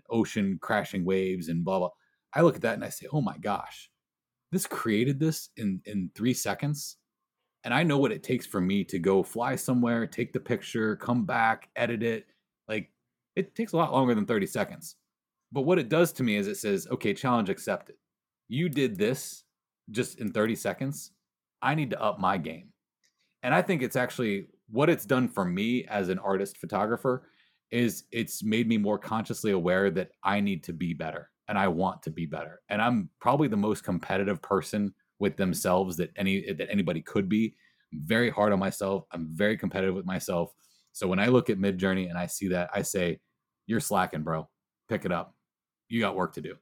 ocean 0.09 0.57
crashing 0.61 1.05
waves 1.05 1.47
and 1.49 1.63
blah 1.63 1.79
blah, 1.79 1.89
I 2.33 2.41
look 2.41 2.55
at 2.55 2.61
that 2.61 2.75
and 2.75 2.83
I 2.83 2.89
say, 2.89 3.07
oh 3.13 3.21
my 3.21 3.37
gosh, 3.37 3.89
this 4.51 4.65
created 4.65 5.19
this 5.19 5.49
in 5.57 5.81
in 5.85 6.11
three 6.15 6.33
seconds. 6.33 6.97
And 7.67 7.73
I 7.73 7.83
know 7.83 7.97
what 7.97 8.13
it 8.13 8.23
takes 8.23 8.45
for 8.45 8.61
me 8.61 8.85
to 8.85 8.97
go 8.97 9.21
fly 9.21 9.57
somewhere, 9.57 10.07
take 10.07 10.31
the 10.31 10.39
picture, 10.39 10.95
come 10.95 11.25
back, 11.25 11.67
edit 11.75 12.01
it. 12.01 12.27
Like 12.69 12.89
it 13.35 13.55
takes 13.55 13.73
a 13.73 13.75
lot 13.75 13.91
longer 13.91 14.15
than 14.15 14.25
30 14.25 14.45
seconds. 14.45 14.95
But 15.51 15.63
what 15.63 15.77
it 15.77 15.89
does 15.89 16.13
to 16.13 16.23
me 16.23 16.37
is 16.37 16.47
it 16.47 16.55
says, 16.55 16.87
okay, 16.89 17.13
challenge 17.13 17.49
accepted. 17.49 17.97
You 18.47 18.69
did 18.69 18.97
this 18.97 19.43
just 19.91 20.21
in 20.21 20.31
30 20.31 20.55
seconds. 20.55 21.11
I 21.61 21.75
need 21.75 21.89
to 21.89 22.01
up 22.01 22.21
my 22.21 22.37
game. 22.37 22.69
And 23.43 23.53
I 23.53 23.61
think 23.61 23.81
it's 23.81 23.97
actually 23.97 24.47
what 24.69 24.89
it's 24.89 25.05
done 25.05 25.27
for 25.27 25.43
me 25.43 25.83
as 25.89 26.07
an 26.07 26.19
artist 26.19 26.55
photographer 26.55 27.27
is 27.69 28.05
it's 28.13 28.41
made 28.43 28.69
me 28.69 28.77
more 28.77 28.97
consciously 28.97 29.51
aware 29.51 29.91
that 29.91 30.11
I 30.23 30.39
need 30.39 30.63
to 30.63 30.71
be 30.73 30.93
better 30.93 31.31
and 31.49 31.59
I 31.59 31.67
want 31.67 32.01
to 32.03 32.11
be 32.11 32.27
better. 32.27 32.61
And 32.69 32.81
I'm 32.81 33.09
probably 33.19 33.49
the 33.49 33.57
most 33.57 33.83
competitive 33.83 34.41
person 34.41 34.93
with 35.19 35.37
themselves 35.37 35.97
that 35.97 36.11
any 36.15 36.51
that 36.53 36.69
anybody 36.69 37.01
could 37.01 37.29
be. 37.29 37.55
I'm 37.93 38.01
very 38.05 38.29
hard 38.29 38.53
on 38.53 38.59
myself. 38.59 39.05
I'm 39.11 39.27
very 39.31 39.57
competitive 39.57 39.95
with 39.95 40.05
myself. 40.05 40.53
So 40.91 41.07
when 41.07 41.19
I 41.19 41.27
look 41.27 41.49
at 41.49 41.59
Midjourney 41.59 42.09
and 42.09 42.17
I 42.17 42.25
see 42.27 42.49
that, 42.49 42.69
I 42.73 42.81
say, 42.81 43.19
"You're 43.65 43.79
slacking, 43.79 44.23
bro. 44.23 44.49
Pick 44.89 45.05
it 45.05 45.11
up 45.11 45.37
you 45.89 45.99
got 45.99 46.15
work 46.15 46.33
to 46.33 46.41
do. 46.41 46.55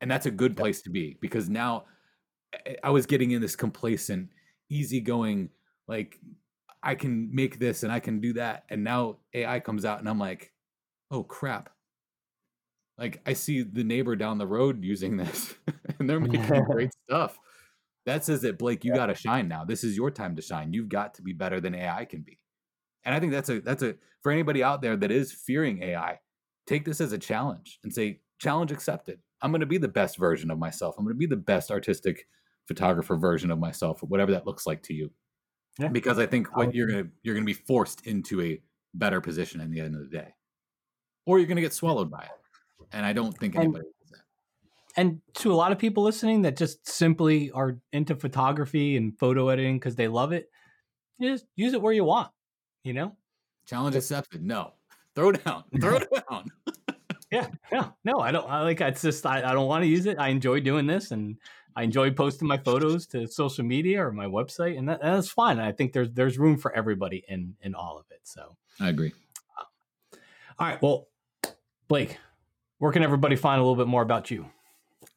And 0.00 0.10
that's 0.10 0.26
a 0.26 0.30
good 0.30 0.56
place 0.56 0.82
to 0.82 0.90
be 0.90 1.16
because 1.20 1.48
now 1.48 1.84
eh, 2.52 2.58
eh, 2.66 2.74
I 2.82 2.90
was 2.90 3.06
getting 3.06 3.30
in 3.30 3.40
this 3.40 3.56
complacent, 3.56 4.30
easygoing, 4.68 5.50
like 5.86 6.18
I 6.82 6.94
can 6.94 7.34
make 7.34 7.58
this 7.58 7.82
and 7.82 7.92
I 7.92 8.00
can 8.00 8.20
do 8.20 8.32
that. 8.34 8.64
And 8.68 8.82
now 8.82 9.18
AI 9.34 9.60
comes 9.60 9.84
out 9.84 10.00
and 10.00 10.08
I'm 10.08 10.18
like, 10.18 10.52
oh 11.10 11.22
crap. 11.22 11.70
Like 12.98 13.20
I 13.26 13.32
see 13.32 13.62
the 13.62 13.84
neighbor 13.84 14.16
down 14.16 14.38
the 14.38 14.46
road 14.46 14.82
using 14.82 15.16
this 15.18 15.54
and 15.98 16.08
they're 16.10 16.20
making 16.20 16.64
great 16.70 16.90
stuff. 17.08 17.38
That 18.06 18.24
says 18.24 18.42
that 18.42 18.58
Blake, 18.58 18.84
you 18.84 18.92
yeah. 18.92 18.96
got 18.96 19.06
to 19.06 19.14
shine 19.14 19.48
now. 19.48 19.64
This 19.64 19.84
is 19.84 19.96
your 19.96 20.10
time 20.10 20.34
to 20.36 20.42
shine. 20.42 20.72
You've 20.72 20.88
got 20.88 21.14
to 21.14 21.22
be 21.22 21.32
better 21.32 21.60
than 21.60 21.74
AI 21.74 22.04
can 22.04 22.22
be. 22.22 22.38
And 23.04 23.14
I 23.14 23.20
think 23.20 23.32
that's 23.32 23.48
a 23.48 23.60
that's 23.60 23.82
a 23.82 23.94
for 24.22 24.32
anybody 24.32 24.62
out 24.62 24.82
there 24.82 24.96
that 24.96 25.10
is 25.10 25.32
fearing 25.32 25.82
AI, 25.82 26.18
take 26.66 26.84
this 26.84 27.00
as 27.00 27.12
a 27.12 27.18
challenge 27.18 27.78
and 27.82 27.92
say, 27.92 28.20
challenge 28.38 28.72
accepted. 28.72 29.18
I'm 29.40 29.50
going 29.50 29.60
to 29.60 29.66
be 29.66 29.78
the 29.78 29.88
best 29.88 30.18
version 30.18 30.50
of 30.50 30.58
myself. 30.58 30.94
I'm 30.96 31.04
going 31.04 31.14
to 31.14 31.18
be 31.18 31.26
the 31.26 31.36
best 31.36 31.70
artistic 31.70 32.26
photographer 32.68 33.16
version 33.16 33.50
of 33.50 33.58
myself, 33.58 34.02
whatever 34.02 34.32
that 34.32 34.46
looks 34.46 34.66
like 34.66 34.82
to 34.84 34.94
you. 34.94 35.10
Yeah. 35.78 35.88
Because 35.88 36.18
I 36.18 36.26
think 36.26 36.54
what 36.56 36.74
you're 36.74 36.86
going 36.86 37.04
to 37.04 37.10
you're 37.22 37.34
going 37.34 37.46
to 37.46 37.52
be 37.52 37.60
forced 37.66 38.06
into 38.06 38.40
a 38.42 38.60
better 38.94 39.20
position 39.20 39.60
in 39.60 39.70
the 39.70 39.80
end 39.80 39.94
of 39.94 40.02
the 40.02 40.16
day, 40.16 40.34
or 41.26 41.38
you're 41.38 41.48
going 41.48 41.56
to 41.56 41.62
get 41.62 41.72
swallowed 41.72 42.10
by 42.10 42.22
it. 42.22 42.30
And 42.92 43.06
I 43.06 43.12
don't 43.12 43.36
think 43.38 43.56
anybody 43.56 43.84
and. 43.86 43.94
And 44.96 45.20
to 45.34 45.52
a 45.52 45.54
lot 45.54 45.72
of 45.72 45.78
people 45.78 46.02
listening 46.02 46.42
that 46.42 46.56
just 46.56 46.86
simply 46.86 47.50
are 47.52 47.78
into 47.92 48.14
photography 48.14 48.96
and 48.96 49.18
photo 49.18 49.48
editing 49.48 49.78
because 49.78 49.96
they 49.96 50.08
love 50.08 50.32
it, 50.32 50.50
just 51.20 51.46
use 51.56 51.72
it 51.72 51.80
where 51.80 51.92
you 51.92 52.04
want. 52.04 52.30
You 52.84 52.92
know, 52.92 53.16
challenge 53.66 53.96
accepted. 53.96 54.42
No, 54.42 54.72
throw 55.14 55.32
down, 55.32 55.64
throw 55.80 55.98
down. 55.98 56.50
yeah, 57.30 57.48
yeah. 57.70 57.90
No, 58.04 58.18
I 58.18 58.32
don't. 58.32 58.48
I 58.50 58.62
like. 58.62 58.80
It's 58.80 59.02
just 59.02 59.24
I, 59.24 59.38
I 59.38 59.52
don't 59.52 59.66
want 59.66 59.82
to 59.82 59.88
use 59.88 60.06
it. 60.06 60.18
I 60.18 60.28
enjoy 60.28 60.60
doing 60.60 60.86
this, 60.86 61.10
and 61.10 61.36
I 61.76 61.84
enjoy 61.84 62.10
posting 62.10 62.48
my 62.48 62.58
photos 62.58 63.06
to 63.08 63.26
social 63.26 63.64
media 63.64 64.04
or 64.04 64.12
my 64.12 64.26
website, 64.26 64.76
and, 64.76 64.88
that, 64.88 65.00
and 65.02 65.16
that's 65.16 65.30
fine. 65.30 65.58
I 65.58 65.72
think 65.72 65.92
there's 65.92 66.10
there's 66.12 66.38
room 66.38 66.58
for 66.58 66.72
everybody 66.74 67.24
in 67.28 67.54
in 67.62 67.74
all 67.74 67.98
of 67.98 68.06
it. 68.10 68.20
So 68.24 68.56
I 68.80 68.88
agree. 68.88 69.12
Uh, 69.58 70.16
all 70.58 70.66
right. 70.66 70.82
Well, 70.82 71.08
Blake, 71.88 72.18
where 72.78 72.92
can 72.92 73.02
everybody 73.02 73.36
find 73.36 73.60
a 73.60 73.62
little 73.62 73.76
bit 73.76 73.88
more 73.88 74.02
about 74.02 74.30
you? 74.30 74.46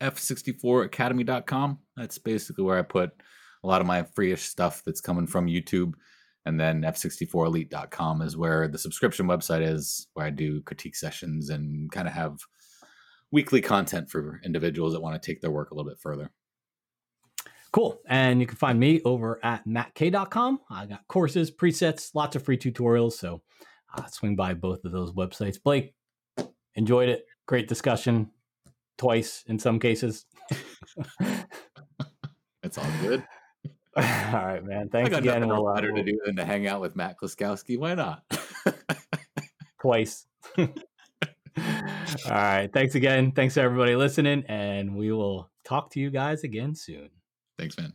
F64academy.com. 0.01 1.79
That's 1.95 2.17
basically 2.17 2.63
where 2.63 2.77
I 2.77 2.83
put 2.83 3.11
a 3.63 3.67
lot 3.67 3.81
of 3.81 3.87
my 3.87 4.03
freeish 4.03 4.39
stuff 4.39 4.83
that's 4.85 5.01
coming 5.01 5.27
from 5.27 5.47
YouTube. 5.47 5.93
And 6.45 6.59
then 6.59 6.83
f64elite.com 6.83 8.21
is 8.21 8.37
where 8.37 8.67
the 8.67 8.77
subscription 8.77 9.25
website 9.25 9.67
is, 9.67 10.07
where 10.13 10.27
I 10.27 10.29
do 10.29 10.61
critique 10.61 10.95
sessions 10.95 11.49
and 11.49 11.91
kind 11.91 12.07
of 12.07 12.13
have 12.13 12.37
weekly 13.31 13.61
content 13.61 14.09
for 14.09 14.39
individuals 14.45 14.93
that 14.93 15.01
want 15.01 15.19
to 15.19 15.25
take 15.25 15.41
their 15.41 15.51
work 15.51 15.71
a 15.71 15.73
little 15.73 15.89
bit 15.89 15.99
further. 15.99 16.29
Cool. 17.71 17.99
And 18.07 18.39
you 18.39 18.47
can 18.47 18.55
find 18.55 18.79
me 18.79 19.01
over 19.03 19.39
at 19.43 19.67
mattk.com. 19.67 20.61
I 20.69 20.85
got 20.85 21.07
courses, 21.09 21.51
presets, 21.51 22.11
lots 22.13 22.35
of 22.35 22.43
free 22.43 22.57
tutorials. 22.57 23.13
So 23.13 23.41
uh, 23.97 24.05
swing 24.05 24.35
by 24.35 24.53
both 24.53 24.85
of 24.85 24.91
those 24.91 25.11
websites. 25.11 25.61
Blake, 25.61 25.93
enjoyed 26.75 27.09
it. 27.09 27.25
Great 27.47 27.67
discussion. 27.67 28.31
Twice 28.97 29.43
in 29.47 29.59
some 29.59 29.79
cases. 29.79 30.25
it's 32.63 32.77
all 32.77 32.91
good. 33.01 33.23
All 33.97 34.03
right, 34.03 34.61
man. 34.61 34.89
Thanks 34.89 35.07
I 35.07 35.09
got 35.09 35.19
again. 35.19 35.39
Nothing 35.39 35.63
we'll, 35.63 35.73
better 35.73 35.93
to 35.93 36.03
do 36.03 36.19
than 36.25 36.35
to 36.35 36.43
hang 36.43 36.67
out 36.67 36.81
with 36.81 36.97
Matt 36.97 37.15
Kloskowski. 37.17 37.79
Why 37.79 37.95
not? 37.95 38.23
Twice. 39.81 40.27
All 40.57 40.67
right. 42.25 42.69
Thanks 42.73 42.95
again. 42.95 43.31
Thanks 43.31 43.53
to 43.53 43.61
everybody 43.61 43.95
listening, 43.95 44.43
and 44.49 44.97
we 44.97 45.13
will 45.13 45.49
talk 45.63 45.91
to 45.91 46.01
you 46.01 46.09
guys 46.09 46.43
again 46.43 46.75
soon. 46.75 47.09
Thanks, 47.57 47.77
man. 47.77 47.93